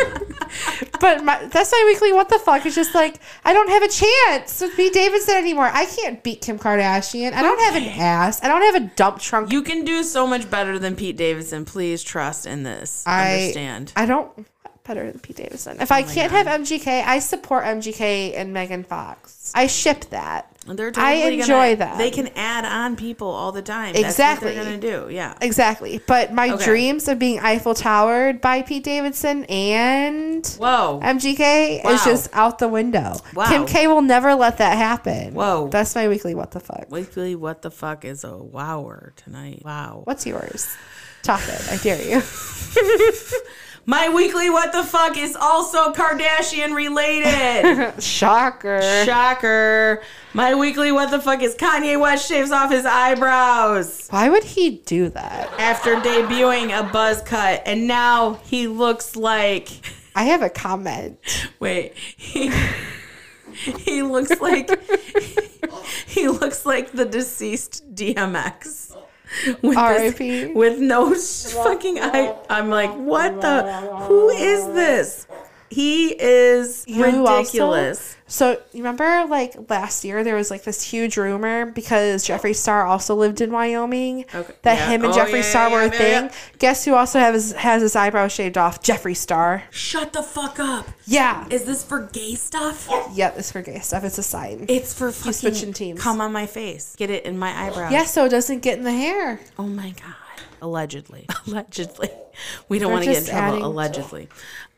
but 1.01 1.25
my, 1.25 1.45
that's 1.47 1.73
my 1.73 1.83
weekly 1.87 2.13
what 2.13 2.29
the 2.29 2.39
fuck. 2.39 2.65
is 2.67 2.75
just 2.75 2.95
like, 2.95 3.21
I 3.45 3.53
don't 3.53 3.69
have 3.69 3.83
a 3.83 3.89
chance 3.89 4.61
with 4.61 4.77
Pete 4.77 4.93
Davidson 4.93 5.37
anymore. 5.37 5.71
I 5.73 5.87
can't 5.87 6.23
beat 6.23 6.43
Kim 6.43 6.59
Kardashian. 6.59 7.33
I 7.33 7.43
don't 7.43 7.61
have 7.61 7.77
an 7.77 7.89
ass. 8.01 8.43
I 8.43 8.49
don't 8.49 8.63
have 8.63 8.83
a 8.83 8.87
dump 8.97 9.21
trunk. 9.21 9.53
you 9.53 9.63
can 9.63 9.85
do 9.85 10.03
so 10.03 10.27
much 10.27 10.51
better 10.51 10.79
than 10.79 10.97
Pete 10.97 11.17
Davidson. 11.17 11.65
Please 11.65 12.03
trust 12.03 12.47
in 12.47 12.63
this. 12.63 13.05
I 13.07 13.35
Understand. 13.35 13.93
I 13.97 14.07
don't 14.07 14.47
better 14.87 15.11
than 15.11 15.21
Pete 15.21 15.37
Davidson. 15.37 15.81
If 15.81 15.91
oh 15.91 15.95
I 15.95 16.03
can't 16.03 16.33
have 16.33 16.47
MGK, 16.47 17.05
I 17.05 17.19
support 17.19 17.65
MGK 17.65 18.35
and 18.37 18.53
Megan 18.53 18.85
Fox. 18.85 19.53
I 19.55 19.67
ship 19.67 20.07
that. 20.11 20.56
They're 20.67 20.93
I 20.97 21.13
enjoy 21.15 21.47
gonna, 21.47 21.77
that. 21.77 21.99
They 21.99 22.11
can 22.11 22.29
add 22.35 22.65
on 22.65 22.97
people 22.97 23.29
all 23.29 23.53
the 23.53 23.63
time. 23.63 23.95
Exactly. 23.95 24.03
That's 24.03 24.43
what 24.43 24.55
they're 24.55 24.65
gonna 24.91 25.07
do. 25.07 25.15
Yeah. 25.15 25.35
Exactly. 25.41 26.01
But 26.07 26.33
my 26.33 26.51
Okay. 26.51 26.65
dreams 26.65 27.09
of 27.09 27.19
being 27.19 27.39
Eiffel 27.41 27.75
Towered 27.75 28.41
by 28.41 28.63
Pete 28.63 28.83
Davidson 28.85 29.45
and 29.45 30.47
Whoa. 30.59 31.01
MGK 31.03 31.83
Wow. 31.85 31.91
is 31.93 32.05
just 32.05 32.29
out 32.33 32.59
the 32.59 32.69
window. 32.69 33.17
Wow. 33.35 33.49
Kim 33.49 33.67
K 33.67 33.87
will 33.87 34.03
never 34.03 34.35
let 34.35 34.59
that 34.59 34.77
happen. 34.77 35.35
Whoa. 35.35 35.69
That's 35.71 35.95
my 35.95 36.09
weekly 36.09 36.35
what 36.35 36.51
the 36.51 36.61
fuck. 36.61 36.87
Weekly, 36.91 37.35
what 37.37 37.63
the 37.63 37.71
fuck 37.71 38.05
is 38.05 38.25
a 38.25 38.37
wower 38.37 39.13
tonight? 39.17 39.63
Wow. 39.65 40.01
What's 40.05 40.27
yours? 40.27 40.69
Talk 41.23 41.41
it. 41.49 41.73
I 41.73 41.77
dare 41.79 42.03
you. 42.03 42.23
My 43.89 44.09
weekly, 44.09 44.51
what 44.51 44.73
the 44.73 44.83
fuck 44.83 45.17
is 45.17 45.37
also 45.37 45.93
Kardashian 45.93 46.75
related. 46.75 48.03
Shocker. 48.03 48.83
Shocker. 49.05 50.03
My 50.35 50.57
weekly, 50.57 50.91
what 50.91 51.13
the 51.13 51.21
fuck 51.21 51.41
is 51.41 51.55
Kanye 51.55 51.99
West 51.99 52.29
shaves 52.29 52.51
off 52.51 52.73
his 52.73 52.85
eyebrows 52.85 54.09
Why 54.11 54.29
would 54.29 54.43
he 54.43 54.79
do 54.85 55.09
that? 55.11 55.53
after 55.61 55.95
debuting 55.97 56.77
a 56.77 56.83
buzz 56.93 57.23
cut, 57.23 57.63
and 57.65 57.87
now 57.87 58.35
he 58.45 58.67
looks 58.67 59.15
like. 59.15 59.69
I 60.17 60.25
have 60.25 60.43
a 60.43 60.51
comment. 60.51 61.19
Wait. 61.61 61.95
He, 62.17 62.53
he 63.79 64.03
looks 64.03 64.41
like. 64.41 64.69
he 66.07 66.27
looks 66.29 66.67
like 66.67 66.91
the 66.91 67.05
deceased 67.05 67.95
DMX. 67.95 68.86
With, 69.63 69.77
R.I.P.. 69.77 70.47
this, 70.47 70.55
with 70.55 70.79
no 70.79 71.15
sh- 71.15 71.53
fucking 71.53 71.99
eye. 72.01 72.35
I'm 72.49 72.71
like, 72.71 72.95
what 72.95 73.41
the? 73.41 73.63
Who 74.07 74.31
is 74.31 74.67
this? 74.75 75.27
He 75.71 76.09
is 76.21 76.85
You 76.87 77.05
who 77.05 77.27
also- 77.27 77.39
ridiculous. 77.43 78.13
So 78.29 78.53
you 78.73 78.83
remember 78.83 79.25
like 79.29 79.55
last 79.71 80.05
year 80.05 80.25
there 80.25 80.35
was 80.35 80.51
like 80.51 80.65
this 80.65 80.83
huge 80.83 81.17
rumor 81.17 81.67
because 81.67 82.27
Jeffree 82.27 82.57
Star 82.57 82.85
also 82.85 83.15
lived 83.15 83.41
in 83.41 83.53
Wyoming 83.53 84.25
Okay. 84.35 84.53
that 84.63 84.79
Yeah. 84.79 84.87
him 84.91 85.05
and 85.05 85.13
Oh, 85.15 85.17
Jeffree 85.17 85.35
yeah, 85.37 85.43
Star 85.43 85.69
yeah, 85.71 85.75
were 85.77 85.83
a 85.85 85.91
thing. 85.91 86.31
Guess 86.59 86.85
who 86.85 86.95
also 86.95 87.21
has 87.21 87.53
has 87.53 87.83
his 87.83 87.95
eyebrows 87.95 88.33
shaved 88.33 88.59
off? 88.59 88.83
Jeffree 88.83 89.17
Star. 89.17 89.63
Shut 89.71 90.13
the 90.13 90.25
fuck 90.25 90.59
up. 90.59 90.89
Yeah. 91.07 91.47
Is 91.51 91.65
this 91.65 91.85
for 91.85 92.01
gay 92.13 92.35
stuff? 92.35 92.89
Yep, 93.15 93.39
it's 93.39 93.53
for 93.53 93.63
gay 93.63 93.79
stuff. 93.79 94.03
It's 94.03 94.19
a 94.19 94.25
sign. 94.25 94.67
It's 94.69 94.93
for 94.93 95.13
fucking 95.13 95.33
switching 95.33 95.73
teams. 95.73 96.01
Come 96.03 96.21
on 96.21 96.33
my 96.33 96.47
face. 96.47 96.97
Get 96.97 97.11
it 97.11 97.25
in 97.27 97.39
my 97.39 97.53
eyebrows. 97.57 97.93
yeah, 97.93 98.05
so 98.07 98.25
it 98.25 98.31
doesn't 98.31 98.61
get 98.61 98.77
in 98.79 98.83
the 98.85 98.93
hair. 98.93 99.39
Oh 99.57 99.67
my 99.69 99.91
god. 99.91 100.15
Allegedly. 100.63 101.27
Allegedly. 101.47 102.09
We 102.69 102.79
don't 102.81 102.91
want 102.91 103.05
to 103.05 103.11
get 103.13 103.23
in 103.23 103.29
trouble. 103.29 103.65
Allegedly. 103.67 104.29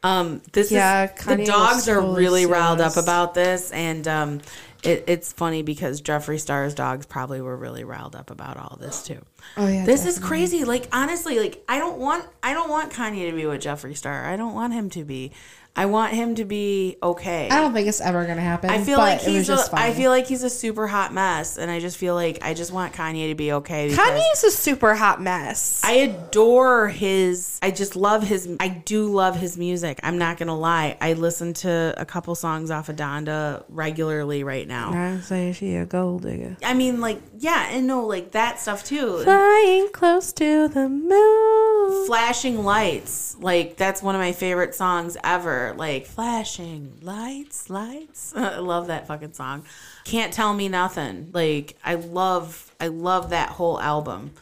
Um, 0.03 0.43
this 0.53 0.71
Yeah, 0.71 1.05
is 1.05 1.11
the 1.25 1.37
Kanye 1.37 1.39
will 1.39 1.47
dogs 1.47 1.89
are 1.89 1.97
totally 1.97 2.21
really 2.21 2.43
sue 2.45 2.53
riled 2.53 2.81
up 2.81 2.97
about 2.97 3.35
this, 3.35 3.71
and 3.73 4.07
um, 4.07 4.41
it, 4.83 5.05
it's 5.09 5.33
funny 5.33 5.63
because 5.63 6.01
Jeffree 6.01 6.39
Star's 6.39 6.75
dogs 6.75 7.05
probably 7.07 7.41
were 7.41 7.57
really 7.57 7.83
riled 7.85 8.15
up 8.15 8.31
about 8.31 8.57
all 8.57 8.77
this 8.81 9.03
too. 9.03 9.25
Oh 9.57 9.67
yeah. 9.67 9.85
This 9.85 10.07
is 10.07 10.19
crazy. 10.19 10.65
Like 10.65 10.89
honestly, 10.93 11.41
like 11.41 11.65
I 11.69 11.79
don't 11.79 11.99
want 11.99 12.27
I 12.43 12.53
don't 12.53 12.71
want 12.71 12.93
Kanye 12.93 13.29
to 13.31 13.37
be 13.37 13.47
with 13.47 13.61
Jeffree 13.63 13.97
Star. 13.97 14.25
I 14.25 14.37
don't 14.37 14.55
want 14.55 14.73
him 14.73 14.89
to 14.91 15.05
be. 15.05 15.33
I 15.77 15.87
want 15.87 16.13
him 16.13 16.35
to 16.35 16.45
be 16.45 16.97
okay. 17.01 17.49
I 17.49 17.61
don't 17.61 17.73
think 17.73 17.87
it's 17.87 18.01
ever 18.01 18.27
gonna 18.27 18.41
happen. 18.41 18.69
I 18.69 18.83
feel 18.83 18.99
like 18.99 19.21
he's 19.21 19.49
a, 19.49 19.53
just 19.53 19.73
I 19.73 19.93
feel 19.93 20.11
like 20.11 20.27
he's 20.27 20.43
a 20.43 20.51
super 20.51 20.89
hot 20.89 21.15
mess, 21.15 21.57
and 21.57 21.71
I 21.71 21.79
just 21.79 21.97
feel 21.97 22.17
like 22.17 22.39
I 22.43 22.53
just 22.53 22.73
want 22.73 22.95
Kanye 22.95 23.29
to 23.29 23.37
be 23.37 23.53
okay. 23.53 23.91
Kanye's 23.91 24.43
a 24.43 24.51
super 24.51 24.97
hot 24.97 25.23
mess. 25.23 25.81
I 25.85 25.93
adore 25.93 26.89
his. 26.89 27.61
I 27.63 27.71
just 27.71 27.95
love 27.95 28.25
his. 28.25 28.49
I 28.59 28.69
do 28.69 29.07
love 29.07 29.37
his 29.37 29.57
music. 29.57 30.01
I'm 30.03 30.19
not 30.19 30.37
gonna 30.37 30.59
lie. 30.59 30.97
I 31.01 31.13
listen 31.13 31.55
to 31.55 31.95
a 31.97 32.05
couple 32.05 32.35
songs 32.35 32.73
off 32.73 32.89
of 32.89 32.97
Donda 32.97 33.63
regularly 33.69 34.43
right 34.43 34.67
now. 34.67 34.93
I 34.93 35.21
say 35.21 35.53
she 35.53 35.77
a 35.77 35.87
gold 35.87 36.23
digger. 36.23 36.57
I 36.65 36.75
mean, 36.75 37.01
like, 37.01 37.21
yeah, 37.39 37.69
and 37.71 37.87
no, 37.87 38.05
like 38.05 38.33
that 38.33 38.59
stuff 38.59 38.83
too. 38.85 39.23
Flying 39.23 39.91
close 39.93 40.33
to 40.33 40.67
the 40.67 40.89
moon. 40.89 42.07
Flashing 42.07 42.65
lights, 42.65 43.37
like 43.39 43.77
that's 43.77 44.03
one 44.03 44.17
of 44.17 44.21
my 44.21 44.33
favorite 44.33 44.75
songs 44.75 45.17
ever. 45.23 45.58
Like 45.77 46.07
flashing 46.07 46.99
lights, 47.03 47.71
lights. 47.71 48.33
I 48.37 48.59
love 48.59 48.89
that 48.89 49.07
fucking 49.07 49.33
song. 49.33 49.65
Can't 50.05 50.33
tell 50.33 50.55
me 50.55 50.69
nothing. 50.69 51.31
Like 51.33 51.77
I 51.85 51.95
love, 51.95 52.75
I 52.81 52.89
love 52.89 53.31
that 53.31 53.51
whole 53.51 53.81
album. 53.81 54.33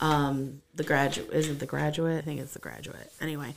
Um, 0.00 0.60
the 0.74 0.84
graduate 0.84 1.30
is 1.32 1.48
it 1.48 1.58
the 1.58 1.66
graduate? 1.66 2.18
I 2.18 2.20
think 2.20 2.40
it's 2.40 2.52
the 2.52 2.58
graduate. 2.58 3.12
Anyway. 3.20 3.54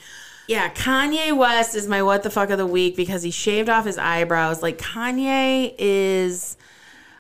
Yeah, 0.47 0.71
Kanye 0.73 1.37
West 1.37 1.75
is 1.75 1.87
my 1.87 2.01
what 2.01 2.23
the 2.23 2.31
fuck 2.31 2.49
of 2.49 2.57
the 2.57 2.65
week 2.65 2.95
because 2.95 3.21
he 3.21 3.29
shaved 3.29 3.69
off 3.69 3.85
his 3.85 3.99
eyebrows. 3.99 4.63
Like 4.63 4.79
Kanye 4.79 5.75
is 5.77 6.57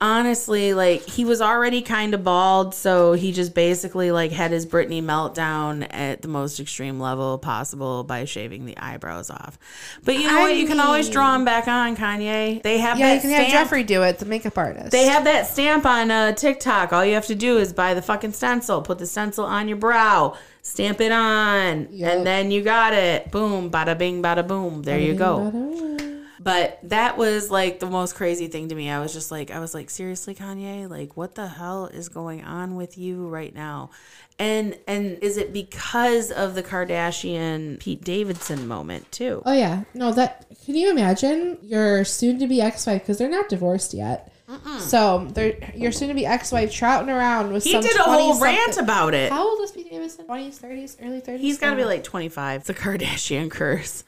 honestly 0.01 0.73
like 0.73 1.01
he 1.01 1.25
was 1.25 1.41
already 1.41 1.81
kind 1.81 2.13
of 2.13 2.23
bald 2.23 2.73
so 2.73 3.11
he 3.13 3.31
just 3.33 3.53
basically 3.53 4.11
like 4.11 4.31
had 4.31 4.49
his 4.51 4.65
britney 4.65 5.03
meltdown 5.03 5.85
at 5.89 6.21
the 6.21 6.27
most 6.29 6.59
extreme 6.59 6.99
level 6.99 7.37
possible 7.37 8.03
by 8.05 8.23
shaving 8.23 8.65
the 8.65 8.77
eyebrows 8.77 9.29
off. 9.29 9.59
But 10.03 10.15
you 10.15 10.27
know 10.27 10.39
I 10.39 10.41
what? 10.43 10.55
You 10.55 10.67
can 10.67 10.79
always 10.79 11.09
draw 11.09 11.33
them 11.33 11.43
back 11.43 11.67
on 11.67 11.97
kanye. 11.97 12.61
They 12.63 12.77
have 12.77 12.97
Yeah, 12.97 13.07
that 13.09 13.15
you 13.15 13.21
can 13.21 13.29
stamp. 13.31 13.49
have 13.49 13.67
Jeffree 13.69 13.85
do 13.85 14.03
it, 14.03 14.19
the 14.19 14.25
makeup 14.25 14.57
artist. 14.57 14.91
they 14.91 15.05
have 15.05 15.25
that 15.25 15.47
stamp 15.47 15.85
on 15.85 16.09
uh, 16.11 16.31
tiktok. 16.33 16.93
All 16.93 17.03
you 17.03 17.13
have 17.15 17.27
to 17.27 17.35
do 17.35 17.57
is 17.57 17.73
buy 17.73 17.93
the 17.93 18.01
fucking 18.01 18.31
stencil 18.33 18.81
put 18.81 18.99
the 18.99 19.05
stencil 19.05 19.45
on 19.45 19.67
your 19.67 19.77
brow 19.77 20.35
stamp 20.61 21.01
it 21.01 21.11
on 21.11 21.87
Yup. 21.91 22.11
and 22.13 22.25
then 22.27 22.51
you 22.51 22.61
got 22.61 22.93
it. 22.93 23.31
Boom 23.31 23.69
bada 23.71 23.97
bing 23.97 24.21
bada 24.21 24.47
boom. 24.47 24.83
There 24.83 24.99
you 24.99 25.13
go 25.15 25.97
but 26.39 26.79
that 26.83 27.17
was 27.17 27.51
like 27.51 27.79
the 27.79 27.89
most 27.89 28.15
crazy 28.15 28.47
thing 28.47 28.69
to 28.69 28.75
me. 28.75 28.89
I 28.89 28.99
was 28.99 29.13
just 29.13 29.31
like, 29.31 29.51
I 29.51 29.59
was 29.59 29.73
like, 29.73 29.89
seriously, 29.89 30.35
Kanye, 30.35 30.89
like, 30.89 31.17
what 31.17 31.35
the 31.35 31.47
hell 31.47 31.87
is 31.87 32.09
going 32.09 32.43
on 32.43 32.75
with 32.75 32.97
you 32.97 33.27
right 33.27 33.53
now? 33.53 33.89
And 34.37 34.77
and 34.87 35.17
is 35.21 35.35
it 35.35 35.51
because 35.51 36.31
of 36.31 36.55
the 36.55 36.63
Kardashian 36.63 37.79
Pete 37.79 38.03
Davidson 38.03 38.67
moment 38.67 39.11
too? 39.11 39.41
Oh 39.45 39.51
yeah, 39.51 39.83
no. 39.93 40.13
That 40.13 40.45
can 40.63 40.75
you 40.75 40.89
imagine 40.89 41.57
your 41.61 42.05
soon-to-be 42.05 42.61
ex-wife 42.61 43.01
because 43.01 43.17
they're 43.17 43.29
not 43.29 43.49
divorced 43.49 43.93
yet. 43.93 44.31
So 44.79 45.27
they're 45.31 45.57
your 45.75 45.91
soon-to-be 45.91 46.25
ex-wife 46.25 46.71
trouting 46.71 47.09
around 47.09 47.53
with 47.53 47.63
He 47.63 47.71
some 47.71 47.81
did 47.81 47.95
a 47.97 48.03
whole 48.03 48.33
20-something 48.33 48.41
rant 48.41 48.77
about 48.77 49.13
it. 49.13 49.31
How 49.31 49.47
old 49.47 49.61
is 49.61 49.71
Pete 49.71 49.89
Davidson? 49.89 50.25
Twenties, 50.25 50.57
thirties, 50.57 50.97
early 51.01 51.19
thirties. 51.19 51.41
He's 51.41 51.57
got 51.59 51.71
to 51.71 51.75
be 51.75 51.85
like 51.85 52.03
25. 52.03 52.61
It's 52.61 52.67
the 52.67 52.73
Kardashian 52.73 53.51
curse. 53.51 54.03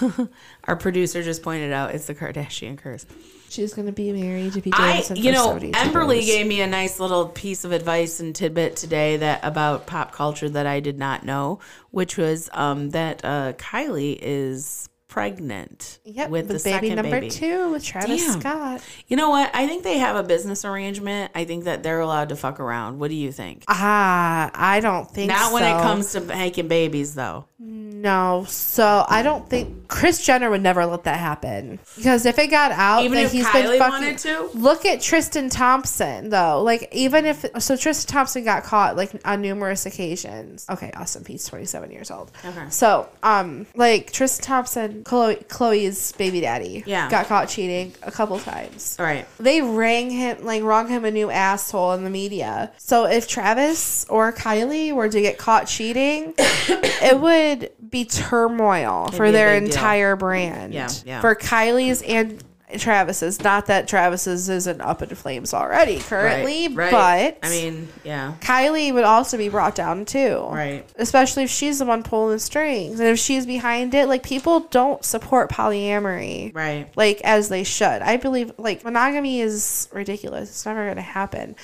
Our 0.64 0.76
producer 0.76 1.22
just 1.22 1.42
pointed 1.42 1.72
out 1.72 1.94
it's 1.94 2.06
the 2.06 2.14
Kardashian 2.14 2.76
curse. 2.76 3.06
She's 3.48 3.74
gonna 3.74 3.90
be 3.90 4.12
married 4.12 4.52
to 4.52 4.60
Pete 4.60 4.74
I, 4.76 4.92
Davidson. 4.92 5.16
you 5.16 5.24
for 5.24 5.32
know, 5.32 5.46
72 5.46 5.78
Emberly 5.78 6.24
gave 6.24 6.46
me 6.46 6.60
a 6.60 6.68
nice 6.68 7.00
little 7.00 7.26
piece 7.26 7.64
of 7.64 7.72
advice 7.72 8.20
and 8.20 8.34
tidbit 8.34 8.76
today 8.76 9.16
that 9.16 9.40
about 9.42 9.86
pop 9.86 10.12
culture 10.12 10.48
that 10.48 10.66
I 10.66 10.78
did 10.78 10.98
not 10.98 11.24
know, 11.24 11.58
which 11.90 12.16
was 12.16 12.48
um, 12.52 12.90
that 12.90 13.24
uh, 13.24 13.54
Kylie 13.54 14.18
is 14.20 14.88
pregnant 15.10 15.98
Yep, 16.04 16.30
with 16.30 16.48
with, 16.50 16.62
the 16.62 16.70
baby 16.70 16.94
number 16.94 17.20
baby. 17.20 17.30
two 17.30 17.72
with 17.72 17.84
Travis 17.84 18.24
Damn. 18.24 18.40
Scott. 18.40 18.82
You 19.08 19.16
know 19.16 19.28
what? 19.28 19.50
I 19.52 19.66
think 19.66 19.82
they 19.82 19.98
have 19.98 20.16
a 20.16 20.22
business 20.22 20.64
arrangement. 20.64 21.32
I 21.34 21.44
think 21.44 21.64
that 21.64 21.82
they're 21.82 22.00
allowed 22.00 22.30
to 22.30 22.36
fuck 22.36 22.60
around. 22.60 23.00
What 23.00 23.08
do 23.10 23.16
you 23.16 23.32
think? 23.32 23.64
Ah, 23.68 24.50
I 24.54 24.80
don't 24.80 25.10
think 25.10 25.28
Not 25.30 25.52
when 25.52 25.64
it 25.64 25.82
comes 25.82 26.12
to 26.12 26.20
making 26.20 26.68
babies, 26.68 27.14
though. 27.14 27.44
No, 27.62 28.46
so 28.48 29.04
I 29.06 29.22
don't 29.22 29.46
think 29.48 29.86
Kris 29.86 30.24
Jenner 30.24 30.48
would 30.48 30.62
never 30.62 30.86
let 30.86 31.04
that 31.04 31.18
happen 31.18 31.78
because 31.94 32.24
if 32.24 32.38
it 32.38 32.46
got 32.46 32.72
out 32.72 33.04
Even 33.04 33.16
that 33.18 33.24
if 33.26 33.32
he's 33.32 33.44
Kylie 33.44 33.62
been 33.72 33.78
fucking. 33.78 33.92
wanted 33.92 34.18
to? 34.18 34.50
Look 34.54 34.86
at 34.86 35.02
Tristan 35.02 35.50
Thompson 35.50 36.30
though. 36.30 36.62
Like 36.62 36.88
even 36.92 37.26
if 37.26 37.44
so, 37.58 37.76
Tristan 37.76 38.10
Thompson 38.10 38.44
got 38.44 38.64
caught 38.64 38.96
like 38.96 39.10
on 39.26 39.42
numerous 39.42 39.84
occasions. 39.84 40.64
Okay, 40.70 40.90
awesome. 40.96 41.22
He's 41.26 41.44
twenty 41.44 41.66
seven 41.66 41.90
years 41.90 42.10
old. 42.10 42.30
Okay. 42.42 42.64
So 42.70 43.06
um, 43.22 43.66
like 43.74 44.10
Tristan 44.10 44.42
Thompson, 44.46 45.04
Khloe, 45.04 45.44
Khloe's 45.48 46.12
baby 46.12 46.40
daddy, 46.40 46.82
Yeah. 46.86 47.10
got 47.10 47.26
caught 47.26 47.50
cheating 47.50 47.92
a 48.02 48.10
couple 48.10 48.38
times. 48.38 48.96
All 48.98 49.04
right. 49.04 49.26
They 49.38 49.60
rang 49.60 50.08
him 50.08 50.44
like 50.46 50.62
rung 50.62 50.88
him 50.88 51.04
a 51.04 51.10
new 51.10 51.28
asshole 51.30 51.92
in 51.92 52.04
the 52.04 52.10
media. 52.10 52.72
So 52.78 53.04
if 53.04 53.28
Travis 53.28 54.06
or 54.08 54.32
Kylie 54.32 54.94
were 54.94 55.10
to 55.10 55.20
get 55.20 55.36
caught 55.36 55.66
cheating, 55.66 56.32
it 56.38 57.20
would 57.20 57.49
be 57.90 58.04
turmoil 58.04 59.08
for 59.12 59.26
be 59.26 59.30
their 59.32 59.54
big 59.60 59.64
deal. 59.70 59.72
entire 59.78 60.16
brand. 60.16 60.74
Yeah, 60.74 60.88
yeah. 61.04 61.20
For 61.20 61.34
Kylie's 61.34 62.02
and 62.02 62.42
Travis's. 62.78 63.42
Not 63.42 63.66
that 63.66 63.88
Travis's 63.88 64.48
isn't 64.48 64.80
up 64.80 65.02
in 65.02 65.08
flames 65.16 65.52
already 65.52 65.98
currently, 65.98 66.68
Right. 66.68 66.92
right. 66.92 67.40
but 67.40 67.44
I 67.44 67.50
mean, 67.50 67.88
yeah. 68.04 68.34
Kylie 68.40 68.94
would 68.94 69.02
also 69.02 69.36
be 69.36 69.48
brought 69.48 69.74
down 69.74 70.04
too. 70.04 70.46
Right. 70.48 70.88
Especially 70.94 71.42
if 71.42 71.50
she's 71.50 71.80
the 71.80 71.84
one 71.84 72.04
pulling 72.04 72.34
the 72.34 72.38
strings. 72.38 73.00
And 73.00 73.08
if 73.08 73.18
she's 73.18 73.44
behind 73.44 73.92
it, 73.94 74.06
like 74.06 74.22
people 74.22 74.60
don't 74.60 75.04
support 75.04 75.50
polyamory 75.50 76.54
Right. 76.54 76.88
like 76.94 77.20
as 77.24 77.48
they 77.48 77.64
should. 77.64 78.02
I 78.02 78.16
believe 78.18 78.52
like 78.56 78.84
monogamy 78.84 79.40
is 79.40 79.88
ridiculous. 79.92 80.48
It's 80.50 80.64
never 80.64 80.84
going 80.84 80.94
to 80.94 81.02
happen. 81.02 81.56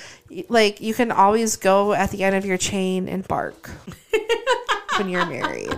Like 0.49 0.81
you 0.81 0.93
can 0.93 1.13
always 1.13 1.55
go 1.55 1.93
at 1.93 2.11
the 2.11 2.25
end 2.25 2.35
of 2.35 2.43
your 2.45 2.57
chain 2.57 3.07
and 3.07 3.25
bark 3.25 3.69
when 4.97 5.09
you're 5.09 5.25
married. 5.25 5.73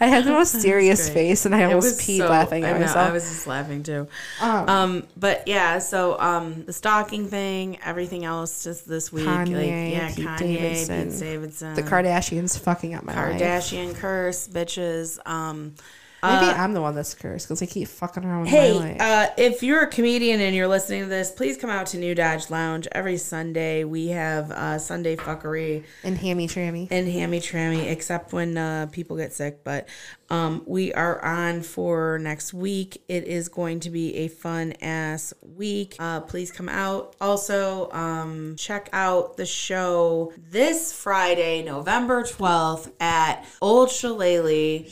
I 0.00 0.06
had 0.06 0.24
the 0.24 0.30
most 0.32 0.60
serious 0.60 1.08
face, 1.08 1.46
and 1.46 1.54
I 1.54 1.64
almost 1.64 2.00
peed 2.00 2.18
so- 2.18 2.28
laughing 2.28 2.64
I 2.64 2.70
at 2.70 2.74
know, 2.74 2.80
myself. 2.86 3.08
I 3.08 3.12
was 3.12 3.22
just 3.22 3.46
laughing 3.46 3.82
too. 3.84 4.08
Um, 4.40 5.06
but 5.16 5.46
yeah, 5.46 5.78
so 5.78 6.18
um, 6.18 6.64
the 6.64 6.72
stalking 6.72 7.28
thing, 7.28 7.78
everything 7.84 8.24
else, 8.24 8.64
just 8.64 8.88
this 8.88 9.12
week, 9.12 9.26
like 9.26 9.48
yeah, 9.48 10.12
Pete 10.14 10.26
Kanye, 10.26 10.38
Davidson, 10.38 11.10
Pete 11.10 11.20
Davidson, 11.20 11.74
the 11.74 11.82
Kardashians 11.82 12.58
fucking 12.58 12.94
up 12.94 13.04
my 13.04 13.14
life. 13.14 13.40
Kardashian 13.40 13.94
curse, 13.94 14.48
bitches. 14.48 15.24
Um, 15.26 15.74
Maybe 16.22 16.46
uh, 16.46 16.54
I'm 16.54 16.72
the 16.72 16.80
one 16.80 16.94
that's 16.94 17.14
cursed 17.14 17.48
because 17.48 17.60
I 17.62 17.66
keep 17.66 17.88
fucking 17.88 18.24
around 18.24 18.42
with 18.42 18.50
Hey, 18.50 18.72
my 18.72 18.78
life. 18.92 19.00
uh, 19.00 19.26
if 19.36 19.62
you're 19.64 19.82
a 19.82 19.86
comedian 19.88 20.40
and 20.40 20.54
you're 20.54 20.68
listening 20.68 21.02
to 21.02 21.08
this, 21.08 21.32
please 21.32 21.56
come 21.56 21.68
out 21.68 21.86
to 21.88 21.98
New 21.98 22.14
Dodge 22.14 22.48
Lounge 22.48 22.86
every 22.92 23.16
Sunday. 23.16 23.82
We 23.82 24.08
have 24.08 24.50
uh, 24.52 24.78
Sunday 24.78 25.16
fuckery 25.16 25.82
and 26.04 26.16
hammy 26.16 26.46
trammy. 26.46 26.86
and 26.92 27.08
hammy 27.08 27.40
trammy, 27.40 27.90
except 27.90 28.32
when 28.32 28.56
uh, 28.56 28.86
people 28.92 29.16
get 29.16 29.32
sick. 29.32 29.64
But 29.64 29.88
um, 30.30 30.62
we 30.64 30.94
are 30.94 31.22
on 31.24 31.62
for 31.62 32.18
next 32.20 32.54
week. 32.54 33.02
It 33.08 33.24
is 33.24 33.48
going 33.48 33.80
to 33.80 33.90
be 33.90 34.14
a 34.18 34.28
fun 34.28 34.74
ass 34.80 35.34
week. 35.42 35.96
Uh, 35.98 36.20
please 36.20 36.52
come 36.52 36.68
out. 36.68 37.16
Also, 37.20 37.90
um, 37.90 38.54
check 38.56 38.88
out 38.92 39.36
the 39.36 39.44
show 39.46 40.32
this 40.50 40.92
Friday, 40.92 41.62
November 41.64 42.22
12th 42.22 42.92
at 43.00 43.44
Old 43.60 43.90
Shillelagh. 43.90 44.84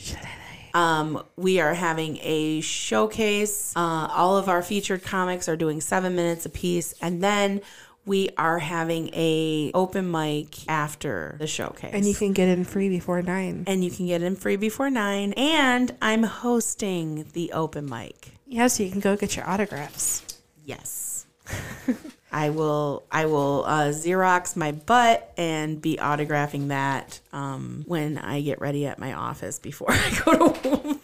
Um, 0.73 1.23
we 1.35 1.59
are 1.59 1.73
having 1.73 2.17
a 2.21 2.61
showcase. 2.61 3.73
Uh, 3.75 4.07
all 4.11 4.37
of 4.37 4.49
our 4.49 4.61
featured 4.61 5.03
comics 5.03 5.47
are 5.49 5.55
doing 5.55 5.81
seven 5.81 6.15
minutes 6.15 6.45
apiece, 6.45 6.93
and 7.01 7.23
then 7.23 7.61
we 8.05 8.29
are 8.37 8.59
having 8.59 9.09
a 9.13 9.71
open 9.73 10.09
mic 10.09 10.67
after 10.67 11.35
the 11.39 11.47
showcase. 11.47 11.91
And 11.93 12.05
you 12.05 12.15
can 12.15 12.33
get 12.33 12.47
in 12.47 12.63
free 12.63 12.89
before 12.89 13.21
nine. 13.21 13.63
and 13.67 13.83
you 13.83 13.91
can 13.91 14.07
get 14.07 14.23
in 14.23 14.35
free 14.35 14.55
before 14.55 14.89
nine. 14.89 15.33
And 15.33 15.95
I'm 16.01 16.23
hosting 16.23 17.27
the 17.33 17.51
open 17.53 17.87
mic. 17.89 18.29
Yeah, 18.47 18.67
so 18.67 18.83
you 18.83 18.91
can 18.91 19.01
go 19.01 19.15
get 19.15 19.35
your 19.35 19.47
autographs. 19.47 20.23
Yes. 20.65 21.25
I 22.31 22.49
will 22.49 23.03
I 23.11 23.25
will 23.25 23.65
uh, 23.67 23.89
Xerox 23.89 24.55
my 24.55 24.71
butt 24.71 25.33
and 25.37 25.81
be 25.81 25.97
autographing 25.97 26.69
that 26.69 27.19
um, 27.33 27.83
when 27.87 28.17
I 28.17 28.41
get 28.41 28.61
ready 28.61 28.85
at 28.85 28.99
my 28.99 29.13
office 29.13 29.59
before 29.59 29.91
I 29.91 30.21
go 30.23 30.53
to 30.53 30.61
the 30.63 30.97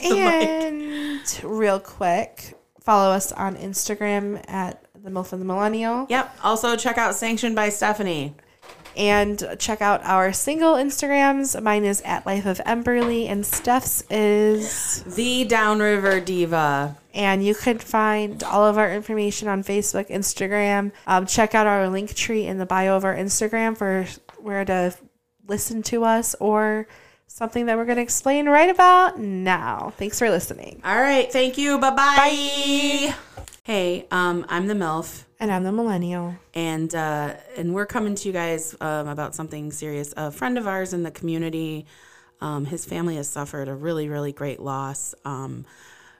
mic. 0.00 0.12
And 0.12 1.40
real 1.44 1.78
quick, 1.78 2.54
follow 2.80 3.12
us 3.12 3.32
on 3.32 3.56
Instagram 3.56 4.42
at 4.48 4.82
the 5.02 5.10
MILF 5.10 5.32
and 5.32 5.42
the 5.42 5.46
Millennial. 5.46 6.06
Yep. 6.08 6.38
Also 6.42 6.76
check 6.76 6.96
out 6.96 7.14
Sanctioned 7.14 7.54
by 7.54 7.68
Stephanie. 7.68 8.34
And 8.94 9.42
check 9.58 9.80
out 9.80 10.04
our 10.04 10.34
single 10.34 10.74
Instagrams. 10.74 11.60
Mine 11.62 11.84
is 11.84 12.02
at 12.02 12.26
Life 12.26 12.44
of 12.44 12.58
Emberly, 12.58 13.26
and 13.26 13.44
Steph's 13.46 14.04
is. 14.10 15.02
The 15.04 15.44
Downriver 15.44 16.20
Diva. 16.20 16.98
And 17.14 17.44
you 17.44 17.54
can 17.54 17.78
find 17.78 18.42
all 18.42 18.64
of 18.64 18.78
our 18.78 18.92
information 18.92 19.48
on 19.48 19.62
Facebook, 19.62 20.08
Instagram. 20.08 20.92
Um, 21.06 21.26
check 21.26 21.54
out 21.54 21.66
our 21.66 21.88
link 21.88 22.14
tree 22.14 22.46
in 22.46 22.58
the 22.58 22.66
bio 22.66 22.96
of 22.96 23.04
our 23.04 23.14
Instagram 23.14 23.76
for 23.76 24.06
where 24.38 24.64
to 24.64 24.94
listen 25.46 25.82
to 25.82 26.04
us 26.04 26.34
or 26.40 26.86
something 27.26 27.66
that 27.66 27.76
we're 27.76 27.84
going 27.84 27.96
to 27.96 28.02
explain 28.02 28.48
right 28.48 28.70
about 28.70 29.18
now. 29.18 29.92
Thanks 29.96 30.18
for 30.18 30.30
listening. 30.30 30.80
All 30.84 31.00
right. 31.00 31.30
Thank 31.32 31.58
you. 31.58 31.78
Bye 31.78 31.90
bye. 31.90 33.14
Hey, 33.64 34.06
um, 34.10 34.44
I'm 34.48 34.66
the 34.66 34.74
MILF. 34.74 35.24
And 35.38 35.50
I'm 35.50 35.64
the 35.64 35.72
Millennial. 35.72 36.36
and 36.54 36.94
uh, 36.94 37.34
and 37.56 37.74
we're 37.74 37.86
coming 37.86 38.14
to 38.14 38.28
you 38.28 38.32
guys 38.32 38.76
um, 38.80 39.08
about 39.08 39.34
something 39.34 39.72
serious. 39.72 40.14
A 40.16 40.30
friend 40.30 40.56
of 40.56 40.68
ours 40.68 40.92
in 40.92 41.02
the 41.02 41.10
community, 41.10 41.86
um, 42.40 42.64
his 42.64 42.84
family 42.84 43.16
has 43.16 43.28
suffered 43.28 43.66
a 43.66 43.74
really 43.74 44.08
really 44.08 44.32
great 44.32 44.60
loss. 44.60 45.16
Um, 45.24 45.64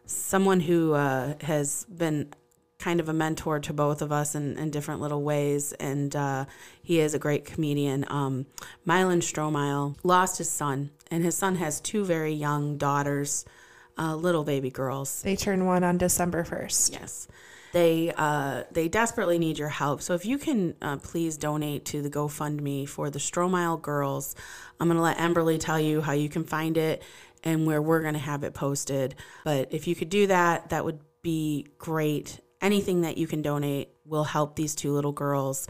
someone 0.07 0.61
who 0.61 0.95
uh, 0.95 1.35
has 1.43 1.85
been 1.87 2.33
kind 2.79 2.99
of 2.99 3.09
a 3.09 3.13
mentor 3.13 3.61
to 3.61 3.73
both 3.73 4.03
of 4.03 4.11
us 4.11 4.35
in, 4.35 4.59
in 4.59 4.71
different 4.71 5.01
little 5.01 5.23
ways, 5.23 5.73
and 5.75 6.17
uh, 6.17 6.45
he 6.83 6.99
is 7.01 7.15
a 7.15 7.19
great 7.19 7.45
comedian. 7.45 8.05
Um, 8.09 8.47
Mylan 8.87 9.23
Stromile 9.23 9.97
lost 10.03 10.39
his 10.39 10.51
son, 10.51 10.91
and 11.11 11.23
his 11.23 11.37
son 11.37 11.57
has 11.57 11.81
two 11.81 12.05
very 12.05 12.33
young 12.33 12.77
daughters. 12.77 13.45
uh, 13.99 14.17
little 14.17 14.45
baby 14.45 14.71
girls. 14.71 15.23
They 15.23 15.37
turn 15.37 15.65
one 15.67 15.85
on 15.85 15.99
December 15.99 16.45
1st. 16.45 16.93
Yes. 16.93 17.29
They 17.73 18.13
uh, 18.17 18.65
they 18.71 18.89
desperately 18.89 19.39
need 19.39 19.59
your 19.59 19.71
help. 19.71 20.03
So 20.03 20.13
if 20.13 20.27
you 20.27 20.37
can 20.37 20.75
uh, 20.83 20.99
please 20.99 21.39
donate 21.39 21.87
to 21.87 22.03
the 22.03 22.11
GoFundMe 22.11 22.87
for 22.87 23.09
the 23.09 23.19
Stromile 23.19 23.81
girls, 23.81 24.35
I'm 24.79 24.89
gonna 24.89 25.01
let 25.01 25.17
Emberly 25.17 25.59
tell 25.59 25.81
you 25.81 26.03
how 26.03 26.13
you 26.13 26.29
can 26.29 26.45
find 26.45 26.77
it 26.77 27.03
and 27.43 27.67
where 27.67 27.83
we're 27.83 28.03
gonna 28.03 28.19
have 28.19 28.45
it 28.45 28.55
posted. 28.55 29.15
But 29.45 29.73
if 29.73 29.87
you 29.87 29.95
could 29.95 30.11
do 30.11 30.27
that, 30.29 30.71
that 30.71 30.85
would 30.85 31.01
be 31.23 31.69
great. 31.79 32.41
Anything 32.61 33.03
that 33.03 33.19
you 33.19 33.27
can 33.27 33.43
donate 33.43 33.91
will 34.05 34.25
help 34.25 34.57
these 34.57 34.75
two 34.75 34.93
little 34.93 35.13
girls 35.13 35.67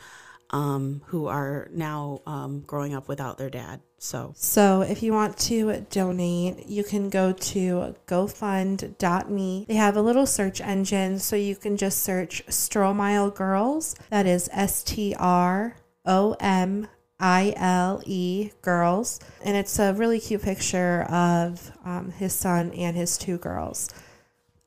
um, 0.53 1.03
who 1.07 1.27
are 1.27 1.69
now 1.73 2.21
um, 2.27 2.61
growing 2.61 2.95
up 2.95 3.09
without 3.09 3.39
their 3.39 3.51
dad. 3.51 3.81
So 3.99 4.33
So 4.37 4.83
if 4.83 5.03
you 5.03 5.13
want 5.13 5.39
to 5.39 5.87
donate, 5.91 6.67
you 6.67 6.85
can 6.85 7.09
go 7.09 7.33
to 7.33 7.95
gofund.me. 8.07 9.65
They 9.69 9.75
have 9.75 9.97
a 9.97 10.03
little 10.03 10.27
search 10.27 10.61
engine, 10.61 11.19
so 11.19 11.37
you 11.37 11.57
can 11.57 11.77
just 11.77 12.03
search 12.03 12.45
Stromile 12.49 13.35
Girls. 13.35 13.95
That 14.11 14.27
is 14.27 14.51
S 14.53 14.83
T 14.83 15.15
R 15.19 15.77
O 16.05 16.37
M 16.41 16.89
I 17.23 17.55
L 17.57 18.03
E 18.05 18.51
Girls. 18.61 19.21
And 19.43 19.57
it's 19.57 19.79
a 19.79 19.95
really 19.95 20.21
cute 20.21 20.43
picture 20.43 21.05
of 21.05 21.71
um, 21.85 22.11
his 22.11 22.35
son 22.35 22.73
and 22.73 22.97
his 22.97 23.17
two 23.17 23.39
girls 23.39 23.89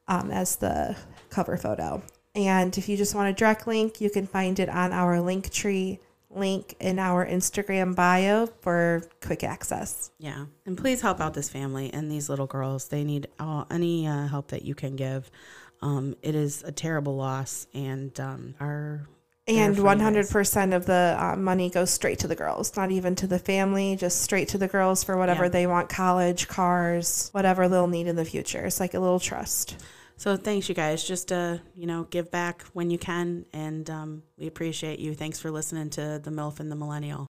um, 0.08 0.32
as 0.32 0.56
the 0.56 0.96
cover 1.30 1.58
photo. 1.58 2.02
And 2.34 2.78
if 2.78 2.90
you 2.90 2.98
just 2.98 3.14
want 3.14 3.30
a 3.30 3.34
direct 3.34 3.68
link, 3.68 4.02
you 4.02 4.10
can 4.10 4.26
find 4.26 4.60
it 4.60 4.70
on 4.70 4.92
our 4.92 5.22
link 5.22 5.52
tree 5.52 6.00
link 6.30 6.76
in 6.82 7.00
our 7.00 7.26
Instagram 7.26 7.96
bio 7.96 8.46
for 8.60 9.04
quick 9.22 9.42
access. 9.42 10.12
Yeah, 10.20 10.46
and 10.66 10.78
please 10.78 11.02
help 11.02 11.22
out 11.22 11.34
this 11.34 11.48
family 11.48 11.94
and 11.94 12.12
these 12.12 12.28
little 12.28 12.48
girls. 12.48 12.90
They 12.90 13.06
need 13.06 13.28
all, 13.40 13.66
any 13.72 14.06
uh, 14.06 14.28
help 14.28 14.50
that 14.50 14.64
you 14.66 14.76
can 14.76 14.98
give. 14.98 15.32
Um, 15.82 16.18
it 16.22 16.36
is 16.36 16.62
a 16.64 16.74
terrible 16.74 17.16
loss, 17.16 17.68
and 17.74 18.20
um, 18.20 18.56
our 18.60 19.08
And 19.48 19.76
They're 19.76 19.84
for 19.84 19.92
you 19.94 19.98
guys. 20.24 20.32
100% 20.34 20.76
of 20.76 20.86
the 20.88 21.16
uh, 21.20 21.36
money 21.36 21.70
goes 21.70 21.92
straight 21.92 22.18
to 22.20 22.28
the 22.28 22.36
girls, 22.36 22.76
not 22.76 22.90
even 22.92 23.14
to 23.18 23.28
the 23.28 23.38
family, 23.38 23.96
just 23.96 24.22
straight 24.22 24.48
to 24.50 24.58
the 24.58 24.68
girls 24.68 25.04
for 25.04 25.18
whatever 25.18 25.44
Yeah. 25.44 25.50
they 25.50 25.68
want 25.68 25.88
college, 25.90 26.48
cars, 26.48 27.30
whatever 27.32 27.70
they'll 27.70 27.86
need 27.88 28.08
in 28.08 28.16
the 28.16 28.26
future. 28.26 28.66
It's 28.66 28.80
like 28.80 28.96
a 28.96 29.00
little 29.00 29.20
trust. 29.20 29.76
so 30.18 30.36
thanks 30.36 30.68
you 30.68 30.74
guys. 30.74 31.04
Just 31.04 31.32
uh, 31.32 31.58
you 31.76 31.86
know, 31.86 32.06
give 32.10 32.32
back 32.32 32.64
when 32.74 32.90
you 32.90 32.98
can, 32.98 33.46
and 33.54 33.88
um, 33.90 34.24
we 34.38 34.48
appreciate 34.48 34.98
you. 35.00 35.14
Thanks 35.14 35.40
for 35.40 35.52
listening 35.52 35.90
to 35.92 36.20
the 36.24 36.32
MILF 36.32 36.60
and 36.60 36.72
the 36.72 36.76
Millennial. 36.76 37.28